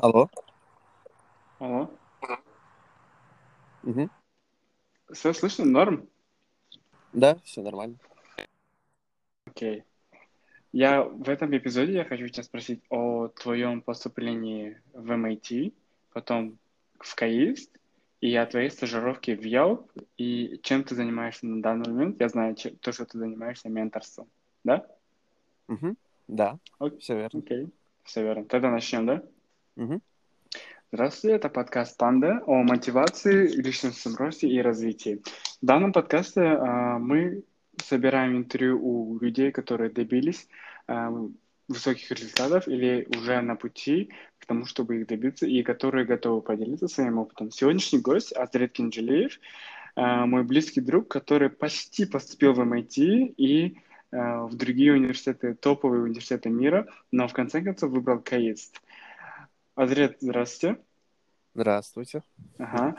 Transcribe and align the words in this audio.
Алло. 0.00 0.30
Алло. 1.58 1.90
Мгм. 3.82 4.10
Все 5.12 5.32
слышно? 5.32 5.64
Норм? 5.64 6.08
Да, 7.12 7.36
все 7.44 7.62
нормально. 7.62 7.96
Окей. 9.46 9.82
Я 10.72 11.02
в 11.02 11.28
этом 11.28 11.56
эпизоде 11.56 11.94
я 11.94 12.04
хочу 12.04 12.28
тебя 12.28 12.44
спросить 12.44 12.80
о 12.90 13.28
твоем 13.28 13.80
поступлении 13.82 14.80
в 14.92 15.10
MIT, 15.10 15.72
потом 16.12 16.58
в 17.00 17.14
КАИСТ, 17.16 17.80
и 18.20 18.34
о 18.36 18.46
твоей 18.46 18.70
стажировке 18.70 19.34
в 19.34 19.40
Yelp, 19.40 19.90
и 20.16 20.60
чем 20.62 20.84
ты 20.84 20.94
занимаешься 20.94 21.46
на 21.46 21.62
данный 21.62 21.90
момент. 21.92 22.20
Я 22.20 22.28
знаю 22.28 22.54
че- 22.54 22.70
то, 22.70 22.92
что 22.92 23.04
ты 23.06 23.18
занимаешься 23.18 23.68
менторством. 23.68 24.28
Да? 24.62 24.86
Мгм. 25.66 25.96
Да, 26.28 26.58
Ок- 26.78 26.98
все 27.00 27.16
верно. 27.16 27.40
Окей. 27.40 27.68
Все 28.04 28.22
верно. 28.22 28.44
Тогда 28.44 28.70
начнем, 28.70 29.06
да? 29.06 29.22
Здравствуйте, 30.90 31.36
это 31.36 31.48
подкаст 31.48 31.96
«Панда» 31.96 32.42
о 32.46 32.64
мотивации, 32.64 33.46
личностном 33.46 34.16
росте 34.16 34.48
и 34.48 34.60
развитии. 34.60 35.22
В 35.62 35.66
данном 35.66 35.92
подкасте 35.92 36.40
а, 36.40 36.98
мы 36.98 37.44
собираем 37.76 38.36
интервью 38.36 38.80
у 38.82 39.20
людей, 39.20 39.52
которые 39.52 39.90
добились 39.90 40.48
а, 40.88 41.12
высоких 41.68 42.10
результатов 42.10 42.66
или 42.66 43.06
уже 43.16 43.40
на 43.40 43.54
пути 43.54 44.10
к 44.40 44.46
тому, 44.46 44.64
чтобы 44.64 44.96
их 44.96 45.06
добиться, 45.06 45.46
и 45.46 45.62
которые 45.62 46.04
готовы 46.04 46.42
поделиться 46.42 46.88
своим 46.88 47.18
опытом. 47.18 47.52
Сегодняшний 47.52 48.00
гость 48.00 48.32
Азрет 48.32 48.72
Кинджелеев, 48.72 49.38
а, 49.94 50.26
мой 50.26 50.42
близкий 50.42 50.80
друг, 50.80 51.06
который 51.06 51.50
почти 51.50 52.04
поступил 52.04 52.52
в 52.52 52.60
MIT 52.60 53.34
и 53.36 53.76
в 54.10 54.54
другие 54.54 54.94
университеты, 54.94 55.54
топовые 55.54 56.02
университеты 56.02 56.48
мира, 56.48 56.88
но 57.12 57.28
в 57.28 57.34
конце 57.34 57.60
концов 57.60 57.90
выбрал 57.90 58.20
КАИСТ. 58.20 58.80
Азрет, 59.78 60.16
здравствуйте. 60.20 60.82
Здравствуйте. 61.54 62.24
Ага. 62.58 62.96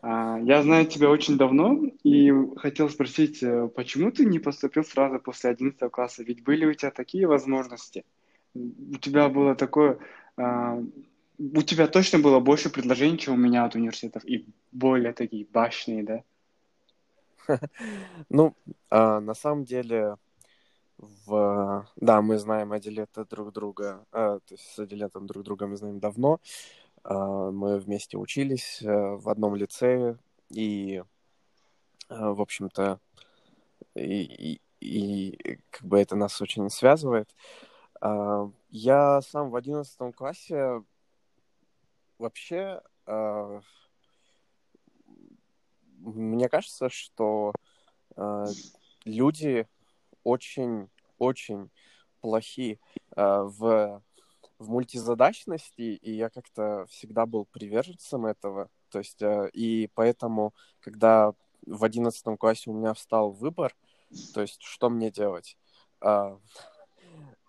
А, 0.00 0.38
Я 0.38 0.62
знаю 0.62 0.86
тебя 0.86 1.10
очень 1.10 1.36
давно 1.36 1.82
и 2.04 2.30
хотел 2.56 2.88
спросить, 2.88 3.42
э, 3.42 3.66
почему 3.74 4.12
ты 4.12 4.24
не 4.24 4.38
поступил 4.38 4.84
сразу 4.84 5.18
после 5.18 5.50
11 5.50 5.90
класса? 5.90 6.22
Ведь 6.22 6.44
были 6.44 6.66
у 6.66 6.72
тебя 6.72 6.92
такие 6.92 7.26
возможности. 7.26 8.04
У 8.54 8.96
тебя 8.98 9.28
было 9.28 9.56
такое... 9.56 9.98
а, 10.36 10.78
У 11.36 11.62
тебя 11.62 11.88
точно 11.88 12.20
было 12.20 12.38
больше 12.38 12.70
предложений, 12.70 13.18
чем 13.18 13.34
у 13.34 13.36
меня 13.36 13.64
от 13.64 13.74
университетов, 13.74 14.24
и 14.24 14.46
более 14.70 15.12
такие 15.12 15.46
башенные, 15.52 16.04
да? 16.04 16.22
Ну, 18.28 18.54
а, 18.88 19.18
на 19.18 19.34
самом 19.34 19.64
деле, 19.64 20.14
в... 21.00 21.86
да, 21.96 22.22
мы 22.22 22.38
знаем 22.38 22.72
Адилета 22.72 23.24
друг 23.24 23.52
друга, 23.52 24.04
а, 24.12 24.38
то 24.40 24.54
есть 24.54 24.64
с 24.64 24.78
Адилетом 24.78 25.26
друг 25.26 25.44
друга 25.44 25.66
мы 25.66 25.76
знаем 25.76 25.98
давно. 25.98 26.40
А, 27.02 27.50
мы 27.50 27.78
вместе 27.78 28.18
учились 28.18 28.82
а, 28.82 29.16
в 29.16 29.28
одном 29.28 29.56
лицее, 29.56 30.18
и, 30.50 31.02
а, 32.08 32.32
в 32.32 32.40
общем-то, 32.40 33.00
и, 33.94 34.22
и, 34.22 34.60
и 34.80 35.58
как 35.70 35.86
бы 35.86 36.00
это 36.00 36.16
нас 36.16 36.40
очень 36.40 36.68
связывает. 36.70 37.34
А, 38.00 38.50
я 38.70 39.20
сам 39.22 39.50
в 39.50 39.56
одиннадцатом 39.56 40.12
классе 40.12 40.82
вообще 42.18 42.82
а, 43.06 43.60
мне 46.00 46.48
кажется, 46.48 46.88
что 46.88 47.52
э, 48.16 48.46
люди 49.04 49.66
очень-очень 50.24 51.70
плохи 52.20 52.80
э, 53.16 53.22
в, 53.22 54.02
в 54.58 54.70
мультизадачности, 54.70 55.80
и 55.80 56.12
я 56.12 56.28
как-то 56.30 56.86
всегда 56.88 57.26
был 57.26 57.46
приверженцем 57.46 58.26
этого. 58.26 58.68
То 58.90 58.98
есть, 58.98 59.22
э, 59.22 59.48
и 59.52 59.88
поэтому, 59.94 60.54
когда 60.80 61.32
в 61.66 61.84
одиннадцатом 61.84 62.36
классе 62.36 62.70
у 62.70 62.74
меня 62.74 62.94
встал 62.94 63.30
выбор, 63.30 63.74
то 64.34 64.40
есть, 64.40 64.62
что 64.62 64.90
мне 64.90 65.10
делать? 65.10 65.56
Э, 66.00 66.36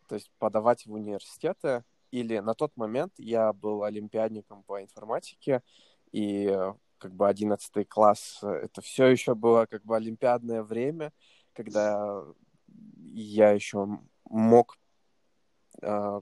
то 0.07 0.15
есть, 0.15 0.31
подавать 0.39 0.85
в 0.85 0.93
университеты, 0.93 1.83
или 2.11 2.39
на 2.39 2.53
тот 2.53 2.75
момент 2.75 3.13
я 3.17 3.53
был 3.53 3.83
олимпиадником 3.83 4.63
по 4.63 4.81
информатике, 4.81 5.63
и 6.11 6.45
э, 6.45 6.73
как 6.97 7.13
бы 7.15 7.27
одиннадцатый 7.27 7.83
класс, 7.83 8.39
это 8.43 8.81
все 8.81 9.07
еще 9.07 9.33
было 9.33 9.65
как 9.65 9.83
бы 9.83 9.95
олимпиадное 9.95 10.61
время, 10.61 11.11
когда 11.53 12.23
я 13.13 13.51
еще 13.51 13.87
мог 14.25 14.77
э, 15.81 16.21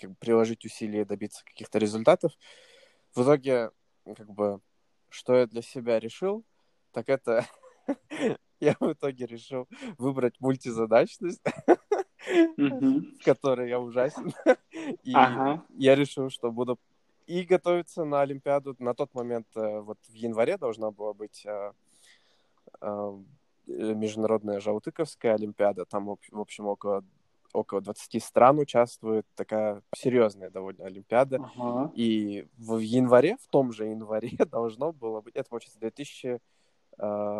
как 0.00 0.10
бы 0.10 0.16
приложить 0.16 0.64
усилия 0.64 1.04
добиться 1.04 1.44
каких-то 1.44 1.78
результатов. 1.78 2.32
В 3.14 3.22
итоге, 3.22 3.70
как 4.04 4.30
бы, 4.30 4.60
что 5.08 5.34
я 5.36 5.46
для 5.46 5.62
себя 5.62 5.98
решил, 5.98 6.44
так 6.92 7.08
это 7.08 7.46
я 8.60 8.76
в 8.80 8.92
итоге 8.92 9.26
решил 9.26 9.68
выбрать 9.98 10.40
мультизадачность, 10.40 11.42
в 12.56 13.24
которой 13.24 13.68
я 13.68 13.80
ужасен. 13.80 14.32
И 15.02 15.12
я 15.12 15.94
решил, 15.94 16.30
что 16.30 16.50
буду 16.50 16.78
и 17.28 17.42
готовиться 17.42 18.04
на 18.04 18.22
Олимпиаду. 18.22 18.74
На 18.78 18.94
тот 18.94 19.12
момент, 19.12 19.46
э, 19.54 19.80
вот 19.80 19.98
в 20.08 20.14
январе 20.14 20.56
должна 20.56 20.90
была 20.90 21.12
быть 21.12 21.44
э, 21.44 21.72
э, 22.80 23.18
международная 23.68 24.60
Жаутыковская 24.60 25.34
Олимпиада. 25.34 25.84
Там, 25.84 26.06
в 26.06 26.10
общ- 26.10 26.30
в 26.32 26.40
общем, 26.40 26.66
около, 26.66 27.04
около 27.52 27.80
20 27.80 28.22
стран 28.22 28.58
участвует. 28.58 29.26
Такая 29.34 29.82
серьезная 29.94 30.50
довольно 30.50 30.84
Олимпиада. 30.86 31.36
Ага. 31.56 31.92
И 31.94 32.46
в 32.56 32.78
январе, 32.78 33.36
в 33.40 33.46
том 33.48 33.72
же 33.72 33.86
январе 33.86 34.30
должно 34.50 34.92
было 34.92 35.20
быть... 35.20 35.36
Это, 35.36 35.48
получается, 35.48 35.78
2016. 35.80 36.42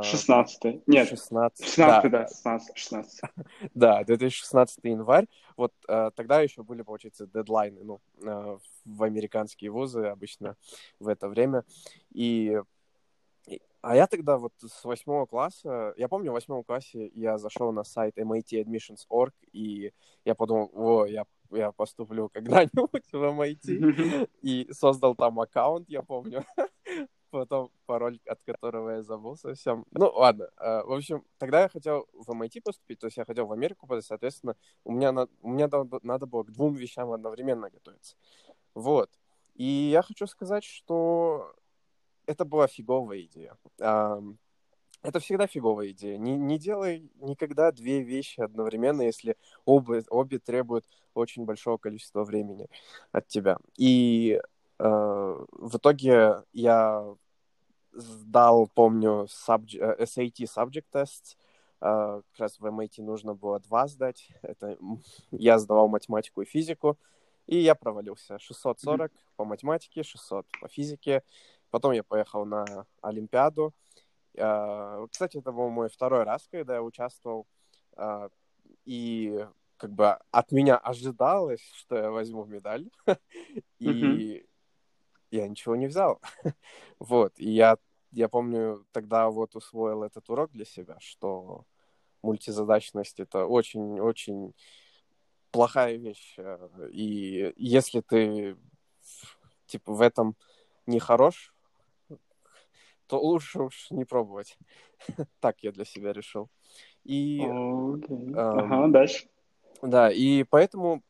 16 0.04 0.86
Нет, 0.86 1.08
16 1.08 1.76
да, 1.76 2.02
да, 2.08 2.28
16 2.28 2.76
16 2.76 3.20
Да, 3.74 4.04
2016 4.04 4.78
январь. 4.84 5.26
Вот 5.56 5.72
э, 5.88 6.10
тогда 6.14 6.40
еще 6.40 6.62
были, 6.62 6.82
получается, 6.82 7.26
дедлайны, 7.26 7.82
ну, 7.82 8.00
э, 8.22 8.58
в 8.84 9.02
американские 9.02 9.72
вузы 9.72 10.04
обычно 10.04 10.56
в 11.00 11.08
это 11.08 11.28
время. 11.28 11.64
И- 12.12 12.60
а 13.80 13.94
я 13.96 14.06
тогда 14.06 14.38
вот 14.38 14.52
с 14.60 14.84
восьмого 14.84 15.26
класса, 15.26 15.94
я 15.96 16.08
помню, 16.08 16.30
в 16.30 16.34
восьмом 16.34 16.64
классе 16.64 17.10
я 17.14 17.38
зашел 17.38 17.72
на 17.72 17.84
сайт 17.84 18.16
matadmissions.org, 18.18 19.34
и 19.52 19.92
я 20.24 20.34
подумал, 20.34 20.70
о, 20.74 21.06
я, 21.06 21.24
я 21.50 21.72
поступлю 21.72 22.28
когда-нибудь 22.28 23.12
в 23.12 23.16
MIT, 23.16 24.28
и 24.42 24.68
создал 24.72 25.14
там 25.14 25.38
аккаунт, 25.40 25.88
я 25.88 26.02
помню. 26.02 26.44
Потом 27.30 27.70
пароль, 27.84 28.18
от 28.26 28.42
которого 28.42 28.88
я 28.90 29.02
забыл 29.02 29.36
совсем. 29.36 29.84
Ну, 29.90 30.10
ладно. 30.14 30.48
э, 30.56 30.82
В 30.84 30.92
общем, 30.92 31.22
тогда 31.36 31.60
я 31.60 31.68
хотел 31.68 32.06
в 32.14 32.30
MIT 32.30 32.62
поступить, 32.64 32.98
то 33.00 33.06
есть 33.06 33.18
я 33.18 33.26
хотел 33.26 33.46
в 33.46 33.52
Америку 33.52 33.86
подать, 33.86 34.06
соответственно, 34.06 34.56
у 34.84 34.92
меня, 34.92 35.12
на- 35.12 35.28
у 35.42 35.50
меня 35.50 35.68
надо 36.02 36.26
было 36.26 36.42
к 36.42 36.50
двум 36.50 36.74
вещам 36.74 37.12
одновременно 37.12 37.68
готовиться. 37.68 38.16
Вот. 38.74 39.10
И 39.54 39.64
я 39.64 40.00
хочу 40.02 40.26
сказать, 40.26 40.64
что 40.64 41.52
это 42.28 42.44
была 42.44 42.66
фиговая 42.66 43.22
идея. 43.22 43.56
Это 43.78 45.20
всегда 45.20 45.46
фиговая 45.46 45.90
идея. 45.90 46.18
Не, 46.18 46.36
не 46.36 46.58
делай 46.58 47.10
никогда 47.20 47.72
две 47.72 48.02
вещи 48.02 48.40
одновременно, 48.40 49.02
если 49.02 49.36
оба, 49.64 50.02
обе 50.10 50.38
требуют 50.38 50.84
очень 51.14 51.44
большого 51.44 51.78
количества 51.78 52.24
времени 52.24 52.68
от 53.12 53.26
тебя. 53.28 53.58
И 53.76 54.40
э, 54.78 54.84
в 55.52 55.76
итоге 55.76 56.42
я 56.52 57.14
сдал, 57.92 58.68
помню, 58.74 59.24
э, 59.24 59.28
SAT 59.28 60.44
subject 60.44 60.86
tests. 60.92 61.36
Э, 61.80 62.20
Как 62.32 62.40
раз 62.40 62.58
в 62.58 62.66
MIT 62.66 63.02
нужно 63.02 63.34
было 63.34 63.60
два 63.60 63.86
сдать. 63.86 64.28
Это 64.42 64.76
я 65.30 65.58
сдавал 65.58 65.88
математику 65.88 66.42
и 66.42 66.44
физику. 66.44 66.98
И 67.46 67.56
я 67.58 67.74
провалился. 67.74 68.38
640 68.38 69.10
по 69.36 69.44
математике, 69.44 70.02
600 70.02 70.46
по 70.60 70.68
физике. 70.68 71.22
Потом 71.70 71.92
я 71.92 72.02
поехал 72.02 72.44
на 72.44 72.86
Олимпиаду. 73.02 73.74
Э, 74.34 75.06
Кстати, 75.10 75.38
это 75.38 75.52
был 75.52 75.68
мой 75.70 75.88
второй 75.88 76.24
раз, 76.24 76.48
когда 76.50 76.74
я 76.74 76.82
участвовал. 76.82 77.46
Э, 77.96 78.28
И 78.84 79.46
как 79.76 79.92
бы 79.92 80.18
от 80.30 80.52
меня 80.52 80.76
ожидалось, 80.76 81.62
что 81.74 81.96
я 81.96 82.10
возьму 82.10 82.44
медаль. 82.44 82.90
И 83.78 84.46
я 85.30 85.48
ничего 85.48 85.76
не 85.76 85.86
взял. 85.86 86.20
Вот. 86.98 87.32
И 87.38 87.50
я, 87.50 87.76
я 88.12 88.28
помню, 88.28 88.84
тогда 88.92 89.28
вот 89.30 89.56
усвоил 89.56 90.02
этот 90.02 90.28
урок 90.30 90.50
для 90.52 90.64
себя, 90.64 90.96
что 91.00 91.64
мультизадачность— 92.22 93.20
это 93.20 93.46
очень-очень 93.46 94.54
плохая 95.50 95.96
вещь. 95.96 96.34
Э, 96.38 96.88
И 96.90 97.52
если 97.56 98.00
ты 98.00 98.56
типа 99.66 99.92
в 99.92 100.00
этом 100.00 100.36
не 100.86 100.98
хорош, 100.98 101.54
то 103.08 103.20
лучше 103.20 103.62
уж 103.62 103.90
не 103.90 104.04
пробовать. 104.04 104.58
Так 105.40 105.62
я 105.62 105.72
для 105.72 105.84
себя 105.84 106.12
решил. 106.12 106.48
И 107.04 107.40
Окей. 107.40 108.34
Ам, 108.34 108.72
Ага, 108.72 108.88
дальше. 108.88 109.28
да, 109.82 110.10
и 110.10 110.44
поэтому 110.44 111.02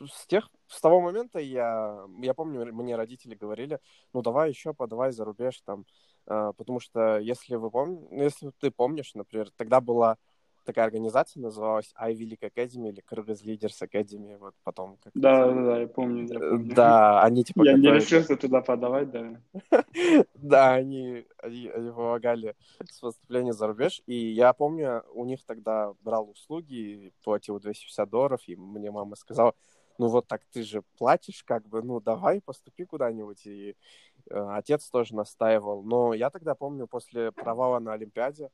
с 0.00 0.26
тех, 0.26 0.48
с 0.66 0.80
того 0.80 1.00
момента 1.00 1.38
я, 1.38 2.06
я 2.20 2.34
помню, 2.34 2.72
мне 2.74 2.96
родители 2.96 3.34
говорили, 3.34 3.80
ну 4.12 4.22
давай 4.22 4.50
еще 4.50 4.74
подавай 4.74 5.12
за 5.12 5.24
рубеж 5.24 5.60
там, 5.62 5.86
э, 6.26 6.52
потому 6.56 6.80
что 6.80 7.18
если 7.18 7.56
вы 7.56 7.70
помните, 7.70 8.06
если 8.12 8.50
ты 8.60 8.70
помнишь, 8.70 9.14
например, 9.14 9.50
тогда 9.56 9.80
была 9.80 10.16
такая 10.68 10.84
организация 10.84 11.40
называлась 11.40 11.94
Ivy 11.98 12.28
League 12.28 12.52
Academy 12.54 12.90
или 12.90 13.02
Kyrgyz 13.02 13.42
Leaders 13.42 13.80
Academy, 13.80 14.36
вот 14.36 14.54
потом 14.64 14.98
как 14.98 15.12
Да, 15.14 15.46
да, 15.46 15.62
да, 15.62 15.80
я 15.80 15.88
помню, 15.88 16.26
я 16.30 16.38
помню. 16.38 16.74
Да, 16.74 17.22
они 17.22 17.42
типа 17.42 17.62
Я 17.64 17.78
не 17.78 17.90
решился 17.90 18.36
туда 18.36 18.60
подавать, 18.60 19.10
да. 19.10 19.40
Да, 20.34 20.74
они, 20.74 21.24
они, 21.38 21.68
они 21.68 21.90
помогали 21.90 22.54
с 22.86 23.00
поступлением 23.00 23.54
за 23.54 23.66
рубеж. 23.66 24.02
И 24.04 24.14
я 24.14 24.52
помню, 24.52 25.04
у 25.14 25.24
них 25.24 25.42
тогда 25.46 25.94
брал 26.02 26.28
услуги, 26.28 27.14
платил 27.24 27.58
250 27.58 28.10
долларов, 28.10 28.40
и 28.46 28.54
мне 28.54 28.90
мама 28.90 29.16
сказала, 29.16 29.54
ну 29.96 30.08
вот 30.08 30.28
так 30.28 30.42
ты 30.52 30.64
же 30.64 30.82
платишь, 30.98 31.42
как 31.44 31.66
бы, 31.66 31.82
ну 31.82 31.98
давай 31.98 32.42
поступи 32.42 32.84
куда-нибудь. 32.84 33.46
И 33.46 33.74
э, 34.30 34.48
отец 34.50 34.90
тоже 34.90 35.14
настаивал. 35.14 35.82
Но 35.82 36.12
я 36.12 36.28
тогда 36.28 36.54
помню, 36.54 36.86
после 36.86 37.32
провала 37.32 37.78
на 37.78 37.94
Олимпиаде, 37.94 38.50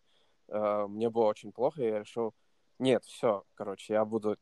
э, 0.49 0.87
мне 0.89 1.11
было 1.11 1.25
очень 1.25 1.53
плохо, 1.53 1.83
и 1.83 1.89
я 1.89 2.01
решил, 2.01 2.35
нет, 2.79 3.05
все, 3.05 3.45
короче, 3.55 3.95
я 3.95 4.05
буду 4.05 4.37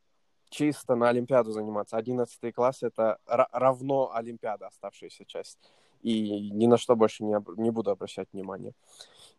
чисто 0.49 0.97
на 0.97 1.09
Олимпиаду 1.09 1.53
заниматься. 1.53 1.97
11 1.97 2.55
класс— 2.55 2.83
это 2.83 3.19
ра- 3.27 3.49
равно 3.53 4.15
Олимпиада, 4.15 4.67
оставшаяся 4.67 5.25
часть 5.25 5.59
и 6.03 6.51
ни 6.51 6.67
на 6.67 6.77
что 6.77 6.97
больше 6.97 7.25
не, 7.25 7.37
не 7.57 7.71
буду 7.71 7.91
обращать 7.91 8.29
внимания. 8.33 8.75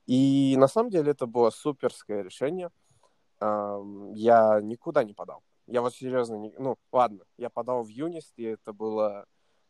И 0.07 0.55
на 0.57 0.67
самом 0.67 0.89
деле 0.89 1.11
это 1.11 1.25
было 1.27 1.49
суперское 1.49 2.23
решение. 2.23 2.69
Я 3.39 4.59
никуда 4.61 5.03
не 5.03 5.13
подал. 5.13 5.43
Я 5.67 5.81
вот 5.81 5.93
серьезно, 5.93 6.35
не... 6.35 6.53
ну 6.57 6.77
ладно, 6.91 7.23
я 7.37 7.49
подал 7.49 7.83
в 7.83 7.87
Юнист, 7.87 8.33
и 8.37 8.43
это 8.43 8.73
было, 8.73 9.25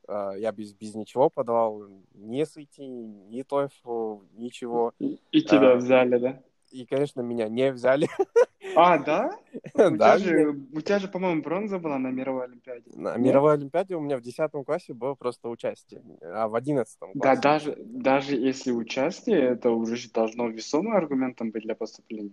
а, 0.08 0.32
я 0.32 0.52
без, 0.52 0.74
без 0.74 0.96
ничего 0.96 1.30
подавал, 1.30 1.84
ни 2.14 2.42
SAT, 2.42 2.80
ни 2.80 3.44
TOEFL, 3.44 4.28
ничего. 4.34 4.94
И, 4.98 5.20
и 5.32 5.42
тебя 5.42 5.74
А. 5.74 5.76
взяли, 5.76 6.18
да? 6.18 6.44
И, 6.74 6.86
конечно, 6.86 7.22
меня 7.22 7.48
не 7.48 7.72
взяли. 7.72 8.10
А, 8.76 8.98
да? 8.98 9.38
У 9.76 9.78
Да, 9.78 10.16
тебя 10.16 10.18
же, 10.18 10.48
у 10.74 10.82
тебя 10.82 11.00
же, 11.00 11.08
по-моему, 11.08 11.42
бронза 11.44 11.78
была 11.80 12.00
на 12.00 12.08
мировой 12.08 12.46
олимпиаде. 12.46 12.92
На 12.96 13.18
мировой 13.18 13.54
Олимпиаде 13.54 13.96
у 13.96 14.00
меня 14.02 14.18
в 14.18 14.22
10 14.22 14.66
классе 14.66 14.94
было 14.94 15.14
просто 15.16 15.50
участие, 15.50 16.02
а 16.22 16.48
в 16.48 16.56
11 16.56 16.98
классе... 16.98 17.20
Да, 17.20 17.36
даже, 17.36 17.76
даже 17.78 18.36
если 18.36 18.72
участие, 18.72 19.40
это 19.42 19.70
уже 19.70 20.10
должно 20.12 20.48
весомым 20.48 20.96
аргументом 20.96 21.52
быть 21.52 21.64
для 21.64 21.76
поступления. 21.76 22.32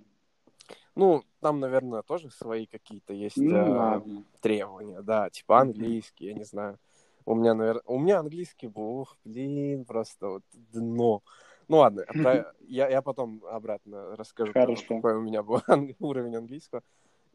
Ну, 0.95 1.23
там, 1.41 1.61
наверное, 1.61 2.03
тоже 2.03 2.31
свои 2.31 2.67
какие-то 2.67 3.13
есть 3.15 3.37
Ну, 3.37 3.73
ладно. 3.77 4.25
требования, 4.41 5.03
да, 5.03 5.31
типа 5.31 5.61
английский, 5.61 6.27
я 6.27 6.35
не 6.35 6.45
знаю. 6.45 6.79
У 7.25 7.35
меня, 7.35 7.55
наверное, 7.55 7.83
у 7.87 7.99
меня 7.99 8.19
английский 8.21 8.69
был, 8.69 9.09
блин, 9.25 9.85
просто 9.85 10.29
вот 10.29 10.43
дно. 10.53 11.23
Ну 11.71 11.77
ладно, 11.77 12.05
про- 12.05 12.53
я, 12.67 12.89
я 12.89 13.01
потом 13.01 13.45
обратно 13.45 14.17
расскажу, 14.17 14.53
Хорошо. 14.53 14.97
какой 14.97 15.15
у 15.15 15.21
меня 15.21 15.45
был 15.45 15.63
уровень 16.01 16.35
английского. 16.35 16.83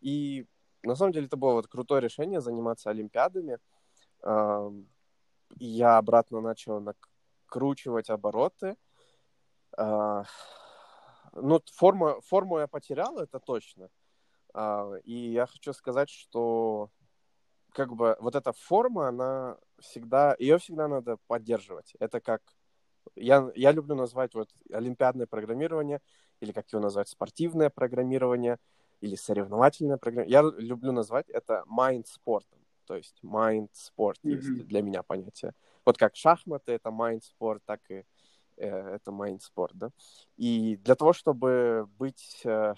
И 0.01 0.45
на 0.83 0.95
самом 0.95 1.13
деле 1.13 1.27
это 1.27 1.37
было 1.37 1.53
вот 1.53 1.67
крутое 1.67 2.01
решение 2.01 2.41
заниматься 2.41 2.89
олимпиадами. 2.89 3.59
Я 5.57 5.97
обратно 5.97 6.41
начал 6.41 6.81
накручивать 6.81 8.09
обороты. 8.09 8.75
А, 9.77 10.25
Ну, 11.31 11.61
форму, 11.73 12.19
форму 12.21 12.59
я 12.59 12.67
потерял, 12.67 13.17
это 13.19 13.39
точно. 13.39 13.89
А, 14.53 14.95
И 15.05 15.13
я 15.31 15.45
хочу 15.45 15.71
сказать, 15.71 16.09
что 16.09 16.89
как 17.71 17.95
бы 17.95 18.17
вот 18.19 18.35
эта 18.35 18.51
форма, 18.51 19.07
она 19.07 19.57
всегда, 19.79 20.35
ее 20.39 20.57
всегда 20.57 20.89
надо 20.89 21.17
поддерживать. 21.27 21.95
Это 21.99 22.19
как, 22.19 22.41
я, 23.15 23.51
я 23.55 23.71
люблю 23.71 23.95
назвать 23.95 24.33
вот 24.33 24.49
олимпиадное 24.71 25.27
программирование, 25.27 26.01
или 26.39 26.51
как 26.51 26.71
его 26.71 26.81
назвать, 26.81 27.09
спортивное 27.09 27.69
программирование, 27.69 28.57
или 29.01 29.15
соревновательное 29.15 29.97
программирование. 29.97 30.57
Я 30.59 30.65
люблю 30.65 30.91
назвать 30.91 31.29
это 31.29 31.63
mind 31.67 32.05
спортом. 32.07 32.59
То 32.85 32.95
есть 32.95 33.19
mind 33.23 33.69
спорт 33.73 34.19
Мгм. 34.23 34.35
есть 34.35 34.67
для 34.67 34.81
меня 34.81 35.03
понятие. 35.03 35.53
Вот 35.85 35.97
как 35.97 36.15
шахматы 36.15 36.73
это 36.73 36.89
mind 36.89 37.21
спорт, 37.21 37.63
так 37.65 37.79
и 37.89 38.03
э, 38.57 38.95
это 38.95 39.11
mind 39.11 39.39
спорт, 39.41 39.73
да. 39.75 39.91
И 40.37 40.77
для 40.77 40.95
того, 40.95 41.13
чтобы 41.13 41.87
быть 41.97 42.41
э, 42.45 42.75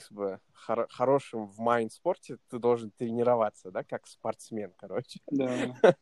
как 0.00 0.12
бы 0.12 0.40
хоро- 0.54 0.88
хорошим 0.90 1.46
в 1.46 1.58
майнд-спорте, 1.58 2.38
ты 2.48 2.58
должен 2.58 2.90
тренироваться, 2.90 3.70
да, 3.70 3.84
как 3.84 4.06
спортсмен, 4.06 4.72
короче. 4.76 5.20
Да. 5.30 5.76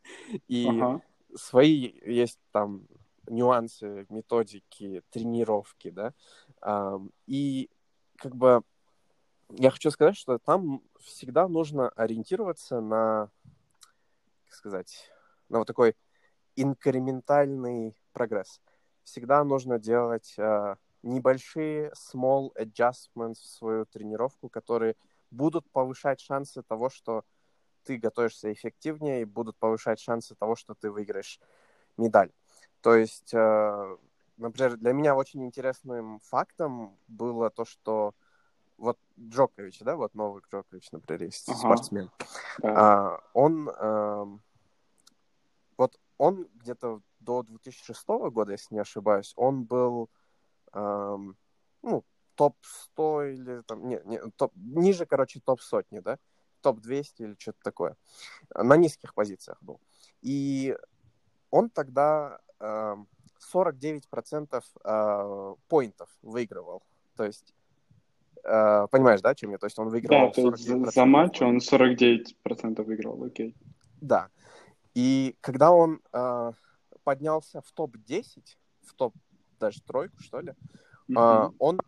И 0.49 0.69
Ага. 0.69 1.01
свои 1.35 1.99
есть 2.05 2.39
там 2.53 2.87
нюансы, 3.29 4.07
методики, 4.09 5.03
тренировки, 5.11 5.91
да. 5.91 6.13
И 7.27 7.71
как 8.17 8.37
бы 8.37 8.63
я 9.51 9.71
хочу 9.71 9.91
сказать, 9.91 10.17
что 10.17 10.39
там 10.39 10.83
всегда 11.01 11.49
нужно 11.49 11.89
ориентироваться 11.91 12.81
на, 12.81 13.31
как 14.45 14.55
сказать, 14.55 15.11
на 15.49 15.59
вот 15.59 15.67
такой 15.67 15.97
инкрементальный 16.57 17.97
прогресс. 18.13 18.61
Всегда 19.05 19.43
нужно 19.45 19.79
делать 19.79 20.35
а, 20.39 20.77
небольшие 21.03 21.93
small 21.93 22.51
adjustments 22.57 23.37
в 23.37 23.47
свою 23.47 23.87
тренировку, 23.87 24.49
которые 24.49 24.97
будут 25.31 25.71
повышать 25.71 26.21
шансы 26.21 26.63
того, 26.63 26.91
что 26.91 27.25
ты 27.85 27.97
готовишься 27.97 28.53
эффективнее, 28.53 29.23
и 29.23 29.25
будут 29.25 29.57
повышать 29.57 30.01
шансы 30.01 30.35
того, 30.35 30.57
что 30.57 30.75
ты 30.75 30.91
выиграешь 30.91 31.41
медаль. 31.97 32.33
То 32.89 32.95
есть, 32.95 33.35
э, 33.35 33.97
например, 34.39 34.79
для 34.79 34.95
меня 34.95 35.15
очень 35.15 35.45
интересным 35.45 36.21
фактом 36.21 36.99
было 37.07 37.51
то, 37.51 37.67
что 37.67 38.15
вот 38.79 38.99
Джокович, 39.21 39.81
да, 39.81 39.95
вот 39.95 40.15
новый 40.15 40.43
Джокович, 40.51 40.91
например, 40.93 41.25
есть 41.25 41.51
Ага. 41.51 41.59
спортсмен, 41.59 42.11
Да. 42.57 43.13
а, 43.13 43.21
он 43.35 43.69
эм, 43.69 44.43
вот 45.77 46.01
он 46.17 46.49
где-то 46.55 47.03
до 47.21 47.43
2006 47.43 48.31
года, 48.31 48.53
если 48.53 48.73
не 48.73 48.81
ошибаюсь, 48.81 49.35
он 49.37 49.65
был 49.65 50.09
эм, 50.73 51.37
ну, 51.83 52.07
топ-100 52.37 53.35
или 53.35 53.61
там, 53.67 53.87
не, 53.87 54.01
не, 54.07 54.19
топ, 54.31 54.51
ниже, 54.57 55.05
короче, 55.05 55.41
топ-сотни, 55.41 55.99
да, 55.99 56.19
топ-200 56.63 57.13
или 57.19 57.37
что-то 57.39 57.59
такое. 57.63 57.99
На 58.55 58.79
низких 58.79 59.13
позициях 59.13 59.59
был. 59.61 59.79
И 60.23 60.75
он 61.51 61.69
тогда 61.69 62.41
49% 62.61 64.63
э, 64.85 65.55
поинтов 65.69 66.09
выигрывал. 66.23 66.83
То 67.17 67.25
есть, 67.25 67.55
э, 68.45 68.87
понимаешь, 68.91 69.21
да, 69.21 69.35
чем 69.35 69.51
я? 69.51 69.59
То 69.59 69.67
есть 69.67 69.79
он 69.79 69.89
выигрывал 69.89 70.29
Да, 70.29 70.33
то 70.33 70.41
есть 70.51 70.65
за, 70.65 70.75
49% 70.77 70.91
за 70.93 71.05
матч 71.05 71.43
он 71.43 71.59
49% 71.59 72.83
выиграл, 72.85 73.23
окей. 73.25 73.55
Да. 74.01 74.29
И 74.95 75.37
когда 75.41 75.71
он 75.71 76.01
э, 76.13 76.53
поднялся 77.05 77.61
в 77.61 77.71
топ-10, 77.73 78.43
в 78.83 78.95
топ 78.95 79.15
даже 79.61 79.81
тройку, 79.83 80.21
что 80.21 80.41
ли, 80.41 80.55
Мгм. 81.09 81.55
он 81.59 81.81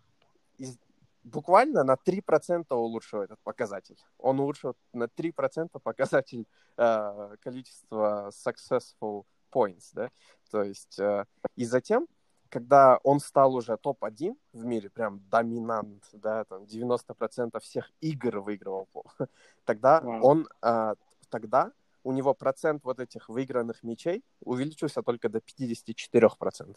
из- 0.59 0.79
буквально 1.25 1.85
на 1.85 1.97
3% 1.97 2.79
улучшил 2.79 3.21
этот 3.21 3.39
показатель. 3.43 3.99
Он 4.19 4.41
улучшил 4.41 4.75
на 4.93 5.09
3% 5.09 5.83
показатель 5.83 6.47
э, 6.79 7.37
количества 7.41 8.31
successful 8.31 9.25
points, 9.53 9.91
да, 9.93 10.11
то 10.51 10.63
есть 10.63 10.99
э, 10.99 11.25
и 11.57 11.65
затем, 11.65 12.07
когда 12.49 12.99
он 13.05 13.21
стал 13.21 13.55
уже 13.55 13.77
топ-1 13.77 14.37
в 14.53 14.65
мире, 14.65 14.91
прям 14.91 15.21
доминант, 15.31 16.05
да, 16.13 16.45
там 16.45 16.65
90% 16.65 17.59
всех 17.61 17.91
игр 18.01 18.41
выигрывал, 18.41 18.89
тогда 19.65 20.01
Вау. 20.01 20.23
он, 20.23 20.49
э, 20.63 20.95
тогда 21.29 21.73
у 22.03 22.13
него 22.13 22.35
процент 22.35 22.85
вот 22.85 22.99
этих 22.99 23.29
выигранных 23.29 23.83
мячей 23.83 24.25
увеличился 24.41 25.03
только 25.03 25.29
до 25.29 25.39
54%. 25.39 26.77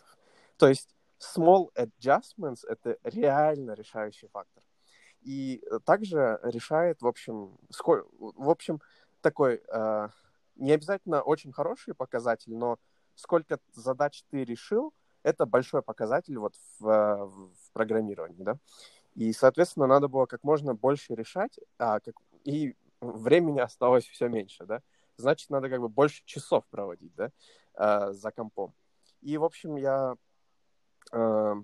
То 0.58 0.68
есть 0.68 0.94
small 1.20 1.70
adjustments— 1.75 2.65
это 2.68 2.98
реально 3.03 3.72
решающий 3.72 4.27
фактор. 4.27 4.63
И 5.22 5.63
также 5.86 6.39
решает, 6.44 7.01
в 7.01 7.08
общем, 7.08 7.58
сколь... 7.70 8.03
в 8.20 8.50
общем, 8.50 8.82
такой 9.22 9.62
э, 9.65 10.10
не 10.56 10.74
обязательно 10.74 11.22
очень 11.22 11.53
хороший 11.53 11.94
показатель, 11.94 12.53
но 12.53 12.77
сколько 13.15 13.60
задач 13.74 14.24
ты 14.29 14.43
решил, 14.43 14.93
это 15.24 15.46
большой 15.46 15.82
показатель 15.82 16.38
вот 16.38 16.55
в, 16.79 16.88
э, 16.88 17.25
в 17.25 17.72
программировании, 17.74 18.43
да. 18.43 18.58
И, 19.15 19.32
соответственно, 19.32 19.88
надо 19.88 20.08
было 20.08 20.25
как 20.25 20.43
можно 20.43 20.74
больше 20.74 21.15
решать, 21.15 21.60
а 21.77 22.00
как... 22.00 22.15
и 22.43 22.75
времени 23.00 23.60
осталось 23.62 24.05
все 24.05 24.27
меньше, 24.27 24.65
да. 24.65 24.82
Значит, 25.17 25.50
надо 25.50 25.70
как 25.70 25.79
бы 25.79 25.89
больше 25.89 26.24
часов 26.25 26.65
проводить, 26.70 27.13
да, 27.15 27.32
э, 27.75 28.12
за 28.13 28.32
компом. 28.32 28.74
И, 29.22 29.38
в 29.38 29.43
общем, 29.43 29.77
я 29.77 30.15
э, 31.12 31.55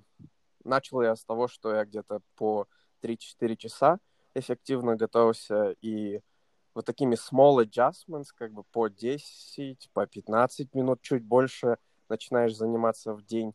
начал 0.63 1.01
я 1.01 1.15
с 1.15 1.25
того, 1.25 1.47
что 1.47 1.73
я 1.73 1.85
где-то 1.85 2.21
по 2.35 2.67
3-4 3.01 3.55
часа 3.57 3.99
эффективно 4.35 4.95
готовился, 4.95 5.75
и 5.81 6.19
в 6.19 6.23
вот 6.79 6.85
такими 6.85 7.15
small 7.15 7.61
adjustments, 7.61 8.27
как 8.33 8.53
бы 8.53 8.63
по 8.63 8.87
10, 8.87 9.89
по 9.91 10.07
15 10.07 10.73
минут, 10.73 11.01
чуть 11.01 11.25
больше 11.25 11.77
начинаешь 12.07 12.55
заниматься 12.55 13.13
в 13.13 13.21
день. 13.21 13.53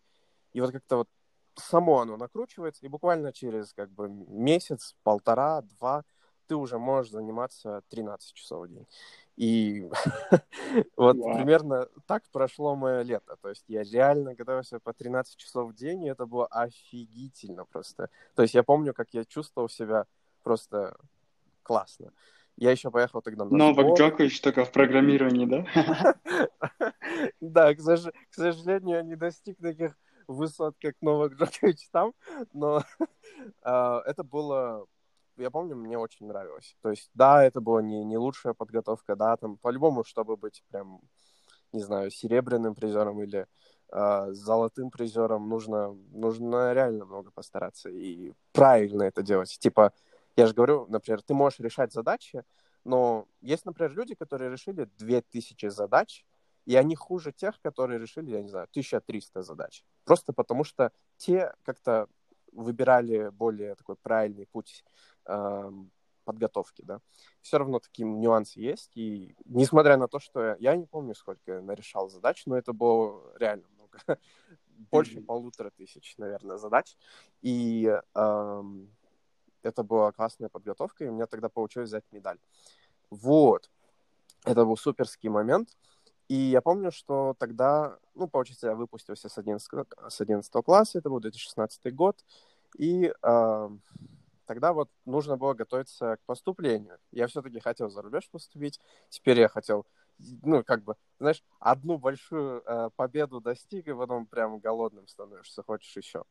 И 0.52 0.61
вот 0.61 0.73
как-то 0.73 0.99
вот 0.99 1.09
само 1.54 2.00
оно 2.00 2.19
накручивается, 2.19 2.85
и 2.85 2.88
буквально 2.90 3.33
через 3.33 3.73
как 3.73 3.90
бы 3.90 4.11
месяц, 4.11 4.95
полтора, 5.04 5.62
два 5.62 6.04
ты 6.47 6.54
уже 6.54 6.78
можешь 6.78 7.12
заниматься 7.12 7.83
13 7.88 8.35
часов 8.35 8.66
в 8.66 8.69
день. 8.69 8.87
И 9.37 9.88
вот 10.97 11.16
wow. 11.16 11.35
примерно 11.35 11.88
так 12.07 12.25
прошло 12.31 12.76
мое 12.76 13.00
лето. 13.00 13.38
То 13.40 13.49
есть 13.49 13.64
я 13.69 13.85
реально 13.85 14.35
готовился 14.35 14.81
по 14.81 14.93
13 14.93 15.38
часов 15.38 15.71
в 15.71 15.75
день, 15.75 16.04
и 16.04 16.11
это 16.11 16.26
было 16.26 16.47
офигительно 16.49 17.64
просто. 17.64 18.11
То 18.35 18.43
есть 18.43 18.52
я 18.52 18.62
помню, 18.62 18.93
как 18.93 19.14
я 19.14 19.25
чувствовал 19.25 19.71
себя 19.71 20.04
просто 20.43 20.95
классно. 21.62 22.12
Я 22.56 22.70
еще 22.70 22.90
поехал 22.90 23.20
тогда 23.20 23.44
на 23.44 23.56
Новак 23.56 23.99
Джокович 23.99 24.40
только 24.40 24.64
в 24.64 24.73
программировании, 24.73 25.46
да? 25.46 26.14
Да, 27.40 27.75
к 27.75 27.80
сожалению, 28.30 28.96
я 28.96 29.02
не 29.02 29.16
достиг 29.16 29.58
таких 29.61 29.96
высот, 30.26 30.76
как 30.80 30.94
Новак 31.00 31.34
Джокович 31.34 31.88
там, 31.90 32.12
но 32.52 32.82
а, 33.62 34.02
это 34.06 34.25
было 34.25 34.87
я 35.37 35.50
помню, 35.50 35.76
мне 35.76 35.99
очень 35.99 36.26
нравилось. 36.26 36.76
То 36.82 36.90
есть, 36.90 37.11
да, 37.14 37.44
это 37.44 37.61
была 37.61 37.82
не, 37.82 38.04
не 38.04 38.16
лучшая 38.16 38.54
подготовка, 38.54 39.16
да, 39.16 39.37
там, 39.37 39.56
по-любому, 39.56 40.04
чтобы 40.04 40.37
быть 40.37 40.62
прям, 40.70 41.00
не 41.73 41.82
знаю, 41.82 42.11
серебряным 42.11 42.75
призером 42.75 43.20
или 43.23 43.46
э, 43.92 44.32
золотым 44.32 44.90
призером, 44.90 45.49
нужно, 45.49 45.92
нужно 46.12 46.73
реально 46.73 47.04
много 47.04 47.30
постараться 47.32 47.90
и 47.90 48.32
правильно 48.52 49.02
это 49.04 49.23
делать. 49.23 49.56
Типа, 49.58 49.92
я 50.37 50.47
же 50.47 50.55
говорю, 50.55 50.87
например, 50.88 51.23
ты 51.23 51.35
можешь 51.35 51.61
решать 51.61 51.93
задачи, 51.93 52.45
но 52.85 53.26
есть, 53.41 53.64
например, 53.64 53.93
люди, 53.93 54.14
которые 54.14 54.50
решили 54.50 54.88
2000 54.99 55.69
задач, 55.69 56.25
и 56.67 56.76
они 56.76 56.97
хуже 56.97 57.33
тех, 57.33 57.61
которые 57.61 57.99
решили, 57.99 58.31
я 58.31 58.43
не 58.43 58.49
знаю, 58.49 58.67
1300 58.71 59.43
задач. 59.43 59.85
Просто 60.05 60.33
потому 60.33 60.64
что 60.64 60.93
те 61.17 61.53
как-то 61.62 62.09
выбирали 62.53 63.29
более 63.31 63.75
такой 63.75 63.97
правильный 63.97 64.47
путь 64.47 64.85
э, 65.26 65.71
подготовки, 66.25 66.83
да. 66.83 67.00
Все 67.41 67.59
равно 67.59 67.81
такие 67.81 68.09
нюансы 68.09 68.61
есть, 68.61 68.97
и 68.97 69.35
несмотря 69.45 69.97
на 69.97 70.09
то, 70.09 70.19
что 70.19 70.57
я, 70.59 70.76
не 70.76 70.87
помню, 70.87 71.14
сколько 71.14 71.53
я 71.53 71.61
нарешал 71.61 72.09
задач, 72.09 72.45
но 72.47 72.57
это 72.57 72.73
было 72.73 73.33
реально 73.38 73.67
много. 73.76 73.99
Больше 74.91 75.21
полутора 75.21 75.71
тысяч, 75.71 76.14
наверное, 76.19 76.57
задач. 76.57 76.97
И 77.43 77.87
э, 78.14 78.62
это 79.64 79.83
была 79.83 80.12
классная 80.12 80.49
подготовка, 80.49 81.04
и 81.04 81.09
у 81.09 81.12
меня 81.12 81.26
тогда 81.26 81.49
получилось 81.49 81.90
взять 81.90 82.04
медаль. 82.12 82.38
Вот. 83.11 83.71
Это 84.44 84.64
был 84.64 84.76
суперский 84.76 85.28
момент. 85.28 85.76
И 86.28 86.35
я 86.35 86.62
помню, 86.62 86.90
что 86.90 87.35
тогда, 87.38 87.99
ну, 88.14 88.28
получается, 88.28 88.68
я 88.68 88.75
выпустился 88.75 89.28
с 89.28 89.37
11, 89.37 89.87
с 90.09 90.21
11 90.21 90.52
класса, 90.64 90.99
это 90.99 91.11
был 91.11 91.21
2016 91.21 91.94
год, 91.94 92.25
и 92.78 93.12
э, 93.23 93.68
тогда 94.47 94.73
вот 94.73 94.90
нужно 95.04 95.37
было 95.37 95.52
готовиться 95.52 96.16
к 96.16 96.21
поступлению. 96.25 96.99
Я 97.11 97.26
все-таки 97.26 97.61
хотел 97.61 97.90
за 97.90 98.00
рубеж 98.00 98.28
поступить, 98.30 98.80
теперь 99.11 99.40
я 99.40 99.49
хотел, 99.49 99.87
ну, 100.18 100.64
как 100.64 100.83
бы, 100.83 100.97
знаешь, 101.18 101.44
одну 101.61 101.99
большую 101.99 102.62
э, 102.64 102.90
победу 102.97 103.42
достиг, 103.42 103.87
и 103.87 103.94
потом 103.94 104.26
прям 104.26 104.59
голодным 104.61 105.06
становишься, 105.06 105.62
хочешь 105.62 105.94
еще. 105.94 106.25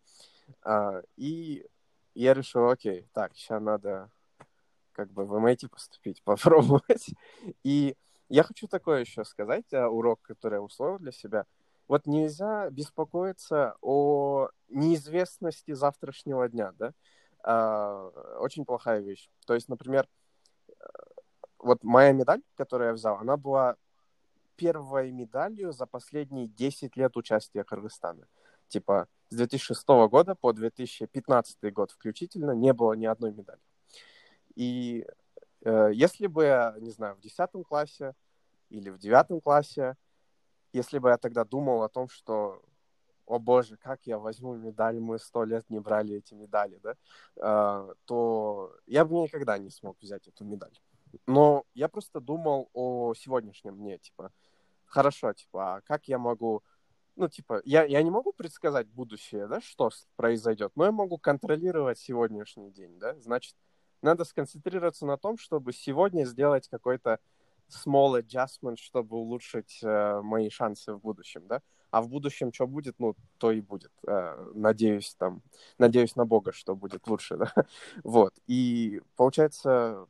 Э, 0.66 1.04
и 1.18 1.68
я 2.14 2.34
решил, 2.34 2.70
окей, 2.70 3.08
так, 3.14 3.36
сейчас 3.36 3.62
надо 3.62 4.10
как 4.94 5.12
бы 5.12 5.26
в 5.26 5.34
MIT 5.34 5.70
поступить, 5.70 6.22
попробовать. 6.24 7.10
И 7.64 7.96
я 8.30 8.44
хочу 8.44 8.68
такое 8.68 9.02
еще 9.02 9.26
сказать, 9.26 9.74
а, 9.74 9.90
урок, 9.90 10.22
который 10.22 10.56
я 10.56 10.62
усвоил 10.62 11.00
для 11.00 11.12
себя. 11.12 11.46
Вот 11.88 12.08
нельзя 12.08 12.70
беспокоиться 12.70 13.76
о 13.82 14.50
неизвестности 14.70 15.74
завтрашнего 15.74 16.48
дня, 16.48 16.72
да? 16.78 16.94
А, 17.44 18.08
очень 18.40 18.66
плохая 18.66 19.02
вещь. 19.02 19.30
То 19.46 19.54
есть, 19.54 19.68
например, 19.68 20.08
вот 21.60 21.84
моя 21.84 22.12
медаль, 22.12 22.42
которую 22.56 22.90
я 22.90 22.94
взял, 22.94 23.18
она 23.18 23.38
была 23.38 23.76
первой 24.56 25.12
медалью 25.12 25.72
за 25.72 25.86
последние 25.86 26.48
10 26.48 26.96
лет 26.96 27.18
участия 27.18 27.64
Кыргызстана. 27.64 28.28
Типа, 28.68 29.08
с 29.34 29.36
2006 29.36 29.88
года 30.10 30.36
по 30.36 30.54
2015 30.54 31.74
год 31.74 31.92
включительно 31.92 32.52
не 32.52 32.74
было 32.74 32.94
ни 32.94 33.06
одной 33.06 33.32
медали. 33.32 33.60
И 34.56 35.06
Э, 35.64 35.90
если 35.94 36.28
бы 36.28 36.44
я, 36.44 36.76
не 36.80 36.92
знаю, 36.92 37.16
в 37.16 37.22
10 37.22 37.50
классе 37.68 38.14
или 38.70 38.90
в 38.90 38.98
9 38.98 39.42
классе, 39.42 39.96
если 40.74 41.00
бы 41.00 41.10
я 41.10 41.18
тогда 41.18 41.46
думал 41.46 41.84
о 41.84 41.90
том, 41.90 42.10
что 42.10 42.62
о 43.26 43.40
боже, 43.40 43.78
как 43.78 44.02
я 44.06 44.20
возьму 44.20 44.56
медаль, 44.56 45.00
мы 45.00 45.18
сто 45.18 45.46
лет 45.46 45.70
не 45.70 45.80
брали 45.80 46.18
эти 46.18 46.34
медали, 46.34 46.80
да, 46.84 46.96
э, 47.38 47.94
то 48.06 48.76
я 48.86 49.06
бы 49.06 49.16
никогда 49.16 49.58
не 49.58 49.70
смог 49.70 49.98
взять 50.02 50.28
эту 50.28 50.44
медаль. 50.44 50.78
Но 51.28 51.64
я 51.74 51.88
просто 51.88 52.20
думал 52.20 52.70
о 52.74 53.14
сегодняшнем 53.14 53.78
дне, 53.78 54.00
типа, 54.00 54.32
хорошо, 54.86 55.32
типа, 55.32 55.76
а 55.76 55.82
как 55.82 56.08
я 56.08 56.18
могу, 56.18 56.64
ну, 57.16 57.28
типа, 57.28 57.62
я, 57.66 57.84
я 57.84 58.02
не 58.02 58.12
могу 58.12 58.34
предсказать 58.34 58.88
будущее, 58.88 59.48
да, 59.48 59.62
что 59.62 59.90
произойдет, 60.16 60.72
но 60.76 60.86
я 60.86 60.92
могу 60.92 61.18
контролировать 61.18 62.00
сегодняшний 62.00 62.72
день, 62.72 62.98
да, 63.00 63.20
значит, 63.20 63.56
надо 64.02 64.26
сконцентрироваться 64.26 65.06
на 65.06 65.18
том, 65.18 65.38
чтобы 65.38 65.74
сегодня 65.74 66.26
сделать 66.26 66.68
какой-то 66.68 67.20
small 67.70 68.22
adjustment, 68.22 68.78
чтобы 68.78 69.18
улучшить 69.18 69.80
э, 69.82 70.22
мои 70.22 70.50
шансы 70.50 70.94
в 70.94 71.00
будущем, 71.00 71.48
да. 71.48 71.62
А 71.90 72.02
в 72.02 72.10
будущем 72.10 72.52
что 72.52 72.68
будет, 72.68 72.96
ну, 73.00 73.16
то 73.38 73.52
и 73.52 73.62
будет. 73.62 73.92
Э, 74.06 74.52
надеюсь, 74.54 75.16
там, 75.16 75.42
надеюсь 75.78 76.16
на 76.16 76.26
Бога, 76.26 76.52
что 76.52 76.76
будет 76.76 77.08
лучше, 77.08 77.38
да. 77.38 77.54
вот. 78.04 78.34
И 78.48 79.02
получается, 79.16 80.08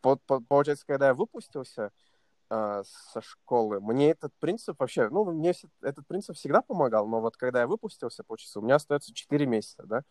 по, 0.00 0.16
по, 0.16 0.40
получается, 0.40 0.86
когда 0.86 1.08
я 1.08 1.14
выпустился 1.14 1.90
э, 2.50 2.82
со 2.84 3.20
школы, 3.20 3.80
мне 3.80 4.10
этот 4.10 4.32
принцип 4.38 4.78
вообще, 4.78 5.08
ну, 5.08 5.24
мне 5.24 5.52
этот 5.82 6.06
принцип 6.06 6.36
всегда 6.36 6.62
помогал, 6.62 7.06
но 7.06 7.20
вот 7.20 7.36
когда 7.36 7.60
я 7.60 7.66
выпустился, 7.66 8.24
получается, 8.24 8.60
у 8.60 8.62
меня 8.62 8.76
остается 8.76 9.14
4 9.14 9.46
месяца, 9.46 9.84
да 9.84 10.02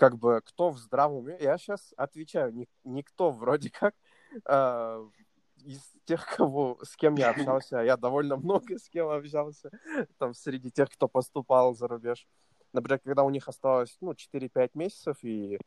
как 0.00 0.16
бы 0.16 0.40
кто 0.42 0.70
в 0.70 0.78
здравом 0.78 1.18
уме, 1.18 1.36
я 1.38 1.58
сейчас 1.58 1.92
отвечаю, 1.94 2.54
ни, 2.54 2.66
никто 2.84 3.30
вроде 3.30 3.68
как 3.68 3.94
э, 4.48 5.08
из 5.62 5.92
тех, 6.06 6.26
кого, 6.36 6.78
с 6.82 6.96
кем 6.96 7.16
я 7.16 7.28
общался, 7.28 7.80
я 7.80 7.98
довольно 7.98 8.36
много 8.38 8.78
с 8.78 8.88
кем 8.88 9.08
общался, 9.08 9.70
там, 10.16 10.32
среди 10.32 10.70
тех, 10.70 10.88
кто 10.88 11.06
поступал 11.06 11.74
за 11.74 11.86
рубеж. 11.86 12.26
Например, 12.72 12.98
когда 13.04 13.24
у 13.24 13.30
них 13.30 13.46
осталось, 13.46 13.94
ну, 14.00 14.12
4-5 14.12 14.70
месяцев, 14.72 15.18
и 15.22 15.58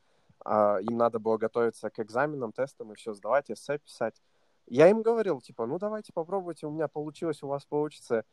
э, 0.44 0.78
им 0.82 0.96
надо 0.96 1.20
было 1.20 1.36
готовиться 1.38 1.88
к 1.90 2.00
экзаменам, 2.00 2.52
тестам 2.52 2.90
и 2.92 2.96
все 2.96 3.12
сдавать, 3.12 3.52
эссе 3.52 3.78
писать, 3.78 4.20
я 4.66 4.88
им 4.88 5.02
говорил, 5.02 5.40
типа, 5.40 5.66
ну, 5.66 5.78
давайте 5.78 6.12
попробуйте, 6.12 6.66
у 6.66 6.70
меня 6.70 6.88
получилось, 6.88 7.42
у 7.42 7.48
вас 7.48 7.64
получится 7.64 8.24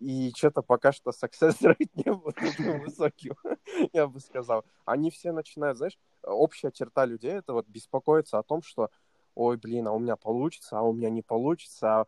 и 0.00 0.32
что-то 0.34 0.62
пока 0.62 0.92
что 0.92 1.10
success 1.10 1.56
rate 1.62 1.90
не 1.94 2.12
был 2.12 2.32
высоким, 2.80 3.34
я 3.92 4.06
бы 4.06 4.18
сказал. 4.20 4.64
Они 4.84 5.10
все 5.10 5.32
начинают, 5.32 5.76
знаешь, 5.76 5.98
общая 6.22 6.72
черта 6.72 7.04
людей 7.04 7.32
это 7.32 7.52
вот 7.52 7.66
беспокоиться 7.68 8.38
о 8.38 8.42
том, 8.42 8.62
что 8.62 8.90
ой, 9.34 9.56
блин, 9.56 9.88
а 9.88 9.92
у 9.92 9.98
меня 9.98 10.16
получится, 10.16 10.78
а 10.78 10.82
у 10.82 10.92
меня 10.92 11.10
не 11.10 11.22
получится, 11.22 12.00
а, 12.00 12.06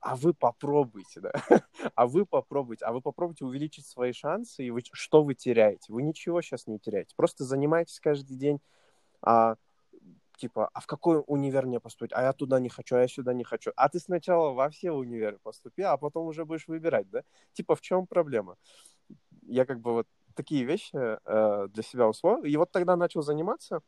а 0.00 0.16
вы 0.16 0.34
попробуйте, 0.34 1.20
да, 1.20 1.32
а 1.94 2.06
вы 2.06 2.26
попробуйте, 2.26 2.84
а 2.84 2.92
вы 2.92 3.00
попробуйте 3.00 3.44
увеличить 3.44 3.86
свои 3.86 4.12
шансы, 4.12 4.64
и 4.64 4.70
вы, 4.70 4.82
что 4.92 5.22
вы 5.22 5.34
теряете? 5.34 5.92
Вы 5.92 6.02
ничего 6.02 6.42
сейчас 6.42 6.66
не 6.66 6.78
теряете, 6.78 7.14
просто 7.16 7.44
занимайтесь 7.44 8.00
каждый 8.00 8.36
день, 8.36 8.60
а, 9.22 9.56
типа, 10.36 10.68
а 10.72 10.80
в 10.80 10.86
какой 10.86 11.22
универ 11.26 11.66
мне 11.66 11.80
поступить? 11.80 12.12
А 12.14 12.22
я 12.22 12.32
туда 12.32 12.60
не 12.60 12.68
хочу, 12.68 12.96
а 12.96 13.00
я 13.00 13.08
сюда 13.08 13.32
не 13.32 13.44
хочу. 13.44 13.72
А 13.76 13.88
ты 13.88 13.98
сначала 13.98 14.52
во 14.52 14.68
все 14.70 14.92
универы 14.92 15.38
поступи, 15.42 15.82
а 15.82 15.96
потом 15.96 16.26
уже 16.26 16.44
будешь 16.44 16.68
выбирать, 16.68 17.08
да? 17.10 17.22
Типа, 17.52 17.74
в 17.74 17.80
чем 17.80 18.06
проблема? 18.06 18.56
Я 19.42 19.64
как 19.64 19.80
бы 19.80 19.92
вот 19.92 20.06
такие 20.34 20.64
вещи 20.64 20.96
э, 20.96 21.68
для 21.68 21.82
себя 21.82 22.08
усвоил. 22.08 22.44
И 22.44 22.56
вот 22.56 22.70
тогда 22.72 22.96
начал 22.96 23.22
заниматься, 23.22 23.80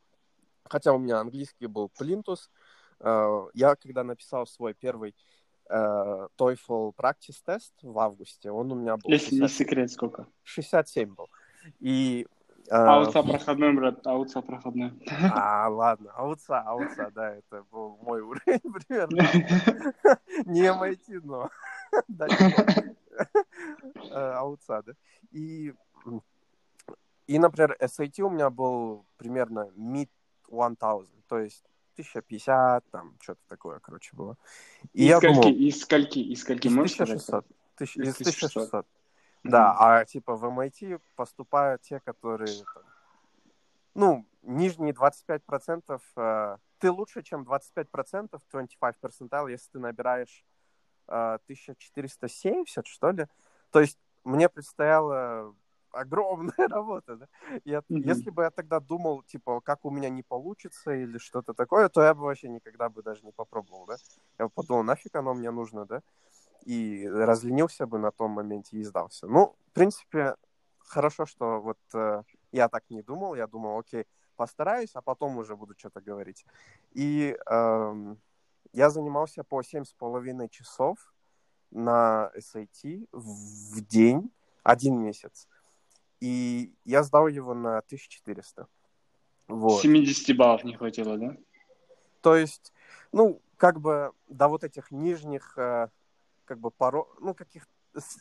хотя 0.64 0.92
у 0.92 0.98
меня 0.98 1.20
английский 1.20 1.66
был 1.66 1.88
плинтус. 1.88 2.50
Э, 3.00 3.46
я 3.54 3.74
когда 3.76 4.04
написал 4.04 4.46
свой 4.46 4.74
первый 4.74 5.14
э, 5.68 6.28
TOEFL 6.38 6.94
practice 6.94 7.40
тест 7.44 7.74
в 7.82 7.98
августе, 7.98 8.50
он 8.50 8.72
у 8.72 8.74
меня 8.74 8.96
был... 8.96 9.10
Если 9.10 9.38
60... 9.38 9.42
не 9.42 9.48
секрет, 9.48 9.90
сколько? 9.90 10.26
67 10.44 11.14
был. 11.14 11.28
И 11.80 12.26
а, 12.70 12.96
аутса 12.96 13.22
проходной, 13.22 13.72
брат, 13.72 14.06
аутса 14.06 14.42
проходной. 14.42 14.92
А, 15.32 15.68
ладно, 15.68 16.10
аутса, 16.12 16.60
аутса, 16.60 17.10
да, 17.14 17.34
это 17.34 17.64
был 17.70 17.98
мой 18.02 18.20
уровень 18.20 18.60
примерно. 18.60 19.16
Не 20.46 20.66
MIT, 20.66 21.20
но 21.24 21.50
аутса, 24.12 24.82
да. 24.82 24.92
И, 25.32 25.74
и, 27.26 27.38
например, 27.38 27.76
SAT 27.80 28.20
у 28.22 28.30
меня 28.30 28.50
был 28.50 29.06
примерно 29.16 29.70
mid 29.76 30.08
1000, 30.48 31.08
то 31.28 31.38
есть 31.38 31.64
1050, 31.94 32.84
там, 32.90 33.14
что-то 33.20 33.40
такое, 33.48 33.78
короче, 33.80 34.10
было. 34.14 34.36
И 34.92 35.06
из, 35.06 35.16
скольки, 35.16 35.34
думал, 35.34 35.50
из 35.50 35.80
скольки, 35.80 36.18
из 36.18 36.40
скольки, 36.40 36.68
из 36.68 36.72
1600. 36.72 37.46
Тысяч, 37.76 37.96
из 37.96 38.14
1600. 38.14 38.86
1600. 39.48 39.50
Да, 39.50 39.76
а 39.78 40.04
типа 40.04 40.36
в 40.36 40.44
MIT 40.44 41.00
поступают 41.16 41.82
те, 41.82 42.00
которые, 42.00 42.64
ну, 43.94 44.26
нижние 44.42 44.92
25%, 44.92 46.00
э, 46.16 46.56
ты 46.78 46.90
лучше, 46.90 47.22
чем 47.22 47.42
25%, 47.42 48.40
25 48.50 48.96
percentile, 49.00 49.50
если 49.50 49.70
ты 49.72 49.78
набираешь 49.78 50.44
э, 51.08 51.38
1470, 51.44 52.86
что 52.86 53.10
ли. 53.10 53.26
То 53.70 53.80
есть 53.80 53.98
мне 54.24 54.48
предстояло 54.48 55.54
огромная 55.96 56.52
работа, 56.68 57.16
да? 57.16 57.26
Я, 57.64 57.78
mm-hmm. 57.78 58.02
Если 58.04 58.30
бы 58.30 58.42
я 58.42 58.50
тогда 58.50 58.80
думал, 58.80 59.22
типа, 59.22 59.60
как 59.60 59.84
у 59.84 59.90
меня 59.90 60.10
не 60.10 60.22
получится 60.22 60.92
или 60.92 61.18
что-то 61.18 61.54
такое, 61.54 61.88
то 61.88 62.02
я 62.02 62.14
бы 62.14 62.22
вообще 62.22 62.48
никогда 62.48 62.88
бы 62.88 63.02
даже 63.02 63.24
не 63.24 63.32
попробовал, 63.32 63.86
да? 63.86 63.96
Я 64.38 64.46
бы 64.46 64.50
подумал, 64.50 64.82
нафиг 64.82 65.14
оно 65.16 65.34
мне 65.34 65.50
нужно, 65.50 65.86
да? 65.86 66.02
И 66.66 67.08
разленился 67.08 67.86
бы 67.86 67.98
на 67.98 68.10
том 68.10 68.32
моменте 68.32 68.76
и 68.76 68.82
сдался. 68.82 69.26
Ну, 69.28 69.54
в 69.68 69.72
принципе, 69.72 70.34
хорошо, 70.78 71.24
что 71.24 71.60
вот 71.60 71.78
э, 71.94 72.22
я 72.52 72.68
так 72.68 72.84
не 72.90 73.02
думал, 73.02 73.36
я 73.36 73.46
думал, 73.46 73.78
окей, 73.78 74.04
постараюсь, 74.36 74.90
а 74.94 75.00
потом 75.00 75.38
уже 75.38 75.56
буду 75.56 75.74
что-то 75.78 76.00
говорить. 76.00 76.44
И 76.92 77.36
э, 77.50 78.14
я 78.72 78.90
занимался 78.90 79.44
по 79.44 79.62
семь 79.62 79.84
с 79.84 79.92
половиной 79.92 80.48
часов 80.48 81.14
на 81.70 82.30
SAT 82.36 83.08
в 83.12 83.80
день, 83.82 84.30
один 84.62 85.00
месяц. 85.00 85.48
И 86.20 86.74
я 86.84 87.02
сдал 87.02 87.28
его 87.28 87.54
на 87.54 87.78
1400. 87.78 88.66
Вот. 89.48 89.82
70 89.82 90.36
баллов 90.36 90.64
не 90.64 90.74
хватило, 90.74 91.16
да? 91.16 91.36
То 92.20 92.34
есть, 92.34 92.72
ну, 93.12 93.40
как 93.56 93.80
бы 93.80 94.12
до 94.28 94.48
вот 94.48 94.64
этих 94.64 94.90
нижних, 94.90 95.56
э, 95.56 95.88
как 96.46 96.58
бы, 96.58 96.70
порог, 96.70 97.14
ну, 97.20 97.34
каких 97.34 97.66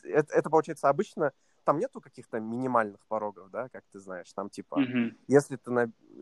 это, 0.04 0.32
это 0.32 0.50
получается 0.50 0.88
обычно, 0.88 1.32
там 1.64 1.78
нету 1.78 2.00
каких-то 2.00 2.40
минимальных 2.40 3.04
порогов, 3.08 3.50
да, 3.50 3.68
как 3.68 3.84
ты 3.92 3.98
знаешь, 3.98 4.32
там 4.32 4.48
типа, 4.50 4.80
mm-hmm. 4.80 5.16
если 5.28 5.56
ты 5.56 5.70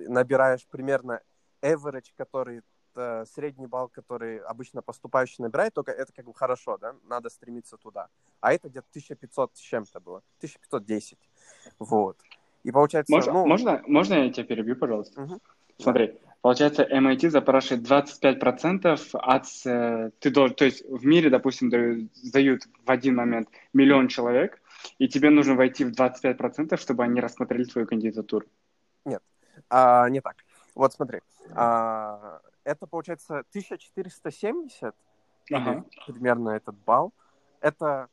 набираешь 0.09 0.67
примерно 0.69 1.21
average, 1.63 2.13
который 2.17 2.63
э, 2.97 3.25
средний 3.27 3.67
балл, 3.67 3.89
который 3.89 4.39
обычно 4.39 4.83
поступающий 4.83 5.43
набирает, 5.43 5.75
только 5.75 5.93
это 5.93 6.13
как 6.13 6.25
бы 6.25 6.35
хорошо, 6.35 6.79
да, 6.79 6.95
надо 7.05 7.31
стремиться 7.31 7.77
туда. 7.77 8.09
А 8.41 8.53
это 8.53 8.69
где-то 8.69 8.87
1500 8.91 9.57
с 9.57 9.61
чем-то 9.61 10.01
было, 10.01 10.19
1510, 10.39 11.19
вот. 11.79 12.19
И 12.63 12.73
получается... 12.73 13.13
Можно, 13.13 13.33
ну... 13.33 13.47
можно, 13.47 13.83
можно 13.87 14.15
я 14.15 14.33
тебя 14.33 14.45
перебью, 14.45 14.77
пожалуйста? 14.77 15.23
Угу. 15.23 15.41
Смотри, 15.79 16.19
получается, 16.45 16.83
MIT 16.83 17.31
запрашивает 17.31 17.89
25% 17.89 18.99
от... 19.15 19.47
Э, 19.65 20.11
ты 20.21 20.31
должен, 20.31 20.55
то 20.55 20.67
есть 20.67 20.85
в 20.87 21.07
мире, 21.07 21.31
допустим, 21.31 21.71
сдают 22.13 22.65
в 22.85 22.91
один 22.91 23.15
момент 23.15 23.49
миллион 23.73 24.09
человек, 24.09 24.61
и 24.99 25.09
тебе 25.09 25.31
нужно 25.31 25.55
войти 25.55 25.87
в 25.87 25.93
25%, 25.93 26.77
чтобы 26.77 27.03
они 27.03 27.23
рассмотрели 27.23 27.65
твою 27.65 27.87
кандидатуру. 27.87 28.47
Нет, 29.07 29.23
а, 29.71 30.07
не 30.11 30.21
так. 30.21 30.37
Вот 30.75 30.93
смотри, 30.93 31.21
а, 31.55 32.43
это 32.65 32.87
получается 32.87 33.39
1470, 33.49 34.95
ага. 35.51 35.85
примерно 36.07 36.51
этот 36.51 36.77
балл. 36.85 37.15
Это, 37.63 38.09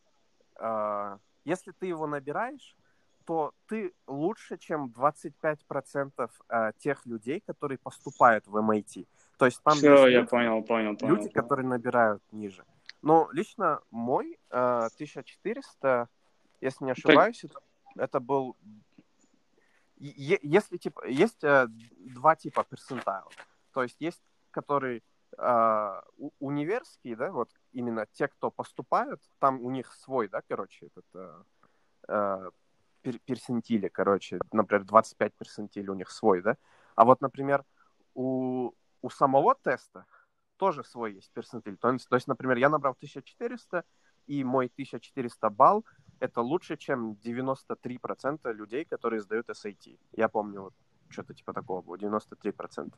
э, 0.58 1.18
если 1.44 1.74
ты 1.74 1.88
его 1.88 2.08
набираешь, 2.08 2.78
то 3.26 3.54
ты 3.68 3.94
лучше, 4.08 4.58
чем 4.58 4.94
25% 4.96 6.30
э, 6.50 6.72
тех 6.80 7.06
людей, 7.06 7.42
которые 7.46 7.78
поступают 7.78 8.48
в 8.48 8.56
MIT. 8.58 9.08
То 9.38 9.46
есть 9.46 9.62
там 9.64 9.74
Все, 9.76 10.08
есть 10.08 10.14
я 10.14 10.26
понял, 10.26 10.64
понял, 10.64 10.96
понял. 10.96 11.16
Люди, 11.16 11.30
понял. 11.30 11.34
которые 11.34 11.68
набирают 11.68 12.24
ниже. 12.32 12.64
Но 13.02 13.30
лично 13.32 13.82
мой 13.90 14.40
э, 14.50 14.56
1400, 14.96 16.08
если 16.62 16.86
не 16.86 16.92
ошибаюсь, 16.92 17.42
так... 17.42 17.52
это, 17.52 17.62
это 18.04 18.20
был... 18.20 18.56
Если 19.98 20.78
типа 20.78 21.08
есть 21.08 21.44
э, 21.44 21.68
два 21.70 22.36
типа 22.36 22.64
персентайлов. 22.64 23.34
То 23.74 23.84
есть 23.84 23.98
есть 24.00 24.22
который 24.52 25.04
э, 25.38 26.02
универский, 26.40 27.16
да, 27.16 27.32
вот 27.32 27.50
именно 27.72 28.06
те, 28.14 28.28
кто 28.28 28.52
поступают, 28.52 29.22
там 29.40 29.62
у 29.62 29.72
них 29.72 29.92
свой, 29.94 30.28
да, 30.28 30.42
короче, 30.48 30.88
этот 30.88 31.06
э, 31.16 31.44
э, 32.10 32.50
пер 33.02 33.20
персентили, 33.20 33.88
короче, 33.88 34.40
например, 34.52 34.86
25 34.86 35.34
персентилей 35.36 35.90
у 35.90 35.96
них 35.96 36.10
свой, 36.12 36.42
да, 36.42 36.58
а 36.96 37.06
вот, 37.06 37.22
например, 37.22 37.64
у, 38.14 38.72
у 39.02 39.10
самого 39.10 39.56
теста 39.56 40.06
тоже 40.58 40.84
свой 40.84 41.14
есть 41.14 41.32
персентиль, 41.32 41.78
то 41.78 41.92
есть, 41.92 42.08
то 42.08 42.16
есть, 42.16 42.28
например, 42.28 42.58
я 42.58 42.70
набрал 42.70 42.94
1400, 42.94 43.84
и 44.28 44.44
мой 44.44 44.68
1400 44.68 45.50
балл 45.50 45.86
это 46.20 46.42
лучше, 46.42 46.78
чем 46.78 47.18
93% 47.24 48.54
людей, 48.54 48.86
которые 48.86 49.22
сдают 49.22 49.50
SAT. 49.50 49.98
Я 50.12 50.30
помню, 50.30 50.62
вот 50.62 50.74
что-то 51.10 51.34
типа 51.34 51.54
такого 51.54 51.82
было, 51.82 51.96
93%. 51.98 52.94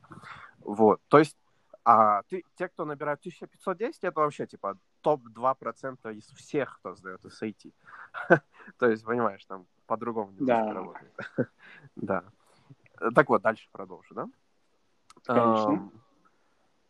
Вот, 0.60 1.02
то 1.08 1.20
есть, 1.20 1.38
а 1.86 2.22
ты, 2.24 2.44
те, 2.56 2.68
кто 2.68 2.86
набирают 2.86 3.22
1510, 3.22 4.04
это 4.04 4.20
вообще 4.20 4.46
типа 4.46 4.78
топ-2% 5.02 6.14
из 6.14 6.26
всех, 6.28 6.80
кто 6.80 6.96
сдает 6.96 7.24
SAT. 7.26 7.74
то 8.78 8.90
есть, 8.90 9.04
понимаешь, 9.04 9.44
там 9.46 9.66
по-другому 9.94 10.32
немножко 10.32 10.66
да. 10.66 10.74
работает. 10.74 11.14
да. 11.96 12.24
Так 13.14 13.30
вот, 13.30 13.44
дальше 13.44 13.70
продолжу, 13.72 14.16
да? 14.16 14.28
Конечно. 15.24 15.92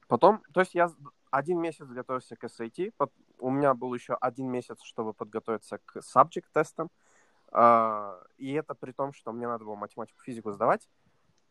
Потом, 0.07 0.41
то 0.53 0.61
есть 0.61 0.73
я 0.73 0.89
один 1.31 1.59
месяц 1.59 1.85
готовился 1.85 2.37
к 2.37 2.45
SAT, 2.45 2.93
у 3.39 3.49
меня 3.49 3.73
был 3.73 3.93
еще 3.93 4.13
один 4.13 4.49
месяц, 4.49 4.81
чтобы 4.83 5.13
подготовиться 5.13 5.79
к 5.79 5.97
subject 5.97 6.45
тестам, 6.53 6.89
а, 7.51 8.21
и 8.37 8.53
это 8.53 8.73
при 8.73 8.93
том, 8.93 9.11
что 9.11 9.33
мне 9.33 9.47
надо 9.47 9.65
было 9.65 9.75
математику, 9.75 10.21
физику 10.21 10.51
сдавать, 10.51 10.87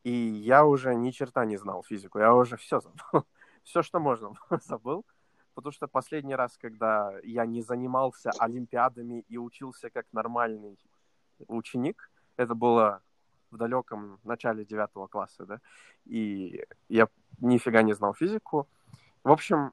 и 0.05 0.11
я 0.11 0.65
уже 0.65 0.95
ни 0.95 1.11
черта 1.11 1.45
не 1.45 1.59
знал 1.59 1.83
физику, 1.83 2.19
я 2.19 2.35
уже 2.35 2.57
все 2.57 2.81
забыл. 2.81 3.27
все, 3.63 3.83
что 3.83 4.01
можно, 4.01 4.33
забыл. 4.63 5.05
Потому 5.55 5.73
что 5.73 5.87
последний 5.87 6.35
раз, 6.35 6.57
когда 6.57 7.13
я 7.23 7.45
не 7.45 7.61
занимался 7.61 8.31
олимпиадами 8.39 9.27
и 9.29 9.37
учился 9.37 9.91
как 9.91 10.07
нормальный 10.13 10.79
ученик, 11.49 12.11
это 12.37 12.55
было 12.55 13.03
в 13.51 13.57
далеком 13.57 14.19
начале 14.25 14.65
девятого 14.65 15.07
класса, 15.07 15.45
да, 15.45 15.61
и 16.05 16.65
я 16.89 17.09
нифига 17.41 17.83
не 17.83 17.93
знал 17.93 18.15
физику. 18.15 18.69
В 19.25 19.31
общем, 19.31 19.73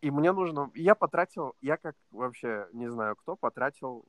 и 0.00 0.10
мне 0.10 0.32
нужно... 0.32 0.70
Я 0.74 0.94
потратил, 0.94 1.54
я 1.60 1.76
как 1.76 1.96
вообще 2.10 2.68
не 2.72 2.90
знаю 2.90 3.16
кто, 3.16 3.36
потратил 3.36 4.04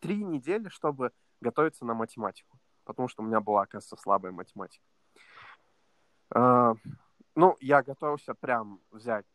три 0.00 0.24
недели, 0.24 0.68
чтобы 0.68 1.12
готовиться 1.40 1.84
на 1.84 1.94
математику 1.94 2.58
потому 2.90 3.06
что 3.06 3.22
у 3.22 3.24
меня 3.26 3.40
была, 3.40 3.62
оказывается, 3.62 3.96
слабая 3.96 4.32
математика. 4.32 4.84
Uh, 6.34 6.76
ну, 7.36 7.56
я 7.60 7.84
готовился 7.84 8.34
прям 8.34 8.80
взять 8.90 9.26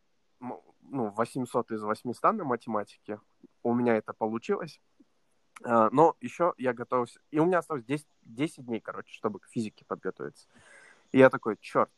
ну, 0.41 1.09
800 1.09 1.71
из 1.71 1.81
800 1.81 2.33
на 2.33 2.43
математике. 2.43 3.19
У 3.63 3.73
меня 3.73 3.95
это 3.95 4.11
получилось. 4.11 4.81
Uh, 5.63 5.89
но 5.91 6.15
еще 6.19 6.53
я 6.57 6.73
готовился... 6.73 7.19
И 7.31 7.39
у 7.39 7.45
меня 7.45 7.59
осталось 7.59 7.85
10, 7.85 8.05
10 8.23 8.65
дней, 8.65 8.81
короче, 8.81 9.13
чтобы 9.13 9.39
к 9.39 9.47
физике 9.47 9.85
подготовиться. 9.85 10.47
И 11.11 11.17
я 11.17 11.29
такой, 11.29 11.57
черт, 11.61 11.89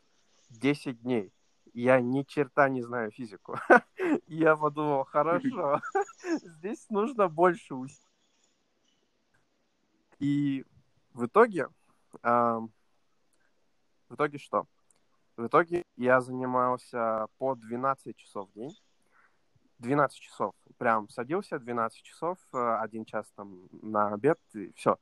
10 0.50 1.02
дней. 1.02 1.34
Я 1.74 2.00
ни 2.00 2.24
черта 2.24 2.70
не 2.70 2.82
знаю 2.82 3.12
физику. 3.12 3.58
я 4.28 4.56
подумал, 4.56 5.06
хорошо, 5.06 5.82
здесь 6.44 6.88
нужно 6.90 7.28
больше 7.28 7.76
усилий. 7.76 8.02
И 10.20 10.66
в 11.14 11.26
итоге, 11.26 11.68
в 12.24 12.70
итоге 14.10 14.38
что? 14.38 14.68
В 15.36 15.46
итоге 15.46 15.84
я 15.96 16.22
занимался 16.22 17.28
по 17.38 17.56
12 17.56 18.16
часов 18.16 18.50
в 18.50 18.54
день. 18.54 18.76
12 19.80 20.20
часов. 20.20 20.54
Прям 20.78 21.10
садился 21.10 21.60
12 21.60 22.02
часов, 22.04 22.38
э, 22.54 22.78
один 22.82 23.06
час 23.06 23.26
там 23.36 23.68
на 23.82 24.14
обед, 24.14 24.40
и 24.54 24.72
все. 24.76 24.98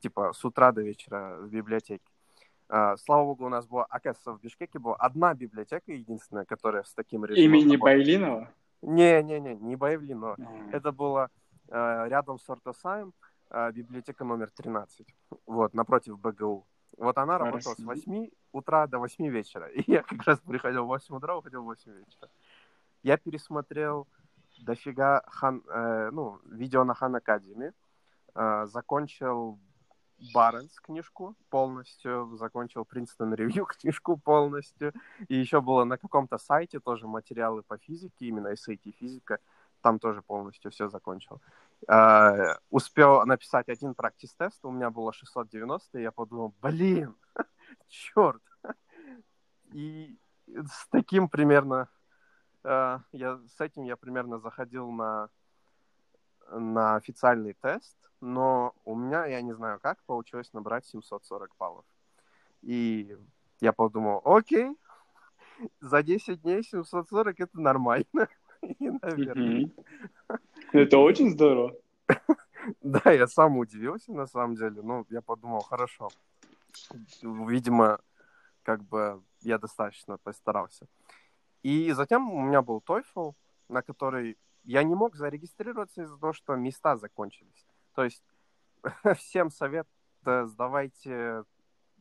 Типа 0.00 0.32
с 0.32 0.44
утра 0.44 0.72
до 0.72 0.82
вечера 0.82 1.36
в 1.40 1.48
библиотеке. 1.48 2.04
Uh, 2.68 2.96
слава 2.98 3.24
богу, 3.24 3.46
у 3.46 3.48
нас 3.48 3.66
была, 3.66 3.84
оказывается, 3.86 4.32
в 4.32 4.40
Бишкеке 4.40 4.78
была 4.78 4.94
одна 4.94 5.34
библиотека 5.34 5.90
единственная, 5.90 6.44
которая 6.44 6.84
с 6.84 6.94
таким 6.94 7.24
режимом... 7.24 7.58
Имени 7.58 7.76
Байлинова? 7.76 8.48
Не-не-не, 8.82 9.56
не 9.56 9.74
Байлинова. 9.74 10.36
Mm. 10.36 10.70
Это 10.70 10.92
было 10.92 11.30
uh, 11.66 12.08
рядом 12.08 12.38
с 12.38 12.48
Ортосаем. 12.48 13.12
Библиотека 13.72 14.24
номер 14.24 14.48
13, 14.52 15.04
вот, 15.46 15.74
напротив 15.74 16.20
БГУ. 16.20 16.64
Вот 16.96 17.18
она 17.18 17.38
работала 17.38 17.74
с 17.74 17.80
8 17.80 18.28
утра 18.52 18.86
до 18.86 18.98
8 18.98 19.26
вечера. 19.28 19.66
И 19.74 19.90
я 19.90 20.02
как 20.02 20.22
раз 20.24 20.38
приходил 20.38 20.84
в 20.84 20.88
8 20.88 21.16
утра, 21.16 21.36
уходил 21.36 21.62
в 21.62 21.64
8 21.64 21.92
вечера. 21.92 22.30
Я 23.02 23.16
пересмотрел 23.16 24.06
дофига 24.60 25.22
хан, 25.26 25.62
э, 25.68 26.10
ну, 26.12 26.40
видео 26.46 26.84
на 26.84 26.94
Хан 26.94 27.16
Академи, 27.16 27.72
э, 28.34 28.66
закончил 28.66 29.58
Баренс 30.34 30.78
книжку 30.80 31.34
полностью, 31.48 32.36
закончил 32.36 32.84
Принстон 32.84 33.34
Ревью 33.34 33.64
книжку 33.80 34.16
полностью, 34.16 34.92
и 35.28 35.36
еще 35.36 35.60
было 35.60 35.84
на 35.84 35.96
каком-то 35.96 36.38
сайте 36.38 36.78
тоже 36.80 37.06
материалы 37.06 37.62
по 37.62 37.78
физике, 37.78 38.26
именно 38.26 38.52
SAT 38.52 38.92
физика, 38.92 39.38
там 39.80 39.98
тоже 39.98 40.22
полностью 40.22 40.70
все 40.70 40.88
закончил. 40.88 41.40
Uh, 41.88 42.58
успел 42.68 43.24
написать 43.24 43.70
один 43.70 43.94
практис-тест, 43.94 44.62
у 44.64 44.70
меня 44.70 44.90
было 44.90 45.14
690, 45.14 45.98
и 45.98 46.02
я 46.02 46.12
подумал, 46.12 46.54
блин, 46.60 47.16
черт. 47.88 48.42
И 49.72 50.18
с 50.46 50.86
таким 50.90 51.28
примерно, 51.30 51.88
я, 52.64 53.40
с 53.46 53.60
этим 53.60 53.84
я 53.84 53.96
примерно 53.96 54.38
заходил 54.38 54.90
на, 54.90 55.28
на 56.50 56.96
официальный 56.96 57.54
тест, 57.54 57.96
но 58.20 58.74
у 58.84 58.94
меня, 58.94 59.26
я 59.26 59.40
не 59.40 59.52
знаю 59.54 59.78
как, 59.80 60.02
получилось 60.04 60.52
набрать 60.52 60.86
740 60.86 61.56
баллов. 61.58 61.84
И 62.62 63.16
я 63.60 63.72
подумал, 63.72 64.20
окей, 64.24 64.76
за 65.80 66.02
10 66.02 66.42
дней 66.42 66.62
740 66.62 67.40
это 67.40 67.60
нормально. 67.60 68.28
И, 68.62 68.90
наверное... 68.90 69.70
Это 70.72 70.98
очень 70.98 71.30
здорово. 71.30 71.74
Да, 72.82 73.10
я 73.10 73.26
сам 73.26 73.56
удивился, 73.56 74.12
на 74.12 74.26
самом 74.26 74.54
деле. 74.54 74.82
Ну, 74.82 75.06
я 75.08 75.22
подумал, 75.22 75.62
хорошо. 75.62 76.10
Видимо, 77.22 78.00
как 78.62 78.82
бы 78.84 79.22
я 79.40 79.58
достаточно 79.58 80.18
постарался. 80.18 80.86
И 81.62 81.92
затем 81.92 82.30
у 82.30 82.40
меня 82.40 82.62
был 82.62 82.82
TOEFL, 82.86 83.34
на 83.68 83.82
который 83.82 84.38
я 84.64 84.82
не 84.82 84.94
мог 84.94 85.16
зарегистрироваться 85.16 86.02
из-за 86.02 86.18
того, 86.18 86.32
что 86.32 86.54
места 86.56 86.96
закончились. 86.96 87.66
То 87.94 88.04
есть 88.04 88.22
всем 89.16 89.50
совет 89.50 89.86
сдавайте, 90.22 91.44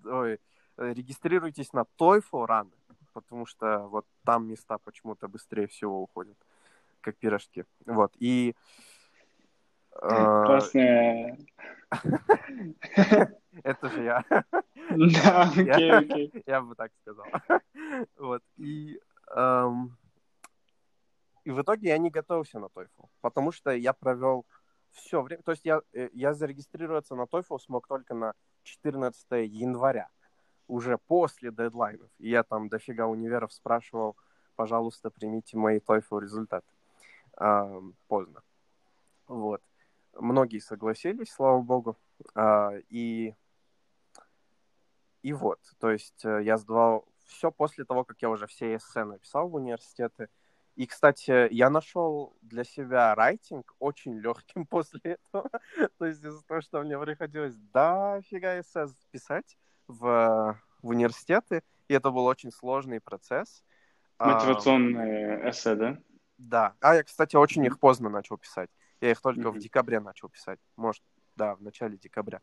ой, 0.03 0.39
регистрируйтесь 0.77 1.73
на 1.73 1.85
TOEFL 1.97 2.45
рано, 2.45 2.71
потому 3.13 3.45
что 3.45 3.87
вот 3.87 4.05
там 4.25 4.47
места 4.47 4.77
почему-то 4.77 5.27
быстрее 5.27 5.67
всего 5.67 6.01
уходят, 6.01 6.37
как 7.01 7.17
пирожки. 7.17 7.65
Вот, 7.85 8.13
и... 8.19 8.55
Э, 10.01 10.43
Классная. 10.45 11.37
Это 13.63 13.89
же 13.89 14.03
я. 14.03 14.23
Да, 14.89 15.43
окей, 15.43 15.91
окей. 15.91 16.43
Я 16.47 16.61
бы 16.61 16.73
так 16.73 16.91
сказал. 17.01 17.27
Вот, 18.17 18.41
и... 18.57 18.99
Эм, 19.35 19.97
и 21.43 21.51
в 21.51 21.61
итоге 21.61 21.89
я 21.89 21.97
не 21.97 22.09
готовился 22.09 22.59
на 22.59 22.65
TOEFL, 22.65 23.09
потому 23.21 23.51
что 23.51 23.71
я 23.71 23.93
провел 23.93 24.45
все 24.91 25.21
время. 25.21 25.43
То 25.43 25.51
есть 25.51 25.65
я, 25.65 25.81
э, 25.93 26.09
я 26.13 26.33
зарегистрироваться 26.33 27.15
на 27.15 27.23
TOEFL 27.23 27.59
смог 27.59 27.87
только 27.87 28.13
на 28.13 28.33
14 28.63 29.47
января, 29.47 30.09
уже 30.67 30.97
после 30.97 31.51
дедлайнов. 31.51 32.09
И 32.17 32.29
я 32.29 32.43
там 32.43 32.69
дофига 32.69 33.07
универов 33.07 33.53
спрашивал, 33.53 34.15
пожалуйста, 34.55 35.09
примите 35.09 35.57
мои 35.57 35.79
TOEFL 35.79 36.21
результаты. 36.21 36.67
А, 37.37 37.81
поздно. 38.07 38.41
Вот. 39.27 39.61
Многие 40.13 40.59
согласились, 40.59 41.31
слава 41.31 41.61
богу. 41.61 41.97
А, 42.35 42.73
и, 42.89 43.33
и 45.21 45.33
вот, 45.33 45.59
то 45.79 45.89
есть 45.89 46.25
э, 46.25 46.43
я 46.43 46.57
сдавал 46.57 47.07
все 47.29 47.51
после 47.51 47.85
того, 47.85 48.03
как 48.03 48.21
я 48.21 48.29
уже 48.29 48.47
все 48.47 48.75
эссе 48.75 49.03
написал 49.03 49.47
в 49.49 49.55
университеты. 49.55 50.29
И, 50.75 50.85
кстати, 50.85 51.51
я 51.53 51.69
нашел 51.69 52.35
для 52.41 52.63
себя 52.63 53.13
райтинг 53.15 53.75
очень 53.79 54.17
легким 54.19 54.65
после 54.67 55.17
этого. 55.17 55.49
То 55.97 56.05
есть 56.05 56.23
из-за 56.23 56.43
того, 56.45 56.61
что 56.61 56.81
мне 56.81 56.97
приходилось 56.99 57.55
дофига 57.73 58.59
эссе 58.59 58.85
писать 59.11 59.57
в, 59.87 60.59
в 60.81 60.87
университеты, 60.87 61.63
и 61.87 61.93
это 61.93 62.11
был 62.11 62.25
очень 62.25 62.51
сложный 62.51 63.01
процесс. 63.01 63.63
Мотивационные 64.19 65.43
а, 65.43 65.49
эссе, 65.49 65.75
да? 65.75 65.97
Да. 66.37 66.73
А 66.81 66.95
я, 66.95 67.03
кстати, 67.03 67.35
очень 67.35 67.65
их 67.65 67.79
поздно 67.79 68.09
начал 68.09 68.37
писать. 68.37 68.69
Я 69.01 69.11
их 69.11 69.21
только 69.21 69.41
mm-hmm. 69.41 69.51
в 69.51 69.59
декабре 69.59 69.99
начал 69.99 70.29
писать. 70.29 70.59
Может, 70.75 71.03
да, 71.35 71.55
в 71.55 71.61
начале 71.61 71.97
декабря. 71.97 72.41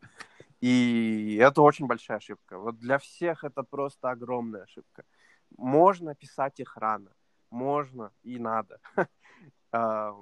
И 0.61 1.37
это 1.41 1.61
очень 1.61 1.87
большая 1.87 2.17
ошибка. 2.17 2.57
Вот 2.57 2.79
для 2.79 2.97
всех 2.97 3.43
это 3.43 3.63
просто 3.63 4.09
огромная 4.09 4.63
ошибка. 4.63 5.03
Можно 5.57 6.15
писать 6.15 6.59
их 6.59 6.77
рано 6.77 7.11
можно 7.49 8.11
и 8.23 8.39
надо. 8.39 8.79
А, 9.73 10.15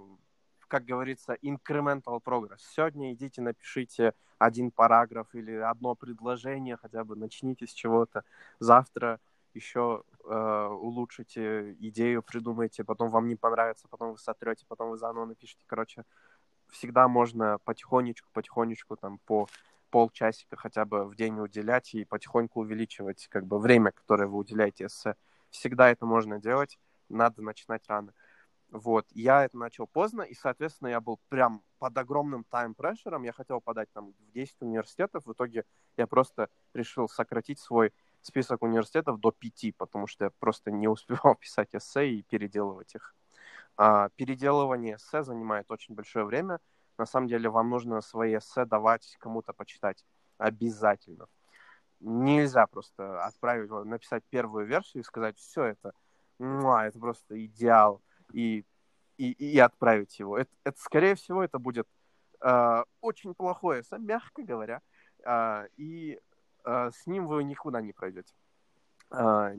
как 0.67 0.85
говорится, 0.85 1.37
incremental 1.43 2.19
progress. 2.19 2.57
Сегодня 2.75 3.13
идите, 3.13 3.43
напишите 3.43 4.15
один 4.39 4.71
параграф 4.71 5.27
или 5.35 5.53
одно 5.53 5.93
предложение, 5.93 6.77
хотя 6.77 7.03
бы 7.03 7.15
начните 7.15 7.67
с 7.67 7.69
чего-то. 7.69 8.23
Завтра 8.57 9.19
еще 9.53 10.03
э, 10.23 10.67
улучшите 10.67 11.73
идею, 11.73 12.23
придумайте, 12.23 12.83
потом 12.83 13.11
вам 13.11 13.27
не 13.27 13.35
понравится, 13.35 13.87
потом 13.87 14.13
вы 14.13 14.17
сотрете, 14.17 14.65
потом 14.67 14.89
вы 14.89 14.97
заново 14.97 15.25
напишите. 15.25 15.63
Короче, 15.67 16.05
всегда 16.71 17.07
можно 17.07 17.59
потихонечку, 17.59 18.27
потихонечку, 18.33 18.97
там, 18.97 19.19
по 19.27 19.47
полчасика 19.89 20.55
хотя 20.55 20.85
бы 20.85 21.05
в 21.05 21.15
день 21.15 21.39
уделять 21.39 21.93
и 21.93 22.05
потихоньку 22.05 22.61
увеличивать 22.61 23.27
как 23.29 23.45
бы 23.45 23.59
время, 23.59 23.91
которое 23.91 24.27
вы 24.27 24.37
уделяете 24.37 24.85
эссе. 24.85 25.15
Всегда 25.49 25.89
это 25.89 26.05
можно 26.05 26.39
делать 26.39 26.77
надо 27.09 27.41
начинать 27.41 27.83
рано. 27.87 28.13
Вот, 28.71 29.05
я 29.11 29.45
это 29.45 29.57
начал 29.57 29.87
поздно, 29.87 30.23
и, 30.23 30.33
соответственно, 30.33 30.89
я 30.89 30.99
был 30.99 31.19
прям 31.29 31.63
под 31.77 31.97
огромным 31.97 32.43
тайм-прешером, 32.45 33.23
я 33.23 33.31
хотел 33.31 33.61
подать 33.61 33.89
там 33.93 34.11
в 34.11 34.31
10 34.31 34.55
университетов, 34.61 35.25
в 35.25 35.31
итоге 35.31 35.65
я 35.97 36.07
просто 36.07 36.49
решил 36.73 37.07
сократить 37.07 37.59
свой 37.59 37.93
список 38.21 38.63
университетов 38.63 39.19
до 39.19 39.31
5, 39.31 39.77
потому 39.77 40.07
что 40.07 40.25
я 40.25 40.31
просто 40.39 40.71
не 40.71 40.87
успевал 40.87 41.35
писать 41.39 41.69
эссе 41.73 42.09
и 42.09 42.23
переделывать 42.23 42.95
их. 42.95 43.15
А, 43.77 44.09
переделывание 44.15 44.95
эссе 44.95 45.23
занимает 45.23 45.69
очень 45.69 45.93
большое 45.95 46.25
время, 46.25 46.59
на 46.97 47.05
самом 47.05 47.27
деле 47.27 47.49
вам 47.49 47.69
нужно 47.69 48.01
свои 48.01 48.37
эссе 48.37 48.65
давать 48.65 49.15
кому-то 49.19 49.53
почитать 49.53 50.05
обязательно. 50.37 51.27
Нельзя 51.99 52.67
просто 52.67 53.23
отправить, 53.23 53.69
написать 53.69 54.23
первую 54.29 54.65
версию 54.65 55.01
и 55.01 55.05
сказать, 55.05 55.37
все 55.37 55.63
это 55.63 55.93
муа, 56.39 56.87
это 56.87 56.99
просто 56.99 57.43
идеал, 57.45 58.01
и, 58.33 58.65
и, 59.17 59.31
и 59.31 59.59
отправить 59.59 60.19
его. 60.19 60.37
Это, 60.37 60.51
это, 60.63 60.79
скорее 60.79 61.15
всего, 61.15 61.43
это 61.43 61.57
будет 61.59 61.87
э, 62.41 62.83
очень 63.01 63.33
плохое, 63.33 63.83
мягко 63.97 64.43
говоря, 64.43 64.81
э, 65.23 65.67
и 65.77 66.19
э, 66.65 66.91
с 66.91 67.07
ним 67.07 67.27
вы 67.27 67.43
никуда 67.43 67.81
не 67.81 67.93
пройдете. 67.93 68.33
Э, 69.11 69.55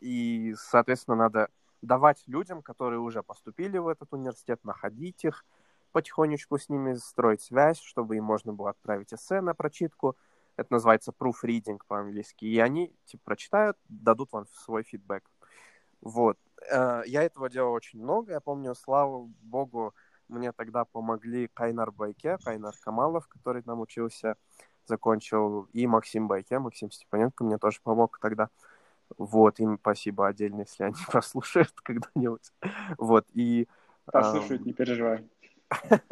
и, 0.00 0.54
соответственно, 0.58 1.16
надо 1.16 1.48
давать 1.82 2.22
людям, 2.26 2.62
которые 2.62 3.00
уже 3.00 3.22
поступили 3.22 3.78
в 3.78 3.88
этот 3.88 4.12
университет, 4.12 4.62
находить 4.64 5.24
их, 5.24 5.44
потихонечку 5.92 6.58
с 6.58 6.68
ними 6.68 6.94
строить 6.94 7.42
связь, 7.42 7.80
чтобы 7.80 8.16
им 8.16 8.24
можно 8.24 8.52
было 8.52 8.70
отправить 8.70 9.12
эссе 9.12 9.40
на 9.40 9.54
прочитку. 9.54 10.16
Это 10.56 10.72
называется 10.72 11.12
proofreading 11.18 11.78
по-английски. 11.86 12.44
И 12.44 12.58
они 12.58 12.92
типа, 13.04 13.22
прочитают, 13.24 13.76
дадут 13.88 14.32
вам 14.32 14.46
свой 14.46 14.82
фидбэк. 14.82 15.24
Вот. 16.00 16.38
Э, 16.70 17.02
я 17.06 17.22
этого 17.22 17.48
делал 17.48 17.72
очень 17.72 18.00
много. 18.00 18.32
Я 18.32 18.40
помню, 18.40 18.74
слава 18.74 19.28
богу, 19.40 19.94
мне 20.28 20.52
тогда 20.52 20.84
помогли 20.84 21.48
Кайнар 21.48 21.90
Байке, 21.90 22.38
Кайнар 22.44 22.74
Камалов, 22.82 23.28
который 23.28 23.62
там 23.62 23.80
учился, 23.80 24.36
закончил, 24.84 25.68
и 25.72 25.86
Максим 25.86 26.28
Байке, 26.28 26.58
Максим 26.58 26.90
Степаненко 26.90 27.44
мне 27.44 27.58
тоже 27.58 27.80
помог 27.82 28.18
тогда. 28.20 28.48
Вот, 29.16 29.58
им 29.60 29.78
спасибо 29.80 30.28
отдельно, 30.28 30.60
если 30.60 30.84
они 30.84 30.96
прослушают 31.10 31.72
когда-нибудь. 31.82 32.52
Вот, 32.98 33.26
и... 33.32 33.68
Послушают, 34.04 34.64
не 34.64 34.72
переживай. 34.72 35.28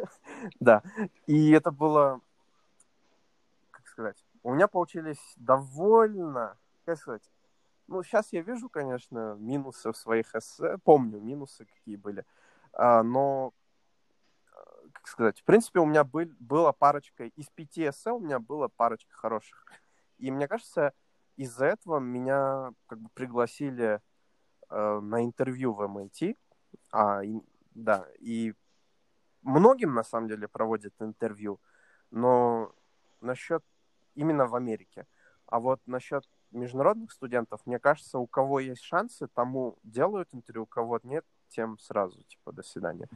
Да, 0.59 0.83
и 1.25 1.51
это 1.51 1.71
было, 1.71 2.21
как 3.71 3.87
сказать, 3.87 4.23
у 4.43 4.53
меня 4.53 4.67
получились 4.67 5.33
довольно, 5.35 6.57
как 6.85 6.97
сказать, 6.97 7.31
ну, 7.87 8.03
сейчас 8.03 8.33
я 8.33 8.41
вижу, 8.41 8.69
конечно, 8.69 9.35
минусы 9.39 9.91
в 9.91 9.97
своих 9.97 10.35
эссе, 10.35 10.77
помню 10.83 11.19
минусы 11.19 11.65
какие 11.65 11.95
были, 11.95 12.25
а, 12.73 13.01
но, 13.01 13.53
как 14.93 15.07
сказать, 15.07 15.39
в 15.39 15.43
принципе, 15.43 15.79
у 15.79 15.85
меня 15.85 16.03
был, 16.03 16.29
была 16.39 16.73
парочка, 16.73 17.25
из 17.25 17.47
пяти 17.49 17.87
эссе 17.89 18.11
у 18.11 18.19
меня 18.19 18.39
была 18.39 18.67
парочка 18.67 19.13
хороших. 19.13 19.65
И 20.17 20.31
мне 20.31 20.47
кажется, 20.47 20.93
из-за 21.37 21.65
этого 21.65 21.99
меня 21.99 22.73
как 22.87 22.99
бы 22.99 23.09
пригласили 23.13 24.01
э, 24.69 24.99
на 24.99 25.23
интервью 25.23 25.73
в 25.73 25.81
MIT, 25.81 26.35
а, 26.91 27.23
и, 27.23 27.39
да, 27.75 28.07
и 28.19 28.53
многим, 29.47 29.93
на 29.93 30.03
самом 30.03 30.27
деле, 30.27 30.47
проводят 30.47 30.93
интервью, 30.99 31.59
но 32.11 32.71
насчет 33.21 33.63
именно 34.15 34.45
в 34.45 34.55
Америке. 34.55 35.05
А 35.45 35.59
вот 35.59 35.79
насчет 35.85 36.27
международных 36.51 37.11
студентов, 37.11 37.61
мне 37.65 37.79
кажется, 37.79 38.19
у 38.19 38.27
кого 38.27 38.59
есть 38.59 38.81
шансы, 38.81 39.27
тому 39.27 39.77
делают 39.83 40.29
интервью, 40.33 40.63
у 40.63 40.65
кого 40.65 40.99
нет, 41.03 41.25
тем 41.49 41.77
сразу, 41.79 42.21
типа, 42.23 42.51
до 42.51 42.63
свидания. 42.63 43.07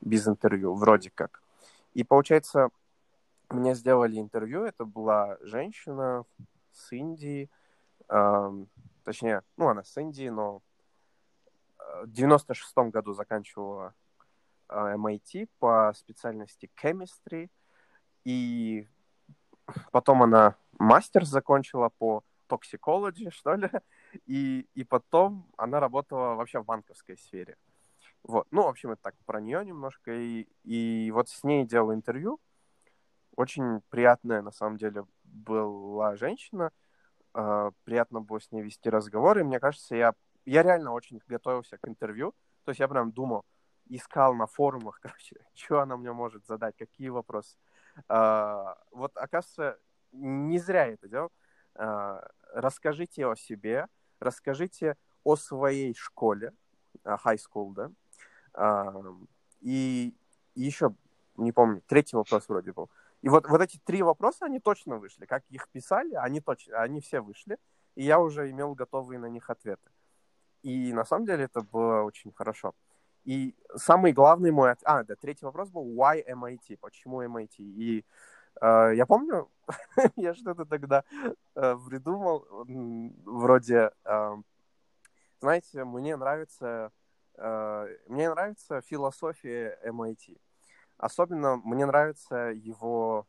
Без 0.00 0.28
интервью, 0.28 0.74
вроде 0.74 1.10
как. 1.10 1.42
И 1.94 2.04
получается, 2.04 2.68
мне 3.48 3.74
сделали 3.74 4.20
интервью, 4.20 4.62
это 4.64 4.84
была 4.84 5.38
женщина 5.40 6.24
с 6.72 6.92
Индии, 6.92 7.50
э, 8.08 8.64
точнее, 9.02 9.42
ну, 9.56 9.68
она 9.68 9.82
с 9.82 9.96
Индии, 10.00 10.28
но 10.28 10.62
в 12.02 12.12
96 12.12 12.90
году 12.90 13.12
заканчивала 13.12 13.88
э, 13.88 14.09
MIT 14.70 15.48
по 15.58 15.92
специальности 15.94 16.70
chemistry, 16.82 17.50
и 18.24 18.86
потом 19.92 20.22
она 20.22 20.56
мастер 20.78 21.24
закончила 21.24 21.90
по 21.98 22.22
toxicology, 22.48 23.30
что 23.32 23.54
ли, 23.54 23.70
и, 24.26 24.66
и 24.74 24.84
потом 24.84 25.46
она 25.56 25.80
работала 25.80 26.34
вообще 26.34 26.60
в 26.60 26.64
банковской 26.64 27.16
сфере. 27.16 27.56
Вот. 28.22 28.46
Ну, 28.50 28.64
в 28.64 28.68
общем, 28.68 28.90
это 28.90 29.02
так 29.02 29.14
про 29.24 29.40
нее 29.40 29.64
немножко. 29.64 30.12
И, 30.12 30.46
и 30.64 31.10
вот 31.10 31.28
с 31.28 31.42
ней 31.44 31.64
делал 31.64 31.94
интервью. 31.94 32.38
Очень 33.36 33.80
приятная, 33.88 34.42
на 34.42 34.52
самом 34.52 34.76
деле, 34.76 35.06
была 35.24 36.16
женщина. 36.16 36.70
Э, 37.34 37.70
приятно 37.84 38.20
было 38.20 38.40
с 38.40 38.50
ней 38.52 38.62
вести 38.62 38.90
разговор. 38.90 39.38
И 39.38 39.42
мне 39.42 39.58
кажется, 39.58 39.96
я, 39.96 40.12
я 40.44 40.62
реально 40.62 40.92
очень 40.92 41.20
готовился 41.26 41.78
к 41.78 41.88
интервью. 41.88 42.34
То 42.64 42.72
есть 42.72 42.80
я 42.80 42.88
прям 42.88 43.10
думал, 43.12 43.44
искал 43.96 44.34
на 44.34 44.46
форумах, 44.46 44.98
короче, 45.02 45.36
что 45.54 45.80
она 45.80 45.96
мне 45.96 46.12
может 46.12 46.46
задать, 46.46 46.76
какие 46.76 47.08
вопросы. 47.08 47.56
Э, 48.08 48.74
вот, 48.92 49.16
оказывается, 49.16 49.78
не 50.12 50.58
зря 50.58 50.86
я 50.86 50.94
это 50.94 51.08
делал. 51.08 51.32
Э, 51.74 52.20
расскажите 52.54 53.26
о 53.26 53.36
себе, 53.36 53.86
расскажите 54.18 54.96
о 55.24 55.36
своей 55.36 55.94
школе, 55.94 56.52
high 57.04 57.38
school, 57.38 57.74
да, 57.74 57.90
и, 59.60 60.14
и 60.54 60.62
еще, 60.62 60.94
не 61.36 61.52
помню, 61.52 61.82
третий 61.86 62.16
вопрос 62.16 62.48
вроде 62.48 62.72
был. 62.72 62.90
И 63.22 63.28
вот, 63.28 63.46
вот 63.46 63.60
эти 63.60 63.78
три 63.84 64.02
вопроса, 64.02 64.46
они 64.46 64.60
точно 64.60 64.96
вышли. 64.96 65.26
Как 65.26 65.44
их 65.50 65.68
писали, 65.68 66.14
они, 66.14 66.40
точно, 66.40 66.80
они 66.80 67.00
все 67.00 67.20
вышли. 67.20 67.58
И 67.94 68.04
я 68.04 68.18
уже 68.18 68.50
имел 68.50 68.74
готовые 68.74 69.18
на 69.18 69.26
них 69.26 69.50
ответы. 69.50 69.90
И 70.62 70.92
на 70.92 71.04
самом 71.04 71.26
деле 71.26 71.44
это 71.44 71.60
было 71.60 72.02
очень 72.02 72.32
хорошо. 72.32 72.74
И 73.24 73.54
самый 73.76 74.12
главный 74.12 74.50
мой... 74.50 74.74
А, 74.84 75.04
да, 75.04 75.14
третий 75.16 75.44
вопрос 75.44 75.70
был 75.70 75.84
why 75.94 76.24
MIT? 76.26 76.78
Почему 76.80 77.22
MIT? 77.22 77.58
И 77.58 78.04
э, 78.60 78.92
я 78.94 79.06
помню, 79.06 79.50
я 80.16 80.34
что-то 80.34 80.64
тогда 80.64 81.04
э, 81.54 81.76
придумал, 81.86 82.46
вроде, 83.24 83.90
э, 84.04 84.36
знаете, 85.40 85.84
мне 85.84 86.16
нравится 86.16 86.92
Э, 87.40 87.88
мне 88.06 88.28
нравится 88.28 88.82
философия 88.82 89.78
MIT. 89.84 90.38
Особенно 90.98 91.56
мне 91.56 91.86
нравится 91.86 92.52
его 92.52 93.26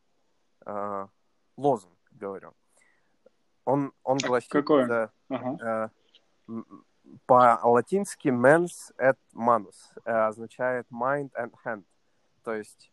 э, 0.66 1.08
лозунг, 1.56 1.98
говорю. 2.12 2.54
Он, 3.64 3.94
он 4.04 4.18
гласит... 4.18 4.52
Какой? 4.52 4.84
Э, 4.84 5.08
ага. 5.30 5.92
э, 6.50 6.62
по-латински 7.26 8.30
mens 8.30 8.94
et 8.98 9.18
manus 9.34 9.94
э, 10.06 10.12
означает 10.12 10.88
mind 10.92 11.32
and 11.34 11.54
hand. 11.66 11.84
То 12.44 12.54
есть 12.54 12.92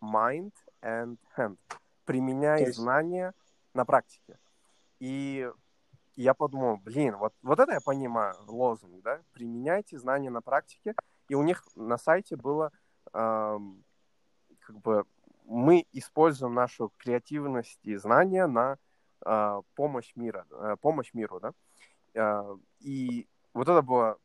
mind 0.00 0.52
and 0.82 1.18
hand. 1.36 1.58
Применяй 2.04 2.60
есть... 2.60 2.78
знания 2.78 3.34
на 3.74 3.84
практике. 3.84 4.38
И 4.98 5.50
я 6.16 6.34
подумал, 6.34 6.76
блин, 6.78 7.16
вот, 7.16 7.32
вот 7.42 7.58
это 7.60 7.72
я 7.72 7.80
понимаю, 7.80 8.34
лозунг, 8.46 9.02
да, 9.02 9.20
применяйте 9.32 9.98
знания 9.98 10.30
на 10.30 10.42
практике. 10.42 10.94
И 11.28 11.34
у 11.34 11.42
них 11.42 11.64
на 11.76 11.96
сайте 11.96 12.36
было, 12.36 12.72
э, 13.12 13.58
как 14.60 14.76
бы, 14.80 15.04
мы 15.44 15.86
используем 15.92 16.54
нашу 16.54 16.92
креативность 16.98 17.80
и 17.84 17.96
знания 17.96 18.46
на 18.46 18.76
э, 19.24 19.62
помощь 19.74 20.12
мира, 20.16 20.46
э, 20.50 20.76
помощь 20.80 21.14
миру, 21.14 21.40
да. 21.40 21.52
Э, 22.14 22.56
и 22.80 23.28
вот 23.54 23.68
это 23.68 23.82
было, 23.82 24.18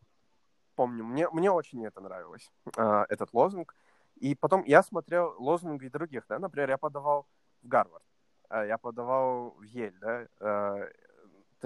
помню, 0.76 1.04
мне, 1.04 1.30
мне 1.30 1.52
очень 1.52 1.86
это 1.86 2.02
нравилось, 2.02 2.52
э, 2.78 3.06
этот 3.10 3.34
лозунг. 3.34 3.76
И 4.16 4.36
потом 4.36 4.64
я 4.64 4.82
смотрел 4.82 5.36
лозунги 5.40 5.88
других, 5.88 6.26
да, 6.30 6.40
например, 6.40 6.70
я 6.70 6.78
подавал 6.78 7.28
в 7.62 7.68
Гарвард, 7.68 8.04
я 8.50 8.78
подавал 8.78 9.52
в 9.58 9.64
Ель, 9.64 9.98
да, 10.00 10.88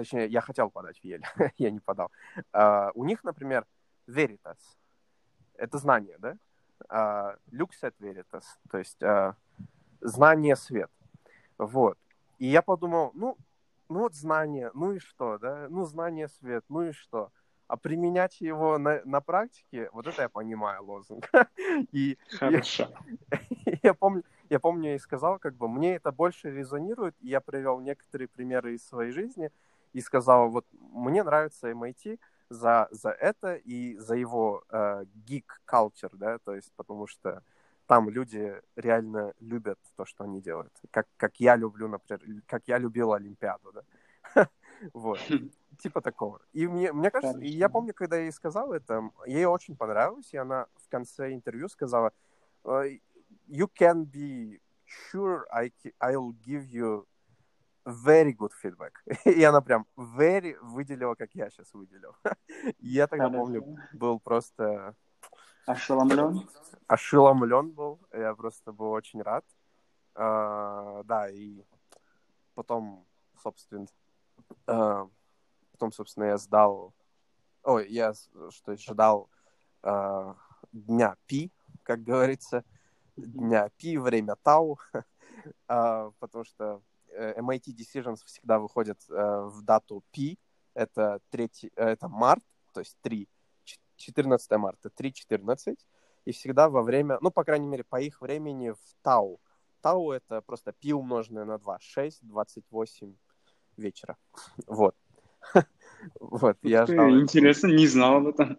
точнее, 0.00 0.26
я 0.26 0.40
хотел 0.40 0.70
подать 0.70 0.98
в 0.98 1.04
Ель, 1.04 1.22
я 1.58 1.70
не 1.70 1.80
подал. 1.80 2.10
Uh, 2.52 2.90
у 2.94 3.04
них, 3.04 3.22
например, 3.24 3.66
Veritas, 4.06 4.58
это 5.54 5.78
знание, 5.78 6.16
да? 6.18 6.36
Uh, 6.88 7.38
Luxet 7.52 7.94
Veritas, 8.00 8.44
то 8.70 8.78
есть 8.78 9.02
uh, 9.02 9.34
знание 10.00 10.56
свет. 10.56 10.90
Вот. 11.58 11.98
И 12.38 12.46
я 12.46 12.62
подумал, 12.62 13.10
ну, 13.14 13.36
ну 13.88 14.00
вот 14.00 14.14
знание, 14.14 14.70
ну 14.74 14.92
и 14.92 14.98
что, 14.98 15.38
да? 15.38 15.66
Ну, 15.68 15.84
знание 15.84 16.28
свет, 16.28 16.64
ну 16.68 16.82
и 16.82 16.92
что? 16.92 17.30
А 17.70 17.76
применять 17.76 18.40
его 18.40 18.78
на, 18.78 19.00
на 19.04 19.20
практике, 19.20 19.90
вот 19.92 20.08
это 20.08 20.22
я 20.22 20.28
понимаю 20.28 20.84
лозунг. 20.84 21.30
и 21.92 22.18
Хорошо. 22.30 22.88
Я, 23.64 23.78
я, 23.84 23.94
помню, 23.94 24.24
я 24.48 24.58
помню, 24.58 24.88
я 24.88 24.94
и 24.96 24.98
сказал, 24.98 25.38
как 25.38 25.54
бы, 25.54 25.68
мне 25.68 25.94
это 25.94 26.10
больше 26.10 26.50
резонирует, 26.50 27.14
и 27.20 27.28
я 27.28 27.40
привел 27.40 27.78
некоторые 27.78 28.26
примеры 28.26 28.74
из 28.74 28.84
своей 28.84 29.12
жизни, 29.12 29.52
и 29.92 30.00
сказала, 30.00 30.48
вот 30.48 30.66
мне 30.72 31.22
нравится 31.22 31.70
MIT 31.70 32.18
за, 32.48 32.88
за 32.90 33.10
это 33.10 33.54
и 33.54 33.96
за 33.98 34.16
его 34.16 34.64
э, 34.68 35.04
geek 35.28 35.46
culture, 35.64 36.10
да, 36.14 36.38
то 36.38 36.56
есть 36.56 36.72
потому 36.74 37.06
что 37.06 37.44
там 37.86 38.10
люди 38.10 38.60
реально 38.74 39.32
любят 39.38 39.78
то, 39.96 40.04
что 40.04 40.24
они 40.24 40.40
делают. 40.40 40.72
Как, 40.90 41.06
как 41.16 41.38
я 41.38 41.54
люблю, 41.54 41.86
например, 41.86 42.42
как 42.46 42.62
я 42.66 42.78
любил 42.78 43.12
Олимпиаду, 43.12 43.70
да. 43.72 43.82
Вот. 44.92 45.18
Типа 45.78 46.00
такого. 46.00 46.40
И 46.52 46.66
мне, 46.66 46.92
мне 46.92 47.10
кажется, 47.10 47.38
и 47.38 47.48
я 47.48 47.68
помню, 47.68 47.94
когда 47.94 48.16
я 48.16 48.22
ей 48.22 48.32
сказал 48.32 48.72
это, 48.72 49.10
ей 49.26 49.44
очень 49.46 49.76
понравилось, 49.76 50.32
и 50.32 50.36
она 50.36 50.66
в 50.76 50.88
конце 50.88 51.32
интервью 51.32 51.68
сказала, 51.68 52.12
«Э, 52.64 52.98
you 53.48 53.68
can 53.78 54.04
be 54.04 54.60
sure 55.12 55.44
I, 55.50 55.72
I'll 56.00 56.34
give 56.46 56.66
you 56.70 57.06
very 57.86 58.32
good 58.32 58.52
feedback. 58.62 58.92
И 59.24 59.42
она 59.42 59.60
прям 59.60 59.86
very 59.96 60.56
выделила, 60.60 61.14
как 61.14 61.34
я 61.34 61.50
сейчас 61.50 61.72
выделил. 61.72 62.14
я 62.78 63.06
тогда 63.06 63.26
Хорошо. 63.26 63.44
помню, 63.44 63.78
был 63.92 64.20
просто... 64.20 64.94
Ошеломлен? 65.66 66.48
Ошеломлен 66.86 67.70
был. 67.70 68.00
Я 68.12 68.34
просто 68.34 68.72
был 68.72 68.90
очень 68.90 69.22
рад. 69.22 69.44
Uh, 70.14 71.04
да, 71.04 71.30
и 71.30 71.62
потом, 72.54 73.06
собственно, 73.42 73.86
потом, 74.64 75.92
собственно, 75.92 76.24
я 76.24 76.38
сдал... 76.38 76.94
Ой, 77.62 77.88
я 77.90 78.14
что 78.50 78.76
ждал 78.76 79.28
uh, 79.82 80.34
дня 80.72 81.16
пи, 81.26 81.50
как 81.82 82.02
говорится, 82.02 82.64
дня 83.16 83.70
пи, 83.76 83.98
время 83.98 84.36
тау, 84.42 84.78
потому 85.66 86.44
что 86.44 86.82
MIT 87.16 87.74
Decisions 87.76 88.24
всегда 88.24 88.58
выходят 88.58 88.98
э, 89.08 89.12
в 89.12 89.62
дату 89.62 90.02
P, 90.12 90.36
это, 90.74 91.20
3, 91.30 91.50
э, 91.62 91.84
это 91.84 92.08
март, 92.08 92.44
то 92.72 92.80
есть 92.80 92.96
3, 93.02 93.28
14 93.96 94.50
марта, 94.52 94.88
3.14, 94.88 95.76
и 96.24 96.32
всегда 96.32 96.68
во 96.68 96.82
время, 96.82 97.18
ну, 97.20 97.30
по 97.30 97.44
крайней 97.44 97.66
мере, 97.66 97.84
по 97.84 98.00
их 98.00 98.20
времени 98.20 98.70
в 98.70 98.94
Тау. 99.02 99.40
Тау— 99.80 100.10
это 100.12 100.42
просто 100.42 100.72
P 100.72 100.92
умноженное 100.92 101.44
на 101.44 101.58
2, 101.58 101.78
6, 101.80 102.26
28 102.26 103.16
вечера. 103.80 104.16
Вот. 104.66 104.94
Вот, 106.18 106.56
я 106.62 106.86
ждал. 106.86 107.10
Интересно, 107.10 107.66
не 107.68 107.86
знал 107.86 108.16
об 108.16 108.26
этом. 108.28 108.58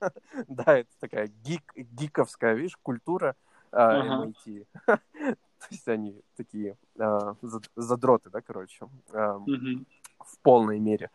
Да, 0.48 0.78
это 0.78 0.90
такая 0.98 1.28
гик, 1.28 1.72
гиковская, 1.76 2.54
видишь, 2.54 2.76
культура 2.82 3.36
MIT. 3.72 4.66
То 4.86 5.68
есть 5.70 5.86
они 5.86 6.20
такие 6.36 6.76
э, 6.98 7.34
задроты, 7.76 8.30
да, 8.30 8.40
короче, 8.40 8.88
э, 9.12 9.16
mm-hmm. 9.16 9.86
в 10.18 10.38
полной 10.40 10.80
мере, 10.80 11.10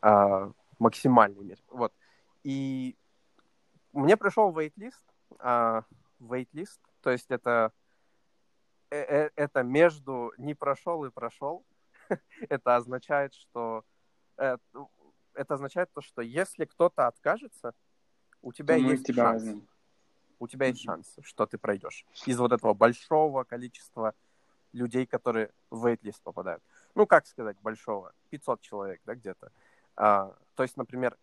э, 0.00 0.52
максимальной 0.78 1.42
мере. 1.42 1.60
Вот. 1.68 1.92
И 2.44 2.96
мне 3.92 4.16
пришел 4.16 4.56
э, 4.56 5.82
waitlist, 6.20 6.78
то 7.02 7.10
есть 7.10 7.30
это 7.30 7.72
э, 8.90 9.30
это 9.34 9.62
между 9.64 10.32
не 10.38 10.54
прошел 10.54 11.04
и 11.04 11.10
прошел. 11.10 11.64
это 12.48 12.76
означает, 12.76 13.34
что 13.34 13.84
э, 14.36 14.56
это 15.34 15.54
означает 15.54 15.92
то, 15.92 16.00
что 16.00 16.22
если 16.22 16.64
кто-то 16.64 17.06
откажется, 17.06 17.74
у 18.42 18.52
тебя 18.52 18.76
то 18.76 18.80
есть 18.80 19.06
тебя 19.06 19.24
шанс. 19.24 19.42
Возьмем 19.42 19.68
у 20.40 20.48
тебя 20.48 20.66
есть 20.66 20.82
шанс, 20.82 21.16
что 21.22 21.46
ты 21.46 21.58
пройдешь 21.58 22.04
из 22.26 22.38
вот 22.38 22.52
этого 22.52 22.74
большого 22.74 23.44
количества 23.44 24.14
людей, 24.72 25.06
которые 25.06 25.50
в 25.70 25.86
вейтлист 25.86 26.22
попадают. 26.22 26.62
Ну, 26.94 27.06
как 27.06 27.26
сказать, 27.26 27.56
большого? 27.60 28.12
500 28.30 28.60
человек, 28.62 29.00
да, 29.04 29.14
где-то. 29.14 29.52
А, 29.96 30.34
то 30.54 30.62
есть, 30.62 30.76
например, 30.76 31.16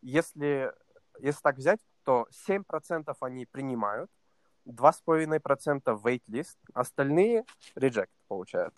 если, 0.00 0.72
если 1.20 1.40
так 1.42 1.56
взять, 1.56 1.80
то 2.04 2.26
7% 2.48 3.14
они 3.20 3.46
принимают, 3.46 4.10
2,5% 4.64 6.00
wait-list, 6.02 6.56
остальные 6.72 7.44
reject 7.74 8.10
получают. 8.28 8.74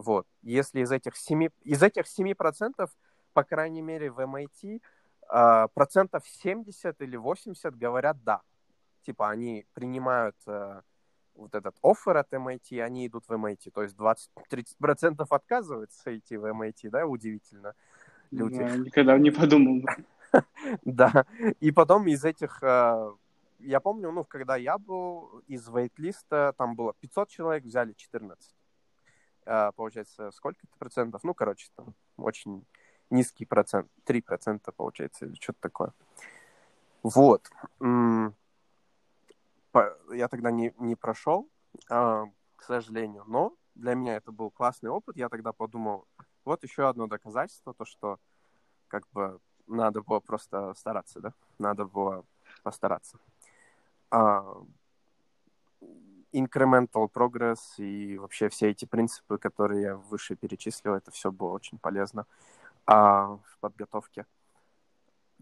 Вот. 0.00 0.26
Если 0.40 0.80
из 0.80 0.90
этих 0.90 1.14
7, 1.14 1.48
из 1.62 1.82
этих 1.82 2.04
7%, 2.06 2.88
по 3.34 3.44
крайней 3.44 3.82
мере, 3.82 4.10
в 4.10 4.18
MIT 4.18 4.80
а, 5.28 5.68
процентов 5.68 6.26
70 6.26 7.02
или 7.02 7.16
80 7.16 7.76
говорят 7.76 8.16
«да». 8.24 8.40
Типа 9.02 9.28
они 9.28 9.66
принимают 9.74 10.36
э, 10.46 10.80
вот 11.34 11.54
этот 11.54 11.76
оффер 11.82 12.16
от 12.16 12.32
MIT, 12.32 12.80
они 12.80 13.06
идут 13.06 13.24
в 13.28 13.32
MIT. 13.32 13.70
То 13.72 13.82
есть 13.82 13.96
20-30% 13.96 15.26
отказываются 15.28 16.16
идти 16.16 16.36
в 16.36 16.46
MIT, 16.46 16.90
да, 16.90 17.06
удивительно. 17.06 17.74
Люди. 18.30 18.58
Да, 18.58 18.76
никогда 18.76 19.18
не 19.18 19.30
подумал. 19.30 19.86
Да, 20.84 21.26
и 21.58 21.72
потом 21.72 22.06
из 22.06 22.24
этих, 22.24 22.62
э, 22.62 23.12
я 23.58 23.80
помню, 23.80 24.12
ну, 24.12 24.22
когда 24.22 24.54
я 24.54 24.78
был 24.78 25.42
из 25.48 25.68
вейтлиста, 25.68 26.54
там 26.56 26.76
было 26.76 26.94
500 27.00 27.28
человек, 27.28 27.64
взяли 27.64 27.94
14. 27.94 28.54
Э, 29.50 29.72
получается, 29.74 30.30
сколько-то 30.30 30.76
процентов? 30.78 31.24
Ну, 31.24 31.34
короче, 31.34 31.66
там 31.74 31.92
очень 32.16 32.64
низкий 33.10 33.44
процент, 33.44 33.90
3% 34.04 34.72
получается, 34.76 35.26
или 35.26 35.34
что-то 35.34 35.58
такое. 35.60 35.92
Вот. 37.02 37.50
Я 40.12 40.28
тогда 40.28 40.52
не, 40.52 40.72
не 40.78 40.94
прошел, 40.94 41.48
а, 41.88 42.26
к 42.54 42.62
сожалению, 42.62 43.24
но 43.26 43.56
для 43.74 43.94
меня 43.94 44.14
это 44.14 44.30
был 44.30 44.52
классный 44.52 44.90
опыт. 44.90 45.16
Я 45.16 45.28
тогда 45.28 45.52
подумал, 45.52 46.06
вот 46.44 46.62
еще 46.62 46.88
одно 46.88 47.08
доказательство, 47.08 47.74
то, 47.74 47.84
что 47.84 48.20
как 48.86 49.08
бы 49.10 49.40
надо 49.66 50.00
было 50.02 50.20
просто 50.20 50.74
стараться, 50.74 51.18
да? 51.18 51.32
Надо 51.58 51.86
было 51.86 52.24
постараться. 52.62 53.18
Incremental 56.32 57.10
progress 57.12 57.58
и 57.78 58.18
вообще 58.18 58.48
все 58.48 58.70
эти 58.70 58.84
принципы, 58.84 59.38
которые 59.38 59.82
я 59.82 59.96
выше 59.96 60.36
перечислил, 60.36 60.94
это 60.94 61.10
все 61.10 61.32
было 61.32 61.52
очень 61.52 61.78
полезно 61.78 62.26
а, 62.86 63.38
в 63.44 63.58
подготовке. 63.60 64.26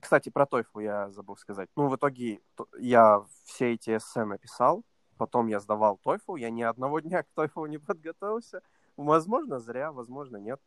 Кстати, 0.01 0.29
про 0.29 0.45
TOEFL 0.45 0.83
я 0.83 1.11
забыл 1.11 1.37
сказать. 1.37 1.69
Ну, 1.77 1.89
в 1.89 1.97
итоге 1.97 2.41
я 2.79 3.25
все 3.45 3.75
эти 3.75 3.97
эссе 3.97 4.25
написал, 4.25 4.85
потом 5.17 5.49
я 5.49 5.61
сдавал 5.61 6.01
TOEFL, 6.05 6.39
я 6.39 6.51
ни 6.51 6.63
одного 6.63 7.01
дня 7.01 7.23
к 7.23 7.27
TOEFL 7.37 7.69
не 7.69 7.79
подготовился. 7.79 8.63
Возможно, 8.97 9.59
зря, 9.59 9.93
возможно, 9.93 10.37
нет. 10.37 10.61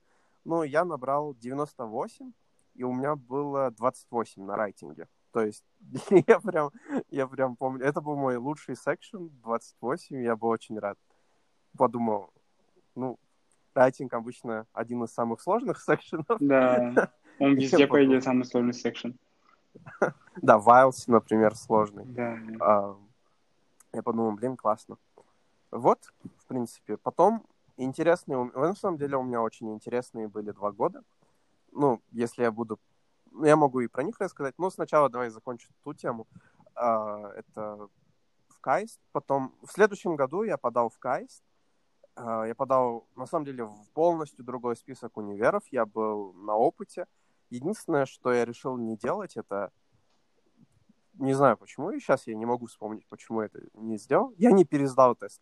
Но 0.43 0.63
я 0.63 0.85
набрал 0.85 1.33
98, 1.35 2.31
и 2.75 2.83
у 2.83 2.93
меня 2.93 3.15
было 3.15 3.71
28 3.71 4.43
на 4.43 4.55
райтинге. 4.55 5.07
То 5.31 5.41
есть 5.41 5.63
я 6.27 6.39
прям, 6.39 6.71
я 7.09 7.27
прям 7.27 7.55
помню, 7.55 7.85
это 7.85 8.01
был 8.01 8.15
мой 8.15 8.37
лучший 8.37 8.75
секшн, 8.75 9.27
28, 9.43 10.23
я 10.23 10.35
был 10.35 10.49
очень 10.49 10.77
рад. 10.79 10.97
Подумал, 11.77 12.31
ну, 12.95 13.17
райтинг 13.73 14.13
обычно 14.13 14.65
один 14.73 15.03
из 15.03 15.11
самых 15.11 15.41
сложных 15.41 15.81
секшенов. 15.81 16.37
Да, 16.39 17.11
он 17.39 17.55
везде, 17.55 17.87
по 17.87 18.03
идее, 18.03 18.21
самый 18.21 18.45
сложный 18.45 18.73
секшен. 18.73 19.17
Да, 20.41 20.57
Вайлс, 20.57 21.07
например, 21.07 21.55
сложный. 21.55 22.05
Да. 22.05 22.37
А, 22.59 22.97
я 23.93 24.03
подумал, 24.03 24.33
блин, 24.33 24.57
классно. 24.57 24.97
Вот, 25.71 25.99
в 26.39 26.45
принципе. 26.47 26.97
Потом 26.97 27.45
интересные... 27.77 28.51
На 28.53 28.75
самом 28.75 28.97
деле 28.97 29.17
у 29.17 29.23
меня 29.23 29.41
очень 29.41 29.73
интересные 29.73 30.27
были 30.27 30.51
два 30.51 30.71
года. 30.71 31.03
Ну, 31.71 32.01
если 32.11 32.43
я 32.43 32.51
буду... 32.51 32.79
Я 33.39 33.55
могу 33.55 33.79
и 33.79 33.87
про 33.87 34.03
них 34.03 34.19
рассказать, 34.19 34.55
но 34.57 34.69
сначала 34.69 35.09
давай 35.09 35.29
закончу 35.29 35.69
ту 35.83 35.93
тему. 35.93 36.27
А, 36.75 37.31
это 37.35 37.87
в 38.49 38.59
Кайст. 38.59 38.99
Потом 39.11 39.55
в 39.61 39.71
следующем 39.71 40.15
году 40.15 40.43
я 40.43 40.57
подал 40.57 40.89
в 40.89 40.97
Кайст. 40.99 41.43
А, 42.15 42.43
я 42.43 42.55
подал, 42.55 43.07
на 43.15 43.25
самом 43.25 43.45
деле, 43.45 43.65
в 43.65 43.89
полностью 43.93 44.43
другой 44.43 44.75
список 44.75 45.17
универов. 45.17 45.63
Я 45.71 45.85
был 45.85 46.33
на 46.33 46.55
опыте. 46.55 47.07
Единственное, 47.49 48.05
что 48.05 48.31
я 48.33 48.45
решил 48.45 48.77
не 48.77 48.97
делать, 48.97 49.37
это... 49.37 49.71
Не 51.13 51.33
знаю 51.33 51.57
почему, 51.57 51.91
и 51.91 51.99
сейчас 51.99 52.25
я 52.25 52.35
не 52.35 52.45
могу 52.45 52.65
вспомнить, 52.65 53.05
почему 53.07 53.41
я 53.41 53.47
это 53.47 53.61
не 53.73 53.97
сделал. 53.97 54.33
Я 54.37 54.51
не 54.51 54.65
пересдал 54.65 55.15
тест. 55.15 55.41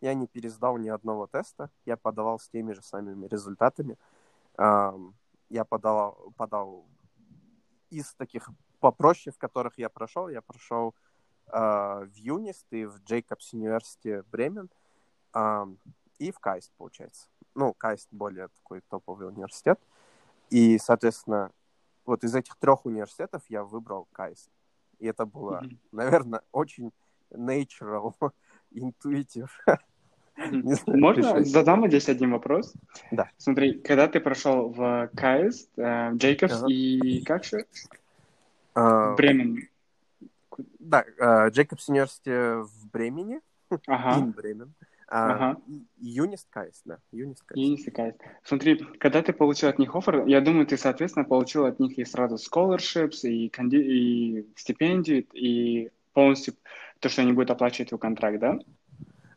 Я 0.00 0.14
не 0.14 0.26
пересдал 0.26 0.78
ни 0.78 0.88
одного 0.88 1.26
теста. 1.26 1.70
Я 1.84 1.96
подавал 1.96 2.38
с 2.38 2.48
теми 2.48 2.72
же 2.72 2.82
самыми 2.82 3.26
результатами. 3.26 3.96
Я 4.58 5.64
подал, 5.68 6.32
подал 6.36 6.86
из 7.90 8.14
таких 8.14 8.50
попроще, 8.80 9.32
в 9.34 9.38
которых 9.38 9.78
я 9.78 9.88
прошел. 9.88 10.28
Я 10.28 10.42
прошел 10.42 10.94
а, 11.46 12.04
в 12.04 12.14
Юнист 12.14 12.66
и 12.70 12.86
в 12.86 12.98
Джейкобс 13.04 13.52
университете 13.52 14.22
Бремен 14.30 14.70
и 16.18 16.30
в 16.32 16.38
Кайст, 16.38 16.72
получается. 16.76 17.28
Ну, 17.54 17.72
Кайст 17.72 18.08
более 18.10 18.48
такой 18.48 18.82
топовый 18.82 19.28
университет. 19.28 19.80
И, 20.50 20.78
соответственно, 20.78 21.50
вот 22.04 22.24
из 22.24 22.34
этих 22.34 22.56
трех 22.56 22.84
университетов 22.86 23.42
я 23.48 23.64
выбрал 23.64 24.08
Кайст. 24.12 24.50
И 24.98 25.06
это 25.06 25.24
было, 25.24 25.62
mm-hmm. 25.62 25.78
наверное, 25.92 26.42
очень 26.52 26.92
natural, 27.30 28.14
intuitive. 28.72 29.50
Можно 30.86 31.44
задам 31.44 31.86
здесь 31.88 32.08
один 32.08 32.32
вопрос? 32.32 32.74
Да. 33.10 33.28
Смотри, 33.36 33.74
когда 33.74 34.08
ты 34.08 34.20
прошел 34.20 34.70
в 34.70 35.10
Кайст, 35.14 35.70
э, 35.76 36.12
Джейкобс 36.14 36.64
и 36.68 37.22
как 37.24 37.44
же? 37.44 37.66
Uh, 38.74 39.16
Бремен. 39.16 39.68
Да, 40.78 41.04
Джейкобс 41.48 41.88
uh, 41.88 41.92
университет 41.92 42.66
в 42.66 42.90
Бремени. 42.90 43.40
Ага. 43.86 44.26
Бремен. 44.36 44.72
А, 45.12 45.32
ага. 45.32 45.60
Юнист 45.98 46.46
Кайст, 46.50 46.82
да. 46.84 46.98
Юнист 47.10 47.42
Кайст. 47.42 47.60
Юнист 47.60 47.90
Кайст. 47.92 48.18
Смотри, 48.44 48.76
когда 49.00 49.22
ты 49.22 49.32
получил 49.32 49.68
от 49.68 49.78
них 49.80 49.94
офер, 49.96 50.24
я 50.26 50.40
думаю, 50.40 50.66
ты, 50.66 50.76
соответственно, 50.76 51.24
получил 51.24 51.64
от 51.64 51.80
них 51.80 51.98
и 51.98 52.04
сразу 52.04 52.36
scholarships, 52.36 53.28
и, 53.28 53.48
конди... 53.48 53.76
и 53.76 54.46
стипендию, 54.54 55.26
и 55.32 55.90
полностью 56.12 56.54
то, 57.00 57.08
что 57.08 57.22
они 57.22 57.32
будут 57.32 57.50
оплачивать 57.50 57.88
твой 57.88 57.98
контракт, 57.98 58.38
да? 58.38 58.58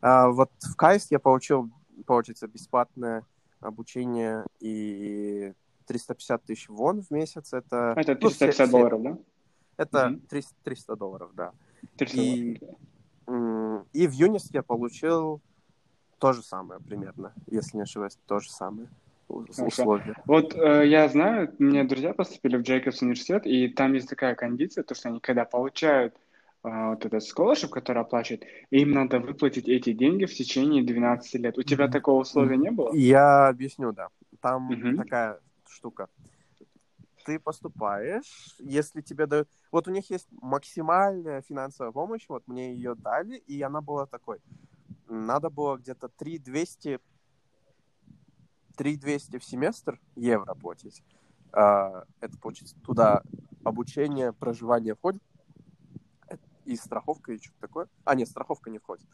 А, 0.04 0.28
вот 0.28 0.50
в 0.60 0.76
Кайст 0.76 1.10
я 1.10 1.18
получил, 1.18 1.70
получится, 2.04 2.46
бесплатное 2.46 3.24
обучение 3.60 4.44
и 4.60 5.54
350 5.86 6.44
тысяч 6.44 6.68
вон 6.68 7.00
в 7.00 7.10
месяц. 7.10 7.54
Это, 7.54 7.94
это 7.96 8.14
350 8.14 8.66
ну, 8.66 8.72
долларов, 8.72 9.02
да? 9.02 9.18
Это 9.78 10.08
угу. 10.08 10.20
300, 10.28 10.54
300 10.62 10.96
долларов, 10.96 11.30
да. 11.34 11.52
300 11.96 12.18
и, 12.18 12.60
долларов. 13.26 13.86
и 13.94 14.06
в 14.06 14.12
Юнист 14.12 14.52
я 14.52 14.62
получил 14.62 15.40
то 16.18 16.34
же 16.34 16.42
самое 16.42 16.80
примерно, 16.82 17.32
если 17.46 17.78
не 17.78 17.84
ошибаюсь, 17.84 18.18
то 18.26 18.40
же 18.40 18.50
самое 18.50 18.88
условия. 19.28 20.16
Вот 20.26 20.54
э, 20.54 20.86
я 20.86 21.08
знаю, 21.08 21.54
у 21.58 21.62
меня 21.62 21.84
друзья 21.84 22.12
поступили 22.12 22.58
в 22.58 22.60
Джейкобс 22.60 23.00
университет, 23.00 23.46
и 23.46 23.68
там 23.68 23.94
есть 23.94 24.10
такая 24.10 24.34
кондиция, 24.34 24.84
то, 24.84 24.94
что 24.94 25.08
они 25.08 25.20
когда 25.20 25.46
получают 25.46 26.14
э, 26.64 26.88
вот 26.88 27.04
этот 27.04 27.22
scholarship, 27.22 27.68
который 27.68 28.02
оплачивают, 28.02 28.44
им 28.70 28.92
надо 28.92 29.20
выплатить 29.20 29.68
эти 29.68 29.92
деньги 29.92 30.24
в 30.24 30.34
течение 30.34 30.82
12 30.82 31.34
лет. 31.34 31.58
У 31.58 31.62
тебя 31.62 31.88
такого 31.88 32.22
условия 32.22 32.56
не 32.56 32.70
было? 32.70 32.92
Я 32.94 33.48
объясню, 33.48 33.92
да. 33.92 34.08
Там 34.40 34.72
mm-hmm. 34.72 34.96
такая 34.96 35.40
штука. 35.68 36.08
Ты 37.24 37.38
поступаешь, 37.38 38.56
если 38.58 39.00
тебе 39.00 39.26
дают... 39.26 39.48
Вот 39.70 39.88
у 39.88 39.90
них 39.90 40.10
есть 40.10 40.28
максимальная 40.42 41.40
финансовая 41.40 41.92
помощь, 41.92 42.26
вот 42.28 42.46
мне 42.46 42.74
ее 42.74 42.94
дали, 42.94 43.36
и 43.36 43.62
она 43.62 43.80
была 43.80 44.06
такой 44.06 44.38
надо 45.08 45.50
было 45.50 45.76
где-то 45.76 46.08
3200 46.08 47.00
3200 48.76 49.38
в 49.38 49.44
семестр 49.44 50.00
евро 50.16 50.54
платить. 50.54 51.02
А, 51.52 52.04
это 52.20 52.36
получится 52.38 52.76
туда 52.84 53.22
обучение, 53.62 54.32
проживание 54.32 54.96
входит, 54.96 55.22
и 56.64 56.76
страховка, 56.76 57.32
и 57.32 57.38
что-то 57.38 57.60
такое. 57.60 57.88
А, 58.04 58.14
нет, 58.14 58.28
страховка 58.28 58.70
не 58.70 58.78
входит. 58.78 59.06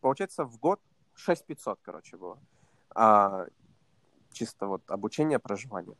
Получается, 0.00 0.44
в 0.44 0.58
год 0.58 0.80
6500, 1.14 1.80
короче, 1.82 2.16
было. 2.16 2.38
А, 2.94 3.46
чисто 4.32 4.66
вот 4.66 4.82
обучение, 4.90 5.38
проживание. 5.38 5.96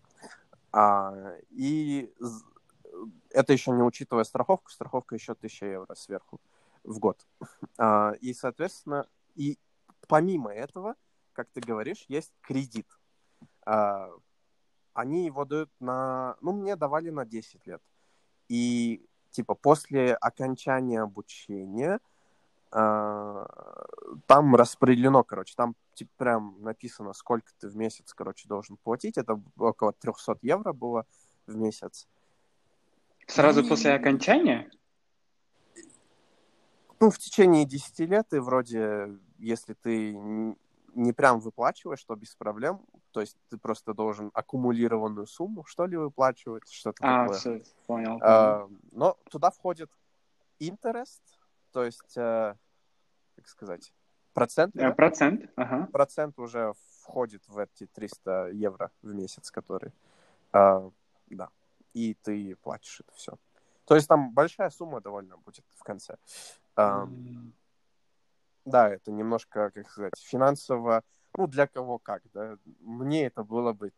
А, 0.73 1.35
и 1.51 2.13
это 3.31 3.53
еще 3.53 3.71
не 3.73 3.83
учитывая 3.83 4.25
страховку, 4.25 4.71
страховка 4.71 5.15
еще 5.15 5.33
1000 5.33 5.67
евро 5.67 5.95
сверху 5.95 6.41
в 6.85 6.99
год. 6.99 7.27
А, 7.79 8.13
и, 8.21 8.33
соответственно, 8.35 9.07
и 9.35 9.59
помимо 10.09 10.53
этого, 10.53 10.97
как 11.33 11.49
ты 11.51 11.61
говоришь, 11.61 12.05
есть 12.09 12.33
кредит. 12.41 12.87
А, 13.65 14.11
они 14.95 15.27
его 15.27 15.45
дают 15.45 15.71
на... 15.81 16.37
Ну, 16.41 16.53
мне 16.53 16.75
давали 16.75 17.11
на 17.11 17.25
10 17.25 17.67
лет. 17.67 17.83
И, 18.49 19.07
типа, 19.31 19.55
после 19.55 20.15
окончания 20.15 21.01
обучения 21.01 22.01
а, 22.71 23.47
там 24.27 24.55
распределено, 24.55 25.25
короче, 25.25 25.55
там 25.57 25.75
типа, 25.95 26.11
прям 26.17 26.57
написано, 26.61 27.13
сколько 27.13 27.51
ты 27.59 27.69
в 27.69 27.77
месяц, 27.77 28.13
короче, 28.15 28.49
должен 28.49 28.77
платить. 28.77 29.19
Это 29.19 29.41
около 29.57 29.93
300 29.93 30.39
евро 30.43 30.73
было 30.73 31.07
в 31.47 31.57
месяц. 31.57 32.07
Сразу 33.27 33.63
и... 33.63 33.69
после 33.69 33.95
окончания? 33.95 34.71
ну, 37.01 37.11
в 37.11 37.19
течение 37.19 37.65
10 37.65 38.01
лет 38.01 38.33
и 38.33 38.39
вроде, 38.39 39.17
если 39.39 39.75
ты 39.75 40.19
не 40.99 41.13
прям 41.13 41.41
выплачиваешь, 41.41 42.03
то 42.05 42.17
без 42.17 42.35
проблем. 42.35 42.85
То 43.13 43.21
есть 43.21 43.37
ты 43.49 43.57
просто 43.57 43.95
должен 43.95 44.31
аккумулированную 44.35 45.27
сумму, 45.27 45.65
что 45.65 45.87
ли, 45.87 45.97
выплачивать, 45.97 46.69
что-то 46.71 46.99
а, 47.03 47.23
такое. 47.23 47.39
Все, 47.39 47.63
понял. 47.87 48.19
А, 48.21 48.69
но 48.91 49.17
туда 49.31 49.51
входит 49.51 49.91
интерес, 50.59 51.23
то 51.73 51.85
есть, 51.85 52.19
а, 52.19 52.57
как 53.37 53.49
сказать, 53.49 53.93
процент. 54.35 54.77
А, 54.77 54.91
процент, 54.91 55.51
ага. 55.57 55.89
Процент 55.93 56.39
уже 56.39 56.75
входит 57.01 57.47
в 57.47 57.59
эти 57.59 57.87
300 57.87 58.49
евро 58.49 58.91
в 59.03 59.15
месяц, 59.15 59.51
который, 59.51 59.93
а, 60.53 60.91
да, 61.31 61.49
и 61.95 62.15
ты 62.15 62.57
платишь 62.57 63.01
это 63.01 63.13
все. 63.15 63.39
То 63.85 63.95
есть 63.95 64.09
там 64.09 64.33
большая 64.33 64.71
сумма 64.71 65.01
довольно 65.01 65.37
будет 65.39 65.65
в 65.77 65.83
конце. 65.83 66.17
А, 66.75 67.07
mm. 67.07 67.53
Да, 68.71 68.89
это 68.89 69.11
немножко, 69.11 69.71
как 69.71 69.89
сказать, 69.89 70.13
финансово, 70.19 71.03
ну, 71.37 71.47
для 71.47 71.67
кого 71.67 71.99
как, 71.99 72.23
да. 72.35 72.57
Мне 72.81 73.27
это 73.27 73.45
было 73.45 73.73
бы 73.73 73.93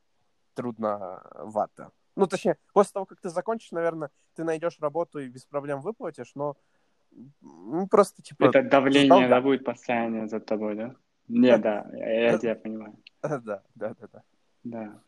трудновато. 0.54 1.90
Ну, 2.16 2.26
точнее, 2.26 2.56
после 2.72 2.92
того, 2.92 3.06
как 3.06 3.20
ты 3.20 3.30
закончишь, 3.30 3.72
наверное, 3.72 4.10
ты 4.34 4.44
найдешь 4.44 4.78
работу 4.80 5.20
и 5.20 5.28
без 5.28 5.44
проблем 5.44 5.80
выплатишь, 5.80 6.32
но 6.34 6.56
ну, 7.40 7.86
просто, 7.88 8.22
типа... 8.22 8.44
Это 8.44 8.62
давление, 8.62 9.28
да, 9.28 9.40
будет 9.40 9.64
постоянно 9.64 10.28
за 10.28 10.40
тобой, 10.40 10.76
да? 10.76 10.94
Не, 11.28 11.56
да, 11.58 11.88
я, 11.92 12.32
я 12.32 12.38
тебя 12.38 12.54
понимаю. 12.54 12.96
Да, 13.22 13.62
да, 13.74 13.94
да, 13.94 14.08
да. 14.12 14.22
Да. 14.62 15.00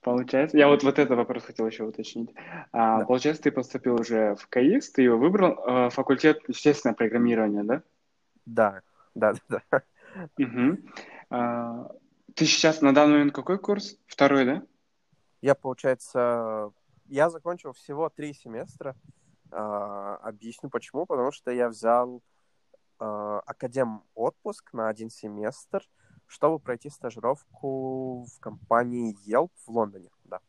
Получается, 0.00 0.56
я 0.56 0.68
вот, 0.68 0.82
вот 0.82 0.98
этот 0.98 1.16
вопрос 1.16 1.44
хотел 1.44 1.66
еще 1.66 1.84
уточнить. 1.84 2.30
А, 2.72 3.00
да. 3.00 3.06
Получается, 3.06 3.42
ты 3.42 3.52
поступил 3.52 4.00
уже 4.00 4.34
в 4.36 4.48
КАИС, 4.48 4.92
ты 4.92 5.02
его 5.02 5.18
выбрал, 5.18 5.58
э, 5.66 5.90
факультет 5.90 6.40
естественное 6.48 6.94
программирование, 6.94 7.64
да? 7.64 7.82
Да, 8.46 8.80
да, 9.14 9.34
да. 9.48 9.62
да. 9.70 9.82
Угу. 10.38 10.78
А, 11.30 11.90
ты 12.34 12.44
сейчас 12.44 12.80
на 12.80 12.94
данный 12.94 13.14
момент 13.14 13.34
какой 13.34 13.58
курс? 13.58 13.98
Второй, 14.06 14.44
да? 14.44 14.62
Я, 15.40 15.54
получается, 15.54 16.72
я 17.06 17.30
закончил 17.30 17.72
всего 17.72 18.08
три 18.08 18.32
семестра. 18.32 18.96
А, 19.50 20.16
объясню 20.16 20.70
почему. 20.70 21.06
Потому 21.06 21.32
что 21.32 21.50
я 21.50 21.68
взял 21.68 22.22
а, 22.98 23.40
академ 23.40 24.02
отпуск 24.14 24.72
на 24.72 24.88
один 24.88 25.10
семестр, 25.10 25.82
чтобы 26.26 26.58
пройти 26.58 26.90
стажировку 26.90 28.24
в 28.24 28.40
компании 28.40 29.16
Yelp 29.26 29.50
в 29.66 29.70
Лондоне, 29.70 30.10
да. 30.24 30.40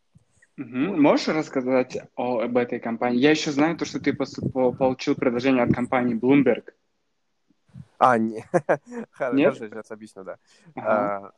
Угу. 0.58 1.02
Можешь 1.02 1.30
рассказать 1.30 1.98
о, 2.16 2.42
об 2.42 2.58
этой 2.58 2.80
компании? 2.80 3.20
Я 3.20 3.32
еще 3.32 3.52
знаю 3.52 3.78
то, 3.78 3.86
что 3.86 4.00
ты 4.00 4.14
получил 4.14 5.16
предложение 5.16 5.64
от 5.64 5.74
компании 5.74 6.16
Bloomberg. 6.16 6.74
А, 8.04 8.18
не. 8.18 8.44
Нет? 9.34 9.56
сейчас 9.58 9.92
объясню, 9.92 10.24
да. 10.24 10.40
Ага. 10.76 10.88
А, 10.88 11.32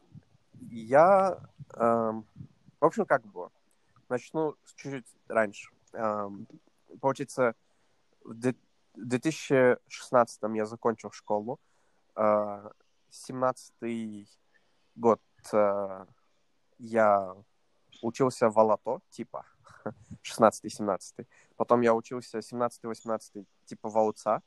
я, 0.70 1.38
в 1.74 2.24
общем, 2.80 3.06
как 3.06 3.26
было? 3.26 3.52
Начну 4.08 4.56
чуть-чуть 4.64 5.06
раньше. 5.28 5.70
Получается, 7.02 7.56
в 8.24 8.34
2016 8.96 10.42
я 10.54 10.66
закончил 10.66 11.12
школу. 11.12 11.60
Э, 12.16 12.70
17 13.10 14.30
год 14.96 15.22
э, 15.52 16.06
я 16.78 17.36
учился 18.02 18.50
в 18.50 18.58
Алато, 18.58 19.02
типа, 19.10 19.46
16-17. 20.24 21.28
Потом 21.58 21.82
я 21.82 21.94
учился 21.94 22.40
17-18, 22.40 23.46
типа, 23.66 23.90
в 23.90 23.98
Ауца. 23.98 24.42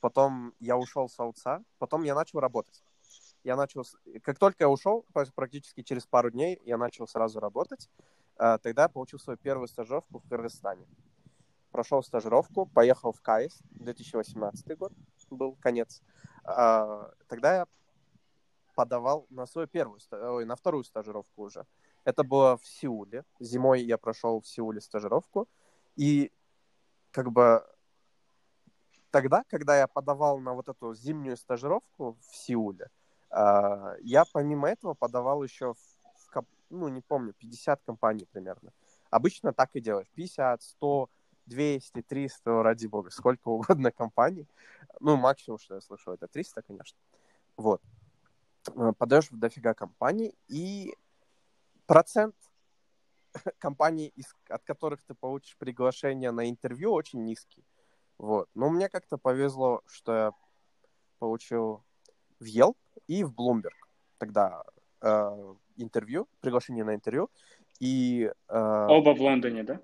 Потом 0.00 0.54
я 0.60 0.76
ушел 0.76 1.08
с 1.08 1.18
Ауца. 1.18 1.62
Потом 1.78 2.02
я 2.02 2.14
начал 2.14 2.40
работать. 2.40 2.82
Я 3.44 3.56
начал... 3.56 3.84
Как 4.22 4.38
только 4.38 4.64
я 4.64 4.68
ушел, 4.68 5.04
практически 5.34 5.82
через 5.82 6.06
пару 6.06 6.30
дней, 6.30 6.60
я 6.64 6.76
начал 6.76 7.06
сразу 7.06 7.40
работать. 7.40 7.88
Э, 8.38 8.58
тогда 8.62 8.82
я 8.82 8.88
получил 8.88 9.18
свою 9.18 9.38
первую 9.38 9.68
стажировку 9.68 10.18
в 10.18 10.28
Кыргызстане. 10.28 10.86
Прошел 11.70 12.02
стажировку, 12.02 12.66
поехал 12.66 13.12
в 13.12 13.20
КАИС, 13.20 13.60
2018 13.70 14.76
год 14.76 14.92
был 15.30 15.56
конец. 15.60 16.02
Э, 16.44 17.10
тогда 17.28 17.56
я 17.56 17.66
подавал 18.74 19.26
на 19.30 19.46
свою 19.46 19.68
первую, 19.68 20.00
ой, 20.10 20.44
на 20.44 20.56
вторую 20.56 20.84
стажировку 20.84 21.42
уже. 21.42 21.66
Это 22.04 22.24
было 22.24 22.56
в 22.56 22.66
Сеуле. 22.66 23.24
Зимой 23.38 23.82
я 23.82 23.98
прошел 23.98 24.40
в 24.40 24.46
Сеуле 24.46 24.80
стажировку. 24.80 25.48
И 25.96 26.32
как 27.10 27.30
бы 27.30 27.66
тогда, 29.10 29.44
когда 29.48 29.78
я 29.78 29.86
подавал 29.86 30.38
на 30.38 30.54
вот 30.54 30.68
эту 30.68 30.94
зимнюю 30.94 31.36
стажировку 31.36 32.16
в 32.20 32.36
Сеуле, 32.36 32.88
а, 33.30 33.94
я 34.00 34.24
помимо 34.32 34.68
этого 34.68 34.94
подавал 34.94 35.42
еще 35.42 35.74
в, 35.74 36.44
ну, 36.70 36.88
не 36.88 37.00
помню, 37.00 37.32
50 37.32 37.82
компаний 37.84 38.26
примерно. 38.32 38.72
Обычно 39.10 39.52
так 39.52 39.70
и 39.74 39.80
делаешь. 39.80 40.08
50, 40.14 40.62
100, 40.62 41.10
200, 41.46 42.02
300, 42.02 42.62
ради 42.62 42.86
бога, 42.86 43.10
сколько 43.10 43.48
угодно 43.50 43.90
компаний. 43.90 44.46
Ну, 45.00 45.16
максимум, 45.16 45.58
что 45.58 45.74
я 45.74 45.80
слышал, 45.80 46.14
это 46.14 46.28
300, 46.28 46.62
конечно. 46.62 46.98
Вот. 47.56 47.82
Э, 48.74 48.92
подаешь 48.96 49.30
в 49.30 49.38
дофига 49.38 49.74
компаний, 49.74 50.34
и 50.48 50.94
процент 51.86 52.36
компаний, 53.58 54.12
из, 54.16 54.34
от 54.48 54.62
которых 54.64 55.02
ты 55.02 55.14
получишь 55.14 55.56
приглашение 55.58 56.30
на 56.30 56.48
интервью, 56.48 56.92
очень 56.92 57.24
низкий. 57.24 57.64
Вот. 58.20 58.48
Но 58.54 58.68
мне 58.70 58.88
как-то 58.88 59.18
повезло, 59.18 59.82
что 59.86 60.14
я 60.14 60.32
получил 61.18 61.82
в 62.38 62.44
Yelp 62.44 62.76
и 63.06 63.24
в 63.24 63.32
Bloomberg 63.32 63.76
тогда 64.18 64.62
э, 65.00 65.54
интервью, 65.76 66.28
приглашение 66.40 66.84
на 66.84 66.94
интервью. 66.94 67.30
И, 67.80 68.30
э, 68.48 68.86
оба 68.88 69.14
в 69.14 69.20
Лондоне, 69.20 69.62
да? 69.64 69.80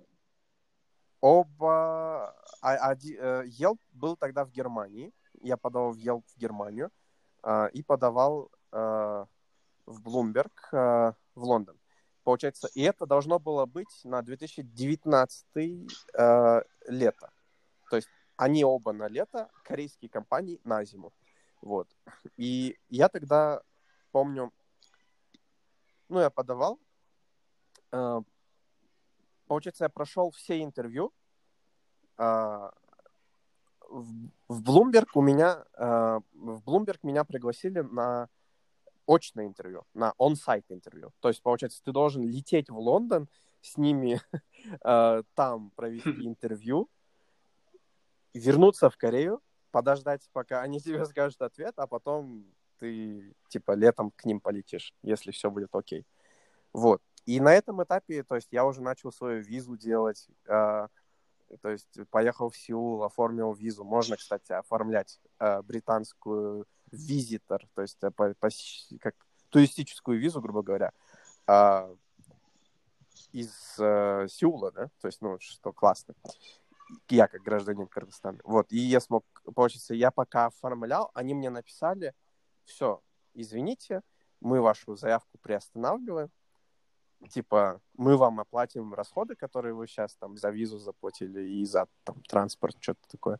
Оба... 1.20 2.34
А, 2.60 2.94
э, 2.94 3.44
Yelp 3.46 3.78
был 3.92 4.16
тогда 4.16 4.44
в 4.44 4.50
Германии. 4.50 5.12
Я 5.40 5.56
подавал 5.56 5.92
в 5.92 5.98
Yelp 5.98 6.22
в 6.26 6.38
Германию 6.38 6.90
э, 7.42 7.70
и 7.72 7.82
подавал 7.82 8.50
Э, 8.76 9.24
в 9.86 10.02
Bloomberg 10.02 10.52
э, 10.72 11.12
в 11.34 11.44
Лондон. 11.44 11.78
Получается, 12.24 12.68
и 12.74 12.82
это 12.82 13.06
должно 13.06 13.38
было 13.38 13.66
быть 13.66 14.00
на 14.02 14.20
2019 14.20 15.46
э, 15.56 16.62
лето. 16.88 17.30
То 17.88 17.96
есть 17.96 18.08
они 18.36 18.64
оба 18.64 18.92
на 18.92 19.08
лето, 19.08 19.50
корейские 19.64 20.10
компании 20.10 20.60
на 20.64 20.84
зиму. 20.84 21.12
Вот. 21.62 21.88
И 22.36 22.78
я 22.88 23.08
тогда 23.08 23.62
помню, 24.12 24.52
ну, 26.08 26.20
я 26.20 26.30
подавал. 26.30 26.78
Э, 27.92 28.20
получается, 29.46 29.84
я 29.84 29.88
прошел 29.88 30.30
все 30.30 30.62
интервью. 30.62 31.12
Э, 32.18 32.70
в, 33.88 34.30
в 34.48 34.62
Bloomberg 34.62 35.08
у 35.14 35.22
меня, 35.22 35.64
э, 35.74 36.20
в 36.34 36.62
Bloomberg 36.64 36.98
меня 37.02 37.24
пригласили 37.24 37.80
на 37.80 38.28
очное 39.06 39.46
интервью, 39.46 39.84
на 39.94 40.12
он-сайт 40.18 40.64
интервью. 40.68 41.12
То 41.20 41.28
есть, 41.28 41.42
получается, 41.42 41.82
ты 41.82 41.92
должен 41.92 42.22
лететь 42.22 42.68
в 42.68 42.78
Лондон, 42.78 43.28
с 43.60 43.76
ними 43.76 44.20
э, 44.84 45.22
там 45.34 45.70
провести 45.70 46.10
интервью, 46.26 46.88
вернуться 48.38 48.90
в 48.90 48.96
Корею, 48.96 49.40
подождать, 49.70 50.28
пока 50.32 50.62
они 50.62 50.80
тебе 50.82 51.04
скажут 51.06 51.42
ответ, 51.42 51.74
а 51.76 51.86
потом 51.86 52.46
ты, 52.78 53.34
типа, 53.48 53.72
летом 53.72 54.10
к 54.10 54.24
ним 54.24 54.40
полетишь, 54.40 54.94
если 55.02 55.30
все 55.30 55.50
будет 55.50 55.74
окей. 55.74 56.06
Вот. 56.72 57.02
И 57.24 57.40
на 57.40 57.54
этом 57.54 57.82
этапе, 57.82 58.22
то 58.22 58.36
есть, 58.36 58.48
я 58.52 58.64
уже 58.64 58.82
начал 58.82 59.10
свою 59.10 59.42
визу 59.42 59.76
делать, 59.76 60.28
э, 60.46 60.88
то 61.60 61.70
есть, 61.70 61.98
поехал 62.10 62.50
в 62.50 62.56
Сеул, 62.56 63.02
оформил 63.02 63.52
визу. 63.52 63.84
Можно, 63.84 64.16
кстати, 64.16 64.52
оформлять 64.52 65.20
э, 65.38 65.62
британскую 65.62 66.66
визитор, 66.92 67.66
то 67.74 67.82
есть 67.82 67.98
э, 68.02 68.10
по, 68.10 68.34
по, 68.34 68.48
как 69.00 69.14
туристическую 69.50 70.18
визу, 70.18 70.40
грубо 70.40 70.62
говоря, 70.62 70.92
а, 71.46 71.90
из 73.32 73.50
э, 73.78 74.26
Сеула, 74.28 74.72
да, 74.72 74.88
то 75.00 75.08
есть, 75.08 75.20
ну, 75.20 75.38
что 75.40 75.72
классно. 75.72 76.14
Я 77.08 77.28
как 77.28 77.42
гражданин 77.42 77.86
Кыргызстана. 77.86 78.38
Вот, 78.44 78.72
и 78.72 78.78
я 78.78 79.00
смог, 79.00 79.24
получится, 79.54 79.94
я 79.94 80.10
пока 80.10 80.46
оформлял, 80.46 81.10
они 81.14 81.34
мне 81.34 81.50
написали, 81.50 82.14
все, 82.64 83.00
извините, 83.34 84.02
мы 84.40 84.60
вашу 84.60 84.94
заявку 84.96 85.38
приостанавливаем, 85.38 86.30
типа, 87.30 87.80
мы 87.94 88.16
вам 88.16 88.40
оплатим 88.40 88.94
расходы, 88.94 89.34
которые 89.34 89.74
вы 89.74 89.86
сейчас 89.86 90.14
там 90.16 90.36
за 90.36 90.50
визу 90.50 90.78
заплатили 90.78 91.48
и 91.48 91.64
за 91.64 91.86
там, 92.04 92.22
транспорт, 92.22 92.76
что-то 92.80 93.08
такое. 93.08 93.38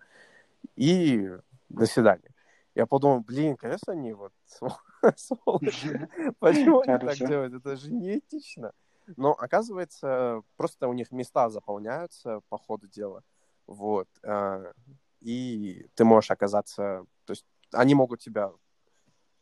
И 0.75 1.31
до 1.69 1.87
свидания. 1.87 2.31
Я 2.75 2.87
подумал, 2.87 3.21
блин, 3.21 3.57
конечно, 3.57 3.93
они 3.93 4.13
вот 4.13 4.33
сволочи. 5.17 6.09
Почему 6.39 6.81
они 6.81 6.99
так 6.99 7.17
делают? 7.17 7.55
Это 7.55 7.77
же 7.77 7.93
неэтично. 7.93 8.73
Но 9.17 9.33
оказывается, 9.33 10.43
просто 10.57 10.89
у 10.89 10.93
них 10.93 11.13
места 11.13 11.49
заполняются 11.49 12.41
по 12.49 12.59
ходу 12.59 12.89
дела. 12.89 13.23
Вот. 13.67 14.09
А, 14.25 14.73
и 15.21 15.87
ты 15.95 16.05
можешь 16.05 16.31
оказаться 16.31 17.05
То 17.25 17.33
есть 17.33 17.45
они 17.73 17.95
могут 17.95 18.21
тебя, 18.21 18.53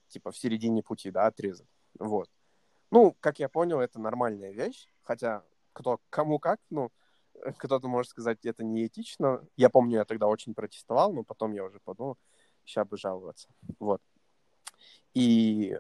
типа, 0.09 0.31
в 0.31 0.37
середине 0.37 0.83
пути, 0.83 1.11
да, 1.11 1.27
отрезать. 1.27 1.69
Вот. 1.99 2.29
Ну, 2.91 3.17
как 3.21 3.39
я 3.39 3.49
понял, 3.49 3.81
это 3.81 4.01
нормальная 4.01 4.53
вещь, 4.53 4.89
хотя 5.03 5.45
кто, 5.73 6.01
кому 6.11 6.39
как, 6.39 6.61
ну, 6.71 6.91
кто-то 7.59 7.89
может 7.89 8.11
сказать, 8.11 8.45
это 8.45 8.65
неэтично. 8.65 9.45
Я 9.57 9.69
помню, 9.71 9.99
я 9.99 10.05
тогда 10.05 10.27
очень 10.27 10.55
протестовал, 10.55 11.13
но 11.13 11.25
потом 11.25 11.53
я 11.53 11.65
уже 11.65 11.81
подумал, 11.81 12.17
сейчас 12.65 12.87
бы 12.87 12.97
жаловаться. 12.97 13.49
Вот. 13.79 14.01
И... 15.13 15.77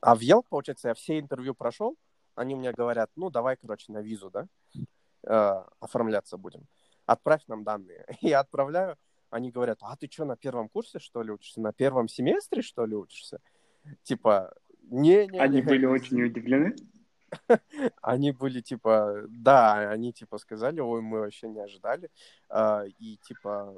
А 0.00 0.14
в 0.14 0.20
Yelp, 0.20 0.44
получается, 0.48 0.88
я 0.88 0.94
все 0.94 1.18
интервью 1.18 1.54
прошел, 1.54 1.96
они 2.34 2.54
мне 2.54 2.72
говорят, 2.72 3.10
ну, 3.16 3.30
давай, 3.30 3.56
короче, 3.56 3.92
на 3.92 3.98
визу, 3.98 4.30
да, 4.30 4.46
э, 5.24 5.64
оформляться 5.80 6.38
будем. 6.38 6.66
Отправь 7.10 7.42
нам 7.48 7.64
данные. 7.64 8.06
Я 8.20 8.38
отправляю, 8.38 8.96
они 9.30 9.50
говорят, 9.50 9.78
а 9.80 9.96
ты 9.96 10.08
что, 10.08 10.24
на 10.24 10.36
первом 10.36 10.68
курсе, 10.68 11.00
что 11.00 11.24
ли, 11.24 11.32
учишься? 11.32 11.60
На 11.60 11.72
первом 11.72 12.06
семестре, 12.06 12.62
что 12.62 12.86
ли, 12.86 12.94
учишься? 12.94 13.40
Типа, 14.04 14.54
не-не. 14.82 15.40
Они 15.40 15.60
были 15.60 15.86
очень 15.86 16.22
удивлены? 16.22 16.76
Они 18.00 18.30
были 18.30 18.60
типа, 18.60 19.24
да, 19.28 19.90
они 19.90 20.12
типа 20.12 20.38
сказали, 20.38 20.80
ой, 20.80 21.00
мы 21.00 21.20
вообще 21.20 21.48
не 21.48 21.60
ожидали. 21.60 22.10
А, 22.48 22.84
и 22.98 23.16
типа, 23.18 23.74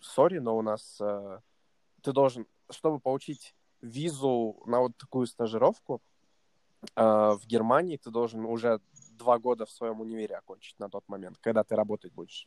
сори, 0.00 0.38
но 0.38 0.56
у 0.56 0.62
нас 0.62 0.98
а, 1.00 1.40
ты 2.02 2.12
должен, 2.12 2.46
чтобы 2.70 3.00
получить 3.00 3.54
визу 3.82 4.62
на 4.66 4.80
вот 4.80 4.96
такую 4.96 5.26
стажировку 5.26 6.02
а, 6.96 7.36
в 7.36 7.46
Германии, 7.46 7.98
ты 7.98 8.10
должен 8.10 8.44
уже 8.44 8.80
два 9.16 9.38
года 9.38 9.66
в 9.66 9.70
своем 9.70 10.00
универе 10.00 10.36
окончить 10.36 10.78
на 10.78 10.88
тот 10.88 11.08
момент, 11.08 11.38
когда 11.40 11.64
ты 11.64 11.76
работать 11.76 12.12
будешь. 12.12 12.46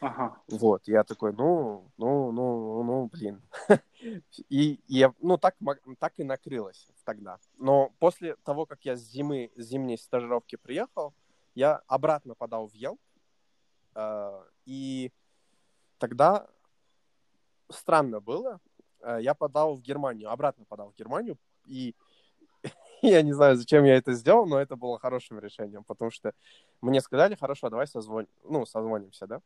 Ага. 0.00 0.38
Вот, 0.48 0.88
я 0.88 1.04
такой, 1.04 1.32
ну, 1.32 1.90
ну, 1.96 2.32
ну, 2.32 2.82
ну, 2.82 3.06
блин. 3.06 3.42
и 4.48 4.80
я, 4.88 5.12
ну, 5.20 5.38
так, 5.38 5.56
так 5.98 6.12
и 6.18 6.24
накрылось 6.24 6.88
тогда. 7.04 7.38
Но 7.58 7.90
после 7.98 8.36
того, 8.44 8.66
как 8.66 8.84
я 8.84 8.96
с 8.96 9.00
зимы, 9.00 9.50
с 9.56 9.64
зимней 9.64 9.96
стажировки 9.96 10.56
приехал, 10.56 11.14
я 11.54 11.82
обратно 11.86 12.34
подал 12.34 12.68
в 12.68 12.74
Yelp, 12.74 12.98
э, 13.94 14.44
и 14.66 15.10
тогда 15.98 16.46
странно 17.70 18.20
было, 18.20 18.60
э, 19.00 19.18
я 19.22 19.34
подал 19.34 19.76
в 19.76 19.80
Германию, 19.80 20.30
обратно 20.30 20.66
подал 20.66 20.90
в 20.90 20.94
Германию, 20.94 21.38
и 21.66 21.94
я 23.10 23.22
не 23.22 23.32
знаю, 23.32 23.56
зачем 23.56 23.84
я 23.84 23.96
это 23.96 24.12
сделал, 24.12 24.46
но 24.46 24.58
это 24.58 24.76
было 24.76 24.98
хорошим 24.98 25.38
решением, 25.38 25.84
потому 25.84 26.10
что 26.10 26.32
мне 26.80 27.00
сказали, 27.00 27.34
хорошо, 27.34 27.70
давай 27.70 27.86
созвон... 27.86 28.26
ну, 28.44 28.66
созвонимся, 28.66 29.26
да? 29.26 29.40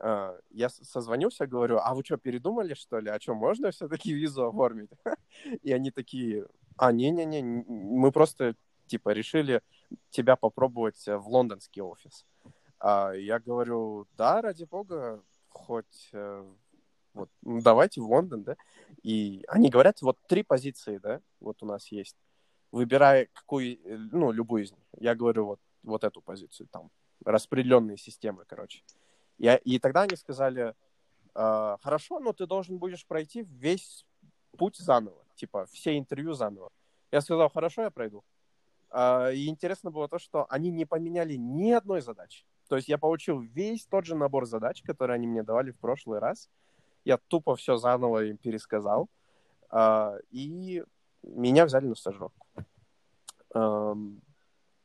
А, 0.00 0.38
я 0.50 0.68
созвонился, 0.68 1.46
говорю, 1.46 1.78
а 1.82 1.94
вы 1.94 2.04
что, 2.04 2.16
передумали, 2.16 2.74
что 2.74 3.00
ли? 3.00 3.10
А 3.10 3.20
что, 3.20 3.34
можно 3.34 3.70
все-таки 3.70 4.12
визу 4.12 4.46
оформить? 4.46 4.90
И 5.62 5.72
они 5.72 5.90
такие, 5.90 6.46
а, 6.76 6.92
не-не-не, 6.92 7.42
мы 7.42 8.12
просто, 8.12 8.54
типа, 8.86 9.10
решили 9.10 9.62
тебя 10.10 10.36
попробовать 10.36 11.04
в 11.06 11.28
лондонский 11.28 11.82
офис. 11.82 12.24
А 12.80 13.12
я 13.12 13.40
говорю, 13.40 14.06
да, 14.16 14.40
ради 14.40 14.64
бога, 14.64 15.22
хоть 15.48 16.10
э, 16.12 16.44
вот, 17.18 17.30
ну, 17.42 17.60
давайте 17.60 18.00
в 18.00 18.04
Лондон, 18.04 18.44
да. 18.44 18.56
И 19.02 19.44
они 19.48 19.70
говорят, 19.70 20.00
вот 20.02 20.18
три 20.28 20.44
позиции, 20.44 20.98
да, 20.98 21.20
вот 21.40 21.62
у 21.62 21.66
нас 21.66 21.88
есть. 21.90 22.16
Выбирай 22.70 23.26
какую, 23.32 23.78
э, 23.84 23.96
ну, 24.12 24.30
любую 24.30 24.64
из 24.64 24.72
них. 24.72 24.84
Я 24.98 25.14
говорю, 25.14 25.46
вот, 25.46 25.60
вот 25.82 26.04
эту 26.04 26.20
позицию, 26.20 26.68
там, 26.70 26.90
распределенные 27.24 27.96
системы, 27.96 28.44
короче. 28.46 28.82
И, 29.38 29.48
и 29.64 29.78
тогда 29.78 30.02
они 30.02 30.16
сказали, 30.16 30.74
э, 31.34 31.76
хорошо, 31.82 32.20
но 32.20 32.32
ты 32.32 32.46
должен 32.46 32.78
будешь 32.78 33.06
пройти 33.06 33.42
весь 33.42 34.04
путь 34.56 34.76
заново, 34.76 35.24
типа 35.36 35.66
все 35.66 35.96
интервью 35.98 36.32
заново. 36.32 36.70
Я 37.10 37.20
сказал, 37.20 37.48
хорошо, 37.48 37.82
я 37.82 37.90
пройду. 37.90 38.24
Э, 38.90 39.32
и 39.32 39.48
интересно 39.48 39.90
было 39.90 40.08
то, 40.08 40.18
что 40.18 40.46
они 40.50 40.70
не 40.70 40.84
поменяли 40.84 41.34
ни 41.34 41.70
одной 41.72 42.00
задачи. 42.00 42.44
То 42.68 42.76
есть 42.76 42.88
я 42.88 42.98
получил 42.98 43.40
весь 43.40 43.86
тот 43.86 44.04
же 44.04 44.14
набор 44.14 44.46
задач, 44.46 44.82
которые 44.82 45.14
они 45.14 45.26
мне 45.26 45.42
давали 45.42 45.70
в 45.70 45.78
прошлый 45.78 46.18
раз. 46.18 46.50
Я 47.04 47.16
тупо 47.16 47.56
все 47.56 47.76
заново 47.76 48.24
им 48.24 48.36
пересказал. 48.36 49.08
Э, 49.70 50.18
и 50.30 50.84
меня 51.22 51.64
взяли 51.64 51.86
на 51.86 51.94
стажировку. 51.94 52.46
Э, 53.54 53.94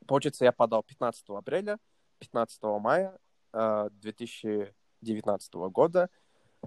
получается, 0.07 0.45
я 0.45 0.51
подал 0.51 0.83
15 0.83 1.29
апреля, 1.29 1.77
15 2.19 2.63
мая 2.79 3.17
2019 3.53 5.53
года 5.53 6.09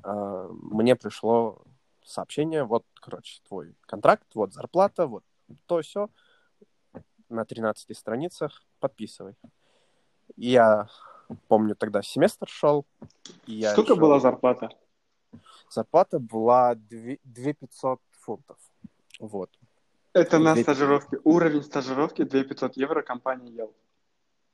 а, 0.02 0.48
мне 0.50 0.96
пришло 0.96 1.62
сообщение, 2.04 2.64
вот, 2.64 2.84
короче, 2.94 3.40
твой 3.48 3.74
контракт, 3.82 4.26
вот 4.34 4.52
зарплата, 4.52 5.06
вот 5.06 5.24
то 5.66 5.80
все 5.82 6.08
на 7.28 7.44
13 7.44 7.96
страницах, 7.96 8.62
подписывай. 8.78 9.36
Я 10.36 10.88
помню, 11.48 11.74
тогда 11.74 12.02
семестр 12.02 12.48
шел. 12.48 12.86
Я 13.46 13.72
Сколько 13.72 13.94
шел... 13.94 14.00
была 14.00 14.20
зарплата? 14.20 14.70
Зарплата 15.68 16.18
была 16.18 16.74
2500 16.76 18.00
фунтов. 18.12 18.58
Вот. 19.18 19.50
Это 20.16 20.38
на 20.38 20.56
стажировке. 20.56 21.18
Уровень 21.24 21.62
стажировки 21.62 22.22
2500 22.22 22.76
евро 22.78 23.02
компания 23.02 23.50
ел. 23.50 23.74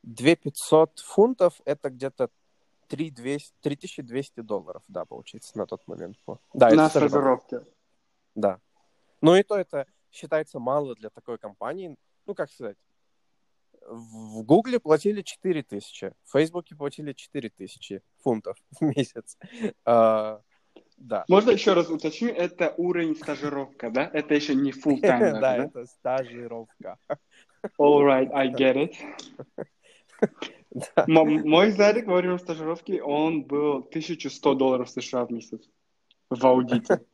2500 0.03 0.99
фунтов 0.99 1.61
это 1.65 1.89
где-то 1.89 2.31
3200, 2.89 3.55
3200 3.61 4.41
долларов, 4.41 4.83
да, 4.89 5.05
получается, 5.05 5.57
на 5.57 5.67
тот 5.67 5.87
момент. 5.87 6.17
Да, 6.53 6.71
на 6.71 6.89
стажировке. 6.89 7.65
Да. 8.35 8.61
Ну 9.21 9.37
и 9.37 9.45
то 9.45 9.57
это 9.57 9.87
считается 10.11 10.59
мало 10.59 10.97
для 10.97 11.11
такой 11.11 11.39
компании. 11.39 11.97
Ну, 12.27 12.35
как 12.35 12.51
сказать, 12.51 12.77
в 13.87 14.43
Гугле 14.43 14.81
платили 14.81 15.23
4 15.23 15.63
тысячи, 15.63 16.13
в 16.25 16.33
Фейсбуке 16.33 16.75
платили 16.75 17.13
4 17.13 17.51
тысячи 17.51 18.03
фунтов 18.19 18.57
в 18.81 18.83
месяц. 18.83 19.39
А, 19.85 20.43
да. 21.03 21.25
Можно 21.29 21.51
еще 21.51 21.73
раз 21.73 21.91
уточню, 21.91 22.29
это 22.29 22.75
уровень 22.77 23.17
стажировка, 23.17 23.91
да? 23.91 24.09
Это 24.13 24.35
еще 24.35 24.55
не 24.55 24.71
full 24.71 25.01
time, 25.03 25.41
да? 25.41 25.57
это 25.57 25.87
стажировка. 25.87 26.97
All 27.79 28.03
right, 28.05 28.31
I 28.33 28.49
get 28.53 28.77
it. 28.77 28.95
Мой 31.07 31.73
Зарик 31.73 32.07
во 32.07 32.17
время 32.17 32.39
стажировки, 32.39 33.01
он 33.01 33.43
был 33.43 33.79
1100 33.79 34.55
долларов 34.55 34.89
США 34.91 35.27
в 35.27 35.31
месяц 35.31 35.61
в 36.31 36.47
аудите. 36.47 37.01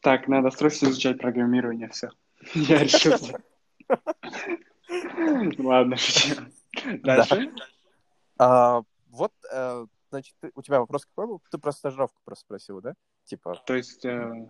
Так, 0.00 0.28
надо 0.28 0.50
срочно 0.50 0.88
изучать 0.88 1.18
программирование, 1.18 1.88
все. 1.88 2.10
Я 2.52 2.80
решил. 2.80 3.14
Ладно, 5.56 5.96
шучу. 5.96 6.42
Дальше. 7.02 7.50
А, 8.38 8.82
вот, 9.08 9.32
э, 10.14 10.20
значит, 10.20 10.36
у 10.54 10.62
тебя 10.62 10.80
вопрос 10.80 11.06
какой 11.06 11.26
был? 11.26 11.42
Ты 11.50 11.58
про 11.58 11.72
стажировку 11.72 12.20
просто 12.24 12.44
спросил, 12.44 12.80
да? 12.80 12.94
Типа. 13.24 13.54
То 13.66 13.74
есть 13.74 14.04
э, 14.04 14.48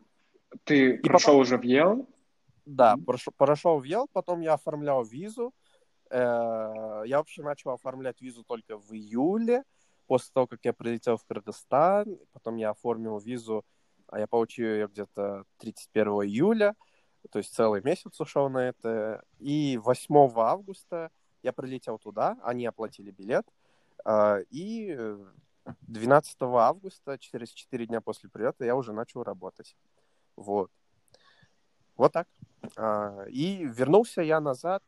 ты 0.64 0.98
прошел 0.98 1.38
уже 1.38 1.58
в 1.58 1.62
Yale? 1.62 2.06
Да, 2.66 2.96
прошел 3.36 3.78
в 3.78 3.84
Yale, 3.84 4.06
потом 4.12 4.40
я 4.40 4.54
оформлял 4.54 5.04
визу, 5.04 5.52
Э, 6.10 7.02
я 7.06 7.18
вообще 7.18 7.42
начал 7.42 7.70
оформлять 7.70 8.20
визу 8.20 8.44
только 8.44 8.78
в 8.78 8.92
июле, 8.92 9.64
после 10.06 10.30
того, 10.32 10.46
как 10.46 10.60
я 10.64 10.72
прилетел 10.72 11.16
в 11.16 11.24
Кыргызстан. 11.24 12.18
Потом 12.32 12.56
я 12.56 12.70
оформил 12.70 13.18
визу, 13.18 13.64
а 14.08 14.20
я 14.20 14.26
получил 14.26 14.66
ее 14.66 14.86
где-то 14.86 15.44
31 15.58 16.06
июля, 16.24 16.74
то 17.30 17.38
есть 17.38 17.54
целый 17.54 17.82
месяц 17.82 18.20
ушел 18.20 18.48
на 18.48 18.68
это. 18.68 19.24
И 19.38 19.78
8 19.82 20.14
августа 20.36 21.10
я 21.42 21.52
прилетел 21.52 21.98
туда, 21.98 22.36
они 22.42 22.66
оплатили 22.66 23.10
билет. 23.10 23.46
Э, 24.04 24.42
и 24.50 24.96
12 25.82 26.36
августа, 26.42 27.18
через 27.18 27.50
4 27.50 27.86
дня 27.86 28.00
после 28.00 28.28
прилета, 28.28 28.64
я 28.64 28.76
уже 28.76 28.92
начал 28.92 29.22
работать. 29.22 29.76
Вот. 30.36 30.70
Вот 31.96 32.12
так. 32.12 32.28
Э, 32.76 33.26
и 33.28 33.64
вернулся 33.64 34.22
я 34.22 34.40
назад 34.40 34.82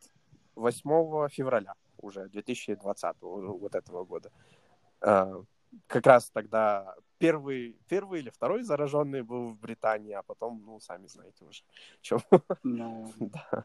8 0.54 1.28
февраля 1.28 1.74
уже 1.98 2.28
2020 2.28 3.16
вот 3.20 3.74
этого 3.74 4.04
года. 4.04 4.30
А, 5.00 5.42
как 5.86 6.06
раз 6.06 6.30
тогда 6.30 6.94
первый, 7.18 7.76
первый 7.88 8.20
или 8.20 8.30
второй 8.30 8.62
зараженный 8.62 9.22
был 9.22 9.50
в 9.50 9.58
Британии, 9.58 10.12
а 10.12 10.22
потом, 10.22 10.62
ну, 10.64 10.80
сами 10.80 11.06
знаете 11.06 11.44
уже, 11.44 11.62
чем. 12.00 12.20
No. 12.64 13.12
да. 13.18 13.64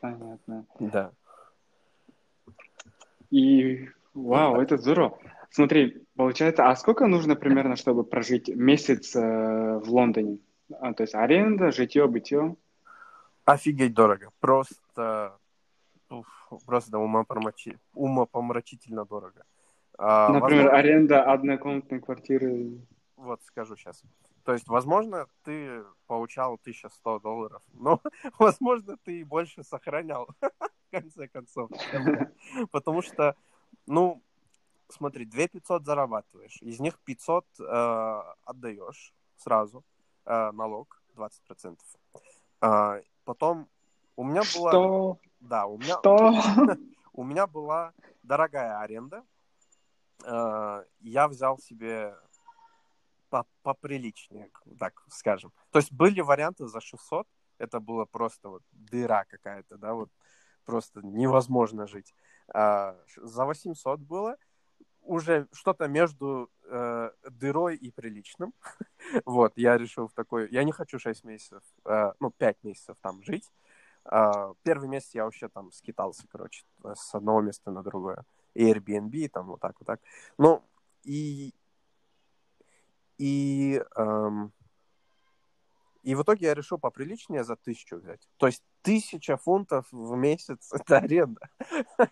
Понятно. 0.00 0.66
Да. 0.78 1.12
И, 3.30 3.88
вау, 4.14 4.60
это 4.60 4.76
здорово. 4.76 5.18
Смотри, 5.50 6.06
получается, 6.16 6.68
а 6.68 6.76
сколько 6.76 7.06
нужно 7.06 7.34
примерно, 7.34 7.76
чтобы 7.76 8.04
прожить 8.04 8.48
месяц 8.48 9.14
э, 9.16 9.20
в 9.20 9.90
Лондоне? 9.90 10.38
А, 10.80 10.94
то 10.94 11.02
есть 11.02 11.14
аренда, 11.14 11.72
житье, 11.72 12.06
бытие? 12.06 12.56
Офигеть 13.44 13.92
дорого. 13.92 14.30
Просто 14.38 15.36
уф, 16.08 16.26
просто 16.66 16.98
умопомрачи... 16.98 17.78
умопомрачительно 17.94 19.04
дорого. 19.04 19.44
А, 19.98 20.28
Например, 20.28 20.64
возможно... 20.64 20.78
аренда 20.78 21.22
однокомнатной 21.24 22.00
квартиры. 22.00 22.78
Вот, 23.16 23.42
скажу 23.44 23.76
сейчас. 23.76 24.02
То 24.44 24.52
есть, 24.52 24.68
возможно, 24.68 25.26
ты 25.44 25.84
получал 26.06 26.54
1100 26.54 27.18
долларов, 27.20 27.62
но, 27.72 28.00
возможно, 28.38 28.96
ты 29.04 29.20
и 29.20 29.24
больше 29.24 29.62
сохранял, 29.62 30.28
в 30.40 30.90
конце 30.90 31.28
концов. 31.28 31.70
Потому 32.70 33.02
что, 33.02 33.36
ну, 33.86 34.22
смотри, 34.92 35.24
2500 35.24 35.84
зарабатываешь, 35.84 36.58
из 36.62 36.80
них 36.80 36.98
500 37.00 37.46
э, 37.60 38.22
отдаешь 38.44 39.14
сразу, 39.36 39.84
э, 40.24 40.50
налог 40.52 41.02
20%. 41.16 41.76
Э, 42.62 43.02
потом 43.24 43.68
у 44.16 44.24
меня 44.24 44.42
была... 44.54 44.70
Что? 44.70 45.18
Да, 45.40 45.66
у 45.66 45.78
меня... 45.78 45.98
Что? 45.98 46.32
у 47.12 47.24
меня 47.24 47.46
была 47.46 47.92
дорогая 48.22 48.80
аренда. 48.80 49.24
Э, 50.24 50.84
я 51.00 51.28
взял 51.28 51.58
себе 51.58 52.14
поприличнее, 53.62 54.50
так 54.78 55.04
скажем. 55.08 55.52
То 55.70 55.78
есть 55.78 55.92
были 55.92 56.20
варианты 56.20 56.66
за 56.66 56.80
600, 56.80 57.26
это 57.58 57.78
было 57.78 58.04
просто 58.04 58.48
вот 58.48 58.62
дыра 58.72 59.24
какая-то, 59.24 59.76
да, 59.76 59.94
вот 59.94 60.10
просто 60.64 61.00
невозможно 61.02 61.86
жить. 61.86 62.14
А, 62.52 62.96
за 63.16 63.44
800 63.44 64.00
было 64.00 64.36
уже 65.02 65.48
что-то 65.52 65.88
между 65.88 66.50
э, 66.64 67.10
дырой 67.30 67.76
и 67.76 67.90
приличным. 67.90 68.54
вот, 69.24 69.52
я 69.56 69.76
решил 69.78 70.08
в 70.08 70.12
такой... 70.12 70.48
Я 70.50 70.64
не 70.64 70.72
хочу 70.72 70.98
6 70.98 71.24
месяцев, 71.24 71.62
э, 71.84 72.12
ну, 72.20 72.30
5 72.30 72.64
месяцев 72.64 72.96
там 73.00 73.22
жить. 73.22 73.50
Э, 74.04 74.54
первый 74.62 74.88
месяц 74.88 75.14
я 75.14 75.24
вообще 75.24 75.48
там 75.48 75.72
скитался, 75.72 76.26
короче, 76.30 76.64
с 76.84 77.14
одного 77.14 77.40
места 77.40 77.70
на 77.70 77.82
другое. 77.82 78.24
Airbnb, 78.54 79.28
там 79.28 79.46
вот 79.46 79.60
так 79.60 79.74
вот 79.80 79.86
так. 79.86 80.00
Ну, 80.38 80.62
и 81.02 81.54
и, 83.20 83.82
эм, 83.96 84.50
и 86.02 86.14
в 86.14 86.22
итоге 86.22 86.46
я 86.46 86.54
решил 86.54 86.78
поприличнее 86.78 87.44
за 87.44 87.54
тысячу 87.54 87.98
взять. 87.98 88.26
То 88.38 88.46
есть 88.46 88.62
тысяча 88.80 89.36
фунтов 89.36 89.86
в 89.92 90.16
месяц– 90.16 90.70
это 90.72 90.96
аренда. 90.96 91.50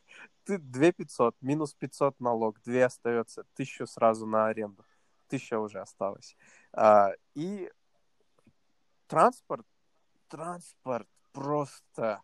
Ты 0.49 0.57
2 0.57 0.92
500, 0.92 1.36
минус 1.42 1.74
500 1.74 2.20
налог, 2.20 2.62
2 2.62 2.86
остается, 2.86 3.44
тысячу 3.53 3.86
сразу 3.86 4.26
на 4.26 4.46
аренду. 4.46 4.82
Тысяча 5.26 5.59
уже 5.61 5.78
осталось. 5.78 6.38
А, 6.72 7.11
и 7.34 7.70
транспорт, 9.09 9.66
транспорт 10.28 11.07
просто, 11.32 12.22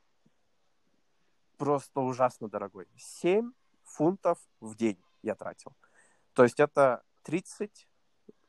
просто 1.58 2.00
ужасно 2.00 2.48
дорогой. 2.48 2.86
7 2.96 3.52
фунтов 3.82 4.38
в 4.58 4.74
день 4.74 4.98
я 5.20 5.34
тратил. 5.34 5.76
То 6.32 6.44
есть 6.44 6.60
это 6.60 7.02
30 7.24 7.86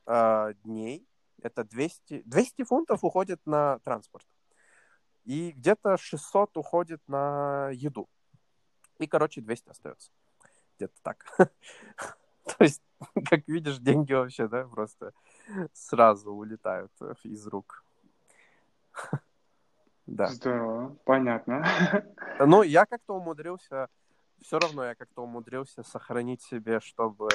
э, 0.06 0.54
дней, 0.64 1.06
это 1.42 1.64
200, 1.64 2.22
200 2.24 2.64
фунтов 2.64 3.04
уходит 3.04 3.44
на 3.44 3.78
транспорт. 3.80 4.26
И 5.24 5.50
где-то 5.50 5.98
600 5.98 6.56
уходит 6.56 7.06
на 7.08 7.68
еду. 7.74 8.08
И, 8.98 9.06
короче, 9.06 9.40
200 9.40 9.70
остается. 9.70 10.10
Где-то 10.76 10.94
так. 11.02 11.24
То 11.38 12.64
есть, 12.64 12.82
как 13.28 13.46
видишь, 13.48 13.78
деньги 13.78 14.12
вообще, 14.12 14.48
да, 14.48 14.64
просто 14.64 15.12
сразу 15.72 16.32
улетают 16.32 16.92
из 17.24 17.46
рук. 17.46 17.82
Да. 20.08 20.28
Здорово, 20.28 20.96
понятно. 21.04 21.64
Ну, 22.38 22.62
я 22.62 22.86
как-то 22.86 23.16
умудрился, 23.16 23.88
все 24.40 24.60
равно 24.60 24.84
я 24.84 24.94
как-то 24.94 25.24
умудрился 25.24 25.82
сохранить 25.82 26.42
себе, 26.42 26.78
чтобы, 26.78 27.28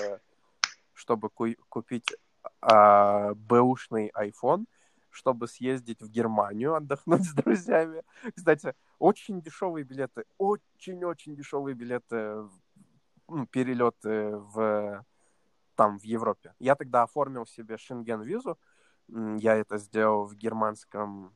чтобы 0.93 1.29
купить 1.29 2.15
а, 2.61 3.33
бэушный 3.33 4.09
iPhone, 4.15 4.67
чтобы 5.09 5.49
съездить 5.49 6.01
в 6.01 6.09
Германию, 6.09 6.75
отдохнуть 6.75 7.25
с 7.25 7.33
друзьями. 7.33 8.03
Кстати, 8.33 8.73
очень 9.01 9.41
дешевые 9.41 9.83
билеты, 9.83 10.25
очень-очень 10.37 11.35
дешевые 11.35 11.73
билеты, 11.73 12.47
ну, 13.27 13.47
перелеты 13.47 14.37
в 14.37 15.03
там, 15.75 15.97
в 15.97 16.03
Европе. 16.03 16.53
Я 16.59 16.75
тогда 16.75 17.03
оформил 17.03 17.47
себе 17.47 17.77
шенген-визу, 17.77 18.59
я 19.39 19.55
это 19.55 19.79
сделал 19.79 20.25
в 20.25 20.35
германском, 20.35 21.33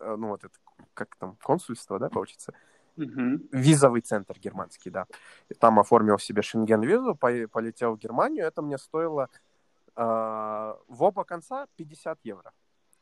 э, 0.00 0.16
ну, 0.16 0.28
вот 0.28 0.44
это, 0.44 0.54
как 0.94 1.14
там, 1.16 1.36
консульство, 1.42 1.98
да, 2.00 2.08
получится? 2.08 2.52
Mm-hmm. 2.96 3.50
Визовый 3.52 4.00
центр 4.00 4.36
германский, 4.40 4.90
да. 4.90 5.06
И 5.48 5.54
там 5.54 5.78
оформил 5.78 6.18
себе 6.18 6.42
шенген-визу, 6.42 7.14
полетел 7.14 7.94
в 7.94 7.98
Германию, 7.98 8.46
это 8.46 8.62
мне 8.62 8.78
стоило 8.78 9.28
а, 9.94 10.76
в 10.88 11.04
оба 11.04 11.22
конца 11.24 11.68
50 11.76 12.18
евро. 12.24 12.52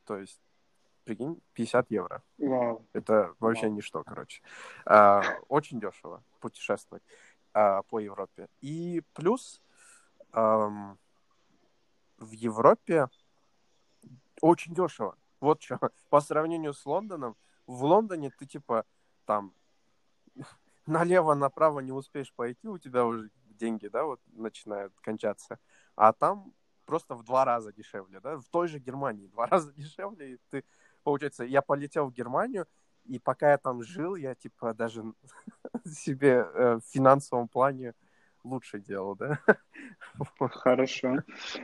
То 0.05 0.19
есть, 0.19 0.41
прикинь, 1.05 1.41
50 1.55 1.91
евро. 1.91 2.23
Wow. 2.39 2.85
Это 2.93 3.35
вообще 3.39 3.67
wow. 3.67 3.71
ничто, 3.71 4.03
короче. 4.03 4.43
А, 4.87 5.23
очень 5.49 5.81
дешево 5.81 6.23
путешествовать 6.41 7.03
а, 7.53 7.83
по 7.83 7.99
Европе. 8.01 8.49
И 8.61 9.03
плюс 9.15 9.61
в 10.33 10.97
Европе 12.33 13.09
очень 14.41 14.75
дешево. 14.75 15.17
Вот 15.41 15.63
что. 15.63 15.79
По 16.11 16.21
сравнению 16.21 16.75
с 16.75 16.85
Лондоном, 16.87 17.37
в 17.67 17.85
Лондоне 17.85 18.31
ты 18.31 18.47
типа 18.47 18.85
там 19.27 19.53
налево-направо 20.87 21.81
не 21.81 21.93
успеешь 21.93 22.33
пойти, 22.33 22.69
у 22.69 22.79
тебя 22.79 23.05
уже 23.05 23.31
деньги, 23.47 23.89
да, 23.89 24.05
вот 24.05 24.21
начинают 24.33 24.93
кончаться. 25.01 25.59
А 25.97 26.13
там 26.13 26.53
просто 26.85 27.15
в 27.15 27.23
два 27.23 27.45
раза 27.45 27.73
дешевле, 27.73 28.21
да, 28.21 28.37
в 28.37 28.49
той 28.49 28.69
же 28.69 28.79
Германии 28.79 29.27
два 29.27 29.47
раза 29.47 29.73
дешевле, 29.73 30.35
и 30.35 30.39
ты, 30.51 30.65
получается, 31.05 31.45
я 31.45 31.63
полетел 31.63 32.09
в 32.09 32.15
Германию, 32.15 32.67
и 33.07 33.19
пока 33.19 33.53
я 33.53 33.59
там 33.59 33.83
жил, 33.83 34.17
я, 34.17 34.35
типа, 34.35 34.75
даже 34.75 35.05
себе 35.87 36.47
э, 36.53 36.79
в 36.83 36.93
финансовом 36.93 37.49
плане 37.49 37.93
лучше 38.45 38.79
делал, 38.79 39.17
да? 39.17 39.39
Хорошо. 40.39 41.23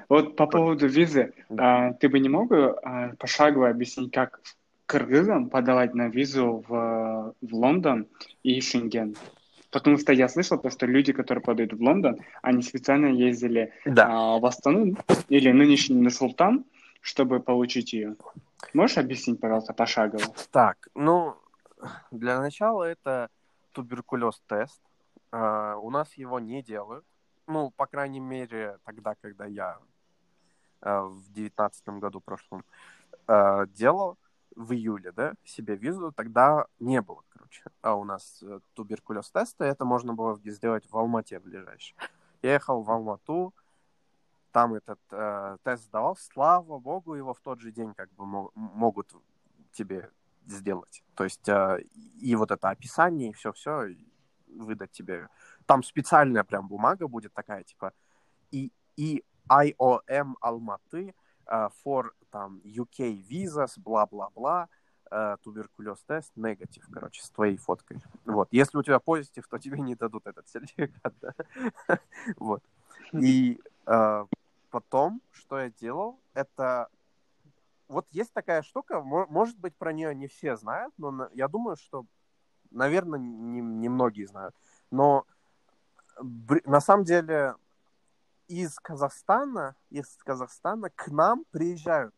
Вот 0.08 0.36
по 0.36 0.46
поводу 0.46 0.86
визы, 0.86 1.32
да. 1.48 1.88
а, 1.88 1.92
ты 1.94 2.08
бы 2.08 2.18
не 2.18 2.28
мог 2.28 2.52
а, 2.52 3.14
пошагово 3.18 3.68
объяснить, 3.68 4.12
как 4.12 4.40
кыргызам 4.86 5.50
подавать 5.50 5.94
на 5.94 6.08
визу 6.08 6.64
в, 6.66 7.34
в 7.40 7.54
Лондон 7.54 8.08
и 8.42 8.60
Шенген? 8.60 9.14
Потому 9.70 9.98
что 9.98 10.12
я 10.12 10.28
слышал, 10.28 10.58
то, 10.58 10.68
что 10.68 10.86
люди, 10.86 11.12
которые 11.12 11.44
подают 11.44 11.72
в 11.72 11.80
Лондон, 11.80 12.18
они 12.42 12.62
специально 12.62 13.06
ездили 13.06 13.72
да. 13.84 14.08
а, 14.10 14.38
в 14.38 14.46
Астану 14.46 14.96
или 15.28 15.52
нынешний 15.52 15.96
Нусултан, 15.96 16.64
чтобы 17.00 17.40
получить 17.40 17.92
ее. 17.92 18.16
Можешь 18.74 18.98
объяснить, 18.98 19.40
пожалуйста, 19.40 19.72
пошагово? 19.74 20.22
Так, 20.50 20.88
ну, 20.94 21.36
для 22.10 22.40
начала 22.40 22.84
это 22.84 23.28
туберкулез-тест. 23.72 24.80
Uh, 25.32 25.76
у 25.76 25.90
нас 25.90 26.14
его 26.14 26.40
не 26.40 26.60
делают. 26.60 27.04
Ну, 27.46 27.70
по 27.70 27.86
крайней 27.86 28.18
мере, 28.18 28.78
тогда, 28.84 29.14
когда 29.14 29.46
я 29.46 29.78
uh, 30.80 31.06
в 31.06 31.32
девятнадцатом 31.32 32.00
году 32.00 32.20
прошлом 32.20 32.64
uh, 33.28 33.68
делал 33.68 34.18
в 34.56 34.72
июле, 34.72 35.12
да, 35.12 35.34
себе 35.44 35.76
визу, 35.76 36.10
тогда 36.12 36.66
не 36.80 37.00
было 37.00 37.22
короче. 37.50 37.62
А 37.82 37.94
у 37.94 38.04
нас 38.04 38.42
э, 38.42 38.60
туберкулез 38.74 39.30
теста, 39.30 39.64
это 39.64 39.84
можно 39.84 40.14
было 40.14 40.38
сделать 40.44 40.84
в 40.90 40.96
Алмате 40.96 41.38
ближайшей. 41.38 41.96
Я 42.42 42.54
ехал 42.54 42.82
в 42.82 42.90
Алмату, 42.90 43.54
там 44.52 44.74
этот 44.74 45.00
э, 45.10 45.56
тест 45.62 45.84
сдавал, 45.84 46.16
слава 46.16 46.78
богу, 46.78 47.14
его 47.14 47.34
в 47.34 47.40
тот 47.40 47.60
же 47.60 47.72
день 47.72 47.94
как 47.94 48.10
бы 48.14 48.50
могут 48.54 49.12
тебе 49.72 50.10
сделать. 50.46 51.02
То 51.14 51.24
есть 51.24 51.48
э, 51.48 51.80
и 52.20 52.34
вот 52.36 52.50
это 52.50 52.70
описание, 52.70 53.30
и 53.30 53.32
все-все 53.32 53.88
выдать 54.46 54.90
тебе. 54.90 55.28
Там 55.66 55.82
специальная 55.82 56.44
прям 56.44 56.68
бумага 56.68 57.06
будет 57.08 57.32
такая, 57.32 57.62
типа, 57.62 57.92
и, 58.50 58.72
и 58.96 59.24
IOM 59.48 60.34
Алматы 60.40 61.14
uh, 61.46 61.70
for 61.84 62.10
там 62.30 62.60
UK 62.64 63.22
visas, 63.28 63.78
бла-бла-бла, 63.78 64.68
э, 65.10 65.36
туберкулез-тест 65.42 66.36
негатив, 66.36 66.86
короче, 66.92 67.22
с 67.22 67.30
твоей 67.30 67.56
фоткой. 67.56 68.00
Вот. 68.24 68.48
Если 68.52 68.78
у 68.78 68.82
тебя 68.82 69.00
позитив, 69.00 69.48
то 69.48 69.58
тебе 69.58 69.80
не 69.80 69.96
дадут 69.96 70.26
этот 70.26 70.48
сертификат, 70.48 71.14
да? 71.20 71.34
Вот. 72.36 72.62
И 73.12 73.58
э, 73.58 73.69
потом, 73.84 75.22
что 75.30 75.58
я 75.60 75.70
делал, 75.70 76.20
это... 76.34 76.88
Вот 77.88 78.06
есть 78.12 78.32
такая 78.32 78.62
штука, 78.62 79.00
может 79.02 79.58
быть, 79.58 79.74
про 79.76 79.92
нее 79.92 80.14
не 80.14 80.28
все 80.28 80.56
знают, 80.56 80.94
но 80.96 81.28
я 81.32 81.48
думаю, 81.48 81.76
что, 81.76 82.06
наверное, 82.70 83.18
не, 83.18 83.60
не 83.60 83.88
знают. 84.26 84.54
Но 84.92 85.26
на 86.20 86.80
самом 86.80 87.04
деле 87.04 87.56
из 88.46 88.78
Казахстана, 88.78 89.74
из 89.90 90.16
Казахстана 90.18 90.90
к 90.90 91.08
нам 91.08 91.44
приезжают, 91.50 92.14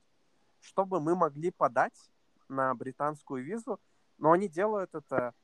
чтобы 0.61 1.01
мы 1.01 1.15
могли 1.15 1.51
подать 1.51 2.11
на 2.49 2.75
британскую 2.75 3.45
визу, 3.45 3.81
но 4.19 4.33
они 4.33 4.49
делают 4.49 4.95
это 4.95 5.35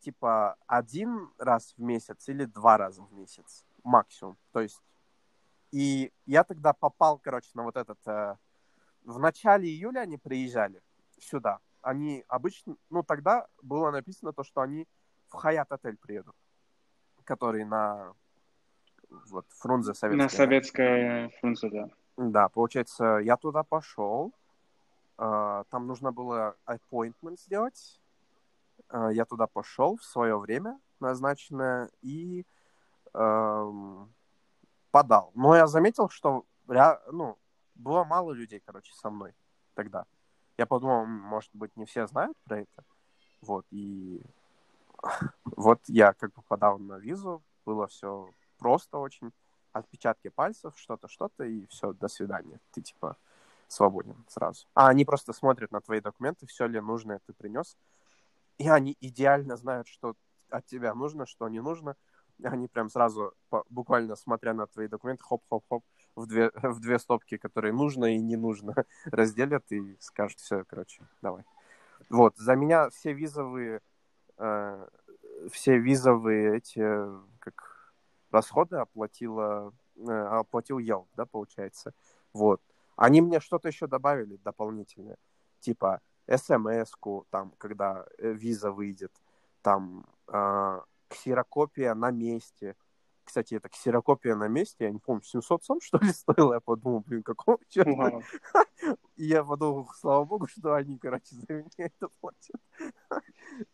типа 0.00 0.56
один 0.66 1.30
раз 1.38 1.74
в 1.76 1.82
месяц 1.82 2.28
или 2.28 2.44
два 2.44 2.76
раза 2.78 3.02
в 3.02 3.12
месяц 3.12 3.64
максимум. 3.86 4.36
То 4.52 4.60
есть 4.60 4.82
И 5.70 6.12
я 6.26 6.44
тогда 6.44 6.72
попал, 6.72 7.18
короче, 7.18 7.50
на 7.54 7.62
вот 7.64 7.76
этот... 7.76 7.98
Э, 8.06 8.36
в 9.04 9.18
начале 9.18 9.68
июля 9.68 10.00
они 10.00 10.18
приезжали 10.18 10.82
сюда. 11.18 11.60
Они 11.82 12.24
обычно... 12.28 12.76
Ну, 12.90 13.02
тогда 13.02 13.46
было 13.62 13.90
написано 13.90 14.32
то, 14.32 14.44
что 14.44 14.60
они 14.60 14.86
в 15.28 15.34
Хаят-отель 15.34 15.96
приедут, 15.96 16.36
который 17.24 17.64
на 17.64 18.14
вот 19.30 19.46
Фрунзе 19.50 19.94
советская. 19.94 20.22
На 20.22 20.28
советская 20.28 21.28
Фрунзе, 21.40 21.70
да. 21.70 21.90
Да, 22.16 22.48
получается, 22.48 23.18
я 23.22 23.36
туда 23.36 23.62
пошел. 23.62 24.32
Э, 25.18 25.64
там 25.70 25.86
нужно 25.86 26.12
было 26.12 26.56
appointment 26.66 27.38
сделать. 27.38 28.00
Э, 28.90 29.10
я 29.12 29.24
туда 29.24 29.46
пошел 29.46 29.96
в 29.96 30.04
свое 30.04 30.38
время 30.38 30.80
назначенное 31.00 31.90
и 32.02 32.44
подал. 34.90 35.30
Но 35.34 35.56
я 35.56 35.66
заметил, 35.66 36.08
что 36.08 36.44
ну, 36.66 37.38
было 37.74 38.04
мало 38.04 38.32
людей, 38.32 38.62
короче, 38.64 38.92
со 38.94 39.10
мной 39.10 39.34
тогда. 39.74 40.06
Я 40.58 40.66
подумал, 40.66 41.04
может 41.06 41.50
быть, 41.54 41.76
не 41.76 41.84
все 41.84 42.06
знают 42.06 42.36
про 42.44 42.60
это. 42.60 42.84
Вот, 43.42 43.66
и 43.70 44.22
вот 45.44 45.80
я 45.86 46.12
как 46.14 46.32
бы 46.32 46.42
подал 46.48 46.78
на 46.78 46.98
визу, 46.98 47.42
было 47.64 47.86
все 47.86 48.28
просто 48.58 48.98
очень. 48.98 49.32
Отпечатки 49.72 50.28
пальцев, 50.28 50.72
что-то, 50.78 51.06
что-то, 51.06 51.44
и 51.44 51.66
все, 51.66 51.92
до 51.92 52.08
свидания. 52.08 52.58
Ты 52.72 52.80
типа 52.80 53.18
свободен 53.68 54.24
сразу. 54.28 54.66
А 54.74 54.88
они 54.88 55.04
просто 55.04 55.34
смотрят 55.34 55.70
на 55.70 55.82
твои 55.82 56.00
документы, 56.00 56.46
все 56.46 56.66
ли 56.66 56.80
нужное 56.80 57.20
ты 57.26 57.34
принес. 57.34 57.76
И 58.56 58.68
они 58.68 58.96
идеально 59.00 59.56
знают, 59.56 59.86
что 59.86 60.14
от 60.48 60.64
тебя 60.64 60.94
нужно, 60.94 61.26
что 61.26 61.46
не 61.48 61.60
нужно 61.60 61.96
они 62.42 62.68
прям 62.68 62.88
сразу, 62.88 63.34
буквально 63.70 64.16
смотря 64.16 64.54
на 64.54 64.66
твои 64.66 64.88
документы, 64.88 65.22
хоп-хоп-хоп, 65.24 65.84
в 66.14 66.26
две, 66.26 66.50
в 66.62 66.80
две 66.80 66.98
стопки, 66.98 67.36
которые 67.36 67.72
нужно 67.72 68.14
и 68.14 68.18
не 68.18 68.36
нужно, 68.36 68.74
разделят 69.04 69.64
и 69.70 69.96
скажут, 70.00 70.38
все, 70.38 70.64
короче, 70.64 71.02
давай. 71.22 71.44
Вот, 72.10 72.36
за 72.36 72.54
меня 72.56 72.90
все 72.90 73.12
визовые, 73.12 73.80
э, 74.38 74.88
все 75.50 75.78
визовые 75.78 76.58
эти, 76.58 76.80
как, 77.38 77.92
расходы 78.30 78.76
оплатила, 78.76 79.72
э, 79.96 80.10
оплатил 80.10 80.78
Yelp, 80.78 81.06
да, 81.16 81.26
получается. 81.26 81.94
Вот. 82.32 82.60
Они 82.96 83.20
мне 83.20 83.40
что-то 83.40 83.68
еще 83.68 83.86
добавили 83.86 84.36
дополнительное, 84.36 85.18
типа 85.60 86.00
смс-ку, 86.28 87.26
там, 87.30 87.52
когда 87.58 88.06
э, 88.18 88.32
виза 88.32 88.70
выйдет, 88.70 89.12
там, 89.62 90.06
э, 90.28 90.80
ксерокопия 91.08 91.94
на 91.94 92.10
месте. 92.10 92.76
Кстати, 93.24 93.54
это 93.54 93.68
ксерокопия 93.68 94.36
на 94.36 94.46
месте, 94.46 94.84
я 94.84 94.90
не 94.90 95.00
помню, 95.00 95.22
700 95.22 95.64
сом, 95.64 95.80
что 95.80 95.98
ли, 95.98 96.12
стоило? 96.12 96.54
Я 96.54 96.60
подумал, 96.60 97.00
блин, 97.00 97.22
какого 97.22 97.58
черта? 97.68 98.20
И 99.16 99.24
я 99.24 99.42
подумал, 99.42 99.88
слава 99.98 100.24
богу, 100.24 100.46
что 100.46 100.74
они, 100.74 100.96
короче, 100.98 101.34
за 101.34 101.54
меня 101.54 101.66
это 101.76 102.08
платят. 102.20 102.60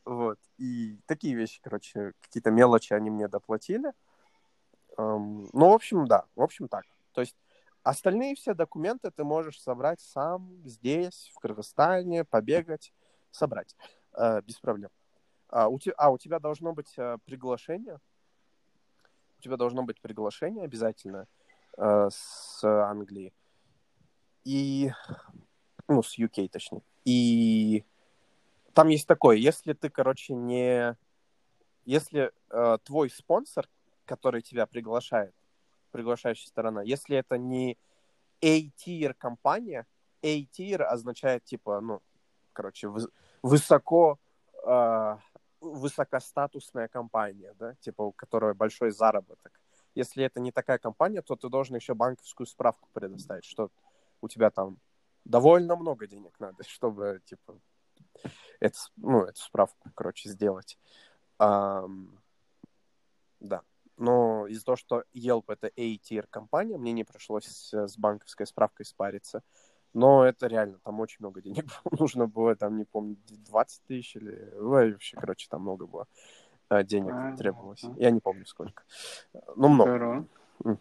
Вот. 0.05 0.39
И 0.59 0.99
такие 1.07 1.35
вещи, 1.35 1.61
короче, 1.63 2.13
какие-то 2.21 2.51
мелочи 2.51 2.93
они 2.93 3.11
мне 3.11 3.27
доплатили. 3.27 3.93
Ну, 4.97 5.49
в 5.53 5.73
общем, 5.75 6.07
да. 6.07 6.27
В 6.37 6.43
общем, 6.43 6.69
так. 6.69 6.85
То 7.13 7.21
есть 7.21 7.37
остальные 7.83 8.37
все 8.37 8.55
документы 8.55 9.11
ты 9.11 9.25
можешь 9.25 9.61
собрать 9.61 10.01
сам 10.01 10.61
здесь, 10.65 11.31
в 11.35 11.41
Кыргызстане, 11.41 12.25
побегать, 12.25 12.93
собрать. 13.31 13.77
Э, 14.15 14.41
без 14.43 14.59
проблем. 14.59 14.91
А 15.53 15.69
у, 15.69 15.79
te, 15.79 15.93
а, 15.99 16.11
у 16.11 16.17
тебя 16.17 16.39
должно 16.39 16.73
быть 16.73 16.95
а, 16.99 17.19
приглашение. 17.27 18.01
У 19.39 19.43
тебя 19.43 19.59
должно 19.59 19.83
быть 19.83 20.01
приглашение 20.01 20.65
обязательно 20.65 21.27
а, 21.77 22.09
с 22.11 22.65
Англии. 22.65 23.35
И... 24.45 24.91
Ну, 25.89 26.03
с 26.03 26.19
UK, 26.19 26.49
точнее. 26.49 26.83
И 27.05 27.85
там 28.73 28.89
есть 28.89 29.07
такое, 29.07 29.37
если 29.37 29.75
ты, 29.75 29.91
короче, 29.91 30.35
не... 30.35 30.97
Если 31.85 32.33
э, 32.51 32.79
твой 32.85 33.11
спонсор, 33.11 33.69
который 34.05 34.41
тебя 34.41 34.67
приглашает, 34.67 35.35
приглашающая 35.91 36.47
сторона, 36.47 36.83
если 36.83 37.17
это 37.17 37.37
не 37.37 37.77
A-tier 38.41 39.15
компания, 39.15 39.87
A-tier 40.23 40.83
означает, 40.83 41.45
типа, 41.45 41.81
ну, 41.81 42.01
короче, 42.53 42.89
высоко 43.43 44.21
э, 44.65 45.17
высокостатусная 45.63 46.89
компания, 46.89 47.55
да, 47.59 47.75
типа 47.77 48.03
у 48.03 48.13
которой 48.13 48.55
большой 48.55 48.91
заработок. 48.91 49.61
Если 49.95 50.25
это 50.25 50.41
не 50.41 50.53
такая 50.53 50.79
компания, 50.79 51.23
то 51.23 51.37
ты 51.37 51.49
должен 51.49 51.77
еще 51.77 51.95
банковскую 51.95 52.47
справку 52.47 52.89
предоставить, 52.93 53.45
что 53.45 53.71
у 54.21 54.29
тебя 54.29 54.51
там 54.51 54.79
довольно 55.25 55.77
много 55.77 56.07
денег 56.07 56.39
надо, 56.39 56.65
чтобы, 56.69 57.21
типа, 57.25 57.59
это, 58.61 58.79
ну, 58.97 59.25
эту 59.25 59.41
справку, 59.41 59.91
короче, 59.95 60.29
сделать. 60.29 60.79
Um, 61.39 62.19
да. 63.41 63.63
Но 63.97 64.47
из-за 64.47 64.65
того, 64.65 64.77
что 64.77 65.05
Yelp 65.15 65.45
это 65.49 65.69
A-tier 65.77 66.27
компания, 66.31 66.79
мне 66.79 66.93
не 66.93 67.05
пришлось 67.05 67.73
с 67.73 67.97
банковской 67.99 68.47
справкой 68.47 68.87
спариться. 68.87 69.43
Но 69.95 70.25
это 70.25 70.47
реально, 70.47 70.79
там 70.83 71.01
очень 71.01 71.19
много 71.21 71.43
денег 71.43 71.65
нужно 71.99 72.27
было, 72.27 72.57
там, 72.57 72.79
не 72.79 72.85
помню, 72.85 73.17
20 73.29 73.83
тысяч 73.87 74.17
или... 74.17 74.53
Вообще, 74.57 75.17
короче, 75.17 75.49
там 75.51 75.63
много 75.63 75.87
было 75.87 76.07
э, 76.71 76.83
денег 76.85 77.13
а, 77.15 77.37
требовалось. 77.37 77.85
А. 77.85 77.93
Я 77.97 78.11
не 78.11 78.21
помню, 78.21 78.47
сколько. 78.47 78.83
Ну, 79.57 79.69
много. 79.69 80.27
Угу. 80.61 80.79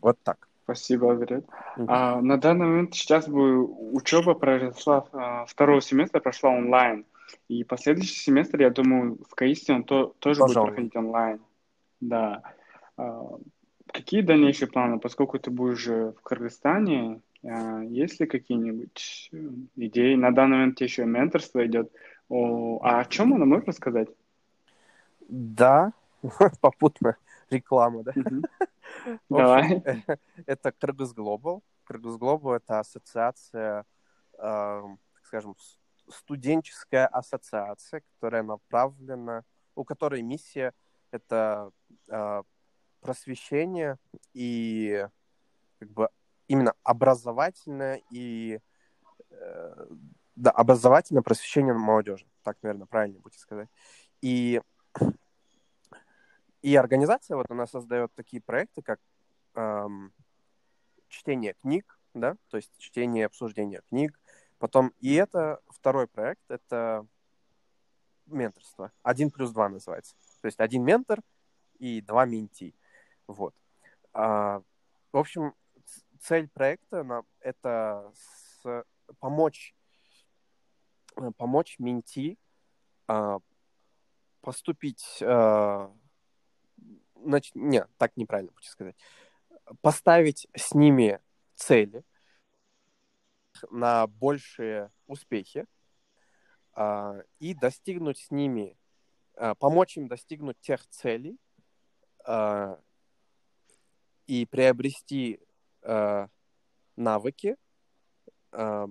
Вот 0.00 0.18
так. 0.22 0.48
Спасибо, 0.64 1.12
Аврет. 1.12 1.44
Угу. 1.76 1.86
А, 1.88 2.20
на 2.20 2.38
данный 2.38 2.66
момент 2.66 2.94
сейчас 2.94 3.28
бы 3.28 3.64
учеба 3.92 4.34
прошла, 4.34 5.06
а, 5.12 5.44
второго 5.46 5.80
семестра 5.80 6.20
прошла 6.20 6.50
онлайн. 6.50 7.04
И 7.48 7.64
последующий 7.64 8.16
семестр, 8.16 8.60
я 8.60 8.70
думаю, 8.70 9.18
в 9.28 9.34
Каисте 9.34 9.72
он 9.72 9.84
то, 9.84 10.14
тоже 10.18 10.40
Пожалуй. 10.40 10.68
будет 10.68 10.74
проходить 10.74 10.96
онлайн. 10.96 11.40
Да. 12.00 12.42
А, 12.96 13.38
какие 13.92 14.22
дальнейшие 14.22 14.68
планы? 14.68 14.98
Поскольку 14.98 15.38
ты 15.38 15.50
будешь 15.50 15.86
в 15.86 16.14
Кыргызстане, 16.22 17.20
а, 17.44 17.82
есть 17.82 18.20
ли 18.20 18.26
какие-нибудь 18.26 19.30
э, 19.32 19.36
идеи? 19.76 20.14
На 20.14 20.30
данный 20.30 20.58
момент 20.58 20.80
еще 20.80 21.04
менторство 21.04 21.64
идет. 21.66 21.92
А 22.30 23.00
о 23.00 23.04
чем 23.04 23.34
она 23.34 23.44
может 23.44 23.68
рассказать? 23.68 24.08
Да, 25.28 25.92
попутно 26.60 27.16
реклама, 27.50 28.04
да? 28.04 28.12
Давай. 29.28 29.82
Это 30.46 30.72
Кыргыз 30.72 31.14
Global. 31.14 31.60
Кыргыз 31.84 32.16
Global— 32.16 32.56
это 32.56 32.80
ассоциация, 32.80 33.84
скажем, 35.22 35.56
студенческая 36.08 37.06
ассоциация, 37.06 38.02
которая 38.14 38.42
направлена, 38.42 39.42
у 39.74 39.84
которой 39.84 40.22
миссия— 40.22 40.72
это 41.10 41.70
просвещение 43.02 43.98
и 44.32 45.06
как 45.78 45.90
бы 45.90 46.08
именно 46.48 46.72
образовательное 46.82 48.00
и 48.10 48.60
э, 49.30 49.86
да, 50.36 50.50
образовательное 50.50 51.22
просвещение 51.22 51.74
молодежи. 51.74 52.26
Так, 52.42 52.56
наверное, 52.62 52.86
правильно 52.86 53.18
будет 53.20 53.38
сказать. 53.38 53.68
И, 54.20 54.60
и 56.62 56.76
организация 56.76 57.36
вот 57.36 57.50
она 57.50 57.66
создает 57.66 58.12
такие 58.14 58.40
проекты, 58.40 58.82
как 58.82 59.00
эм, 59.54 60.12
чтение 61.08 61.54
книг, 61.54 61.98
да, 62.14 62.36
то 62.48 62.56
есть 62.56 62.72
чтение 62.78 63.26
обсуждение 63.26 63.82
книг. 63.88 64.18
Потом, 64.58 64.92
и 65.00 65.14
это 65.14 65.60
второй 65.68 66.06
проект, 66.06 66.42
это 66.48 67.06
менторство. 68.26 68.92
Один 69.02 69.30
плюс 69.30 69.50
два 69.50 69.68
называется. 69.68 70.14
То 70.40 70.46
есть 70.46 70.60
один 70.60 70.84
ментор 70.84 71.20
и 71.78 72.00
два 72.00 72.24
менти. 72.26 72.74
Вот. 73.32 73.54
А, 74.12 74.62
в 75.12 75.16
общем, 75.16 75.54
цель 76.20 76.48
проекта— 76.48 77.24
это 77.40 78.12
с, 78.14 78.84
помочь, 79.18 79.74
э, 81.16 81.30
помочь 81.36 81.78
Менти 81.78 82.38
а, 83.08 83.38
поступить... 84.40 85.22
А, 85.22 85.92
значит, 87.14 87.54
нет, 87.54 87.88
так 87.96 88.16
неправильно 88.16 88.52
будет 88.52 88.64
сказать. 88.64 88.96
Поставить 89.80 90.46
с 90.54 90.74
ними 90.74 91.20
цели 91.54 92.04
на 93.70 94.06
большие 94.06 94.90
успехи 95.06 95.66
а, 96.74 97.20
и 97.38 97.54
достигнуть 97.54 98.18
с 98.18 98.30
ними, 98.30 98.76
а, 99.36 99.54
помочь 99.54 99.96
им 99.96 100.08
достигнуть 100.08 100.58
тех 100.60 100.86
целей 100.88 101.38
а, 102.24 102.80
и 104.26 104.46
приобрести 104.46 105.40
э, 105.82 106.26
навыки, 106.96 107.56
э, 108.52 108.86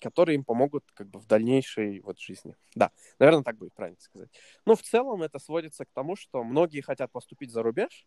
которые 0.00 0.34
им 0.36 0.44
помогут 0.44 0.84
как 0.94 1.08
бы 1.08 1.20
в 1.20 1.26
дальнейшей 1.26 2.00
вот 2.00 2.18
жизни. 2.18 2.56
Да, 2.74 2.90
наверное, 3.18 3.44
так 3.44 3.56
будет 3.56 3.74
правильно 3.74 4.00
сказать. 4.00 4.30
Но 4.66 4.74
в 4.74 4.82
целом 4.82 5.22
это 5.22 5.38
сводится 5.38 5.84
к 5.84 5.90
тому, 5.92 6.16
что 6.16 6.42
многие 6.44 6.80
хотят 6.80 7.12
поступить 7.12 7.50
за 7.52 7.62
рубеж, 7.62 8.06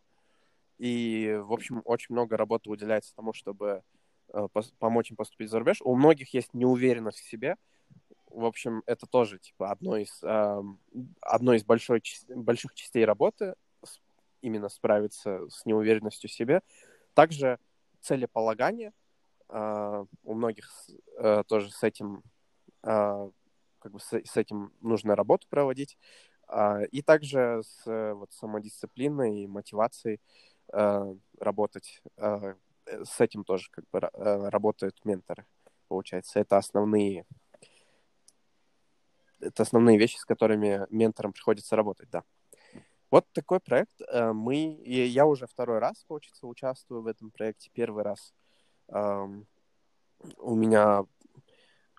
И, 0.77 1.39
в 1.41 1.53
общем, 1.53 1.81
очень 1.85 2.13
много 2.13 2.37
работы 2.37 2.69
уделяется 2.69 3.15
тому, 3.15 3.33
чтобы 3.33 3.83
э, 4.33 4.47
помочь 4.79 5.11
им 5.11 5.17
поступить 5.17 5.49
за 5.49 5.59
рубеж. 5.59 5.81
У 5.81 5.95
многих 5.95 6.33
есть 6.33 6.53
неуверенность 6.53 7.19
в 7.19 7.29
себе. 7.29 7.55
В 8.27 8.45
общем, 8.45 8.83
это 8.85 9.05
тоже 9.07 9.39
типа 9.39 9.71
одно 9.71 9.97
из, 9.97 10.21
э, 10.23 10.61
одно 11.21 11.53
из 11.53 11.63
большой, 11.63 12.01
больших 12.29 12.73
частей 12.73 13.05
работы 13.05 13.55
именно 14.45 14.69
справиться 14.69 15.47
с 15.49 15.65
неуверенностью 15.65 16.29
в 16.29 16.33
себе. 16.33 16.61
Также 17.13 17.59
целеполагание. 18.01 18.93
Э, 19.49 20.05
у 20.23 20.33
многих 20.33 20.69
э, 21.17 21.43
тоже 21.47 21.71
с 21.71 21.83
этим 21.83 22.23
э, 22.83 23.29
как 23.79 23.91
бы 23.91 23.99
с, 23.99 24.13
с 24.13 24.37
этим 24.37 24.71
нужно 24.81 25.15
работу 25.15 25.47
проводить. 25.49 25.97
Э, 26.47 26.85
и 26.91 27.01
также 27.01 27.61
с 27.63 28.13
вот, 28.13 28.31
самодисциплиной 28.31 29.43
и 29.43 29.47
мотивацией 29.47 30.21
э, 30.73 31.15
работать. 31.39 32.01
Э, 32.17 32.53
с 32.85 33.19
этим 33.19 33.43
тоже 33.43 33.69
как 33.71 33.85
бы 33.91 33.99
э, 33.99 34.49
работают 34.49 35.03
менторы, 35.05 35.45
получается. 35.87 36.39
Это 36.39 36.57
основные 36.57 37.25
это 39.39 39.63
основные 39.63 39.97
вещи, 39.97 40.17
с 40.17 40.25
которыми 40.25 40.85
менторам 40.89 41.33
приходится 41.33 41.75
работать, 41.75 42.09
да. 42.09 42.23
Вот 43.15 43.31
такой 43.31 43.61
проект. 43.61 44.01
Э, 44.09 44.33
мы, 44.33 44.77
я 44.83 45.25
уже 45.25 45.47
второй 45.47 45.79
раз, 45.79 46.03
получается, 46.03 46.47
участвую 46.47 47.01
в 47.01 47.07
этом 47.07 47.31
проекте. 47.31 47.69
Первый 47.73 48.03
раз 48.03 48.33
у 48.89 50.55
меня 50.55 51.05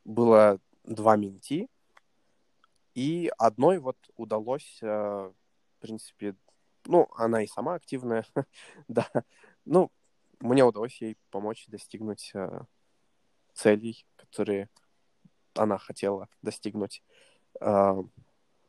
было 0.04 0.60
два 0.84 1.16
менти, 1.16 1.70
и 2.94 3.30
одной 3.38 3.78
вот 3.78 3.96
удалось, 4.16 4.78
э, 4.82 4.86
в 4.86 5.80
принципе, 5.80 6.36
ну, 6.84 7.08
она 7.16 7.42
и 7.42 7.46
сама 7.46 7.76
активная, 7.76 8.26
да. 8.88 9.08
Ну, 9.64 9.90
мне 10.40 10.66
удалось 10.66 11.00
ей 11.00 11.16
помочь 11.30 11.66
достигнуть 11.68 12.30
э, 12.34 12.60
целей, 13.54 14.04
которые 14.16 14.68
она 15.54 15.78
хотела 15.78 16.28
достигнуть. 16.42 17.02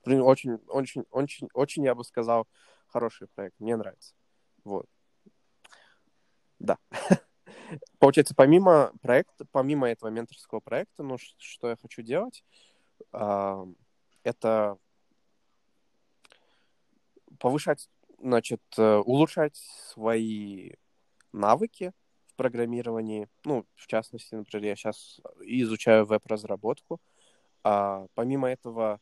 Э, 0.08 0.20
очень, 0.20 0.56
очень, 0.68 1.04
очень, 1.12 1.50
очень, 1.54 1.84
я 1.84 1.96
бы 1.96 2.04
сказал, 2.04 2.48
хороший 2.88 3.28
проект. 3.28 3.60
Мне 3.60 3.76
нравится. 3.76 4.14
Вот. 4.64 4.86
Да. 6.60 6.78
Получается, 8.00 8.34
помимо 8.36 8.94
проекта, 9.02 9.46
помимо 9.52 9.90
этого 9.90 10.10
менторского 10.10 10.60
проекта, 10.60 11.04
ну, 11.04 11.18
что 11.38 11.70
я 11.70 11.76
хочу 11.76 12.02
делать, 12.02 12.44
это 13.12 14.78
повышать 17.40 17.90
значит, 18.20 18.62
э, 18.78 18.98
улучшать 18.98 19.56
свои 19.56 20.72
навыки 21.32 21.94
в 22.28 22.36
программировании. 22.36 23.28
Ну, 23.46 23.66
в 23.76 23.88
частности, 23.88 24.36
например, 24.36 24.70
я 24.70 24.76
сейчас 24.76 25.22
изучаю 25.42 26.06
веб-разработку. 26.06 27.00
А 27.64 28.08
помимо 28.16 28.50
этого, 28.50 29.00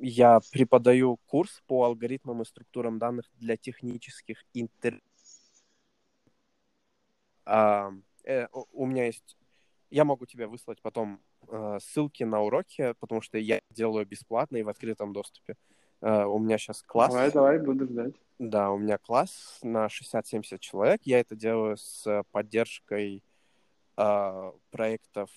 я 0.00 0.40
преподаю 0.52 1.18
курс 1.26 1.62
по 1.66 1.84
алгоритмам 1.84 2.42
и 2.42 2.44
структурам 2.44 2.98
данных 2.98 3.26
для 3.38 3.56
технических 3.56 4.44
интер... 4.54 5.00
А, 7.44 7.92
э, 8.24 8.46
у 8.72 8.86
меня 8.86 9.06
есть... 9.06 9.36
Я 9.90 10.04
могу 10.04 10.24
тебе 10.24 10.46
выслать 10.46 10.80
потом 10.82 11.20
э, 11.48 11.78
ссылки 11.80 12.22
на 12.22 12.40
уроки, 12.40 12.94
потому 13.00 13.20
что 13.20 13.38
я 13.38 13.60
делаю 13.70 14.06
бесплатно 14.06 14.56
и 14.56 14.62
в 14.62 14.68
открытом 14.68 15.12
доступе. 15.12 15.56
Uh, 16.02 16.24
у 16.24 16.38
меня 16.38 16.56
сейчас 16.56 16.82
класс. 16.82 17.12
Давай, 17.12 17.30
давай, 17.30 17.58
буду 17.58 17.84
ждать. 17.84 18.14
Да, 18.38 18.70
у 18.70 18.78
меня 18.78 18.96
класс 18.96 19.58
на 19.62 19.84
60-70 19.84 20.58
человек. 20.58 21.02
Я 21.04 21.20
это 21.20 21.36
делаю 21.36 21.76
с 21.76 22.24
поддержкой 22.30 23.22
uh, 23.98 24.58
проектов 24.70 25.28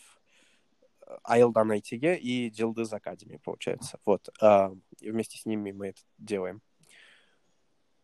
IELTS 1.28 1.54
ITG 1.54 2.18
и 2.18 2.50
Jildiz 2.50 2.92
Academy, 2.92 3.40
получается. 3.44 4.00
Вот. 4.06 4.30
Uh, 4.42 4.80
и 5.00 5.12
вместе 5.12 5.38
с 5.38 5.46
ними 5.46 5.72
мы 5.72 5.88
это 5.90 6.02
делаем. 6.18 6.62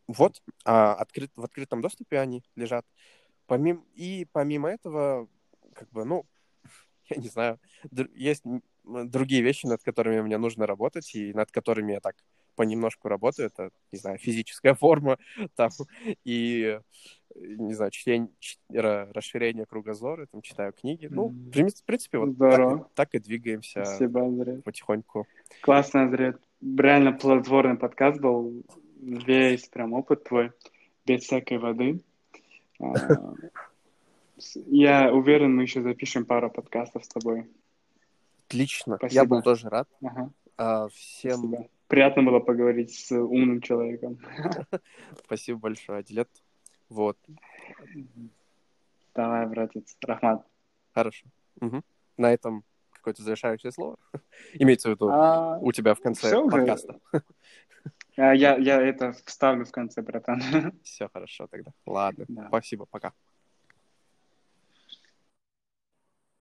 Вот. 0.08 0.42
Uh, 0.66 0.94
открыт, 0.94 1.32
в 1.36 1.44
открытом 1.44 1.82
доступе 1.82 2.20
они 2.20 2.44
лежат. 2.56 2.86
Помимо, 3.46 3.84
и 3.96 4.28
помимо 4.32 4.70
этого, 4.70 5.28
как 5.74 5.90
бы, 5.92 6.06
ну, 6.06 6.26
я 7.10 7.18
не 7.18 7.30
знаю, 7.30 7.60
есть 8.14 8.44
другие 8.84 9.42
вещи, 9.42 9.66
над 9.66 9.84
которыми 9.84 10.22
мне 10.22 10.38
нужно 10.38 10.66
работать, 10.66 11.14
и 11.16 11.34
над 11.34 11.52
которыми 11.52 11.94
я 11.94 12.00
так 12.00 12.16
понемножку 12.56 13.08
работаю. 13.08 13.48
Это, 13.48 13.72
не 13.92 14.00
знаю, 14.00 14.18
физическая 14.18 14.74
форма 14.76 15.18
там, 15.56 15.70
и, 16.24 16.80
не 17.36 17.74
знаю, 17.74 17.92
чтение, 17.92 18.30
расширение 18.70 19.66
кругозора, 19.66 20.28
там, 20.28 20.42
читаю 20.42 20.74
книги. 20.74 21.08
Ну, 21.10 21.28
в 21.28 21.52
принципе, 21.52 22.18
вот 22.18 22.38
так, 22.38 22.94
так 22.96 23.16
и 23.16 23.20
двигаемся 23.20 23.86
Спасибо, 23.86 24.22
Андрей. 24.22 24.62
потихоньку. 24.62 25.28
Классно, 25.62 26.04
Андрей. 26.04 26.34
Реально 26.62 27.14
плодотворный 27.14 27.78
подкаст 27.78 28.20
был. 28.20 28.64
Весь 29.02 29.68
прям 29.70 29.94
опыт 29.94 30.26
твой, 30.26 30.52
без 31.06 31.24
всякой 31.24 31.58
воды. 31.58 32.02
А, 32.82 32.94
я 34.68 35.14
уверен, 35.14 35.56
мы 35.56 35.64
еще 35.64 35.82
запишем 35.82 36.26
пару 36.26 36.50
подкастов 36.50 37.06
с 37.06 37.08
тобой. 37.08 37.48
Отлично. 38.48 38.98
Спасибо. 38.98 39.22
Я 39.22 39.26
был 39.26 39.42
тоже 39.42 39.70
рад. 39.70 39.88
Ага. 40.02 40.32
А, 40.58 40.88
всем 40.90 41.38
Спасибо. 41.38 41.70
Приятно 41.88 42.24
было 42.24 42.40
поговорить 42.40 42.94
с 42.94 43.12
умным 43.12 43.62
человеком. 43.62 44.20
Спасибо 45.26 45.60
большое, 45.60 46.00
Адилет. 46.00 46.30
Вот. 46.90 47.18
Давай, 49.16 49.46
братец. 49.48 49.96
Рахмат. 50.02 50.46
Хорошо. 50.94 51.28
Угу. 51.62 51.82
На 52.18 52.34
этом 52.34 52.64
какое-то 52.92 53.24
завершающее 53.24 53.72
слово? 53.72 53.98
Имеется 54.54 54.90
в 54.90 54.92
виду 54.92 55.10
а... 55.10 55.58
у 55.60 55.72
тебя 55.72 55.94
в 55.94 56.02
конце 56.02 56.28
Все 56.28 56.50
подкаста. 56.50 57.00
А, 58.18 58.34
я, 58.34 58.58
я 58.58 58.82
это 58.82 59.14
вставлю 59.26 59.66
в 59.66 59.72
конце, 59.72 60.02
братан. 60.02 60.42
Все 60.84 61.08
хорошо 61.08 61.48
тогда. 61.48 61.72
Ладно. 61.86 62.26
Да. 62.28 62.48
Спасибо. 62.48 62.86
Пока. 62.86 63.14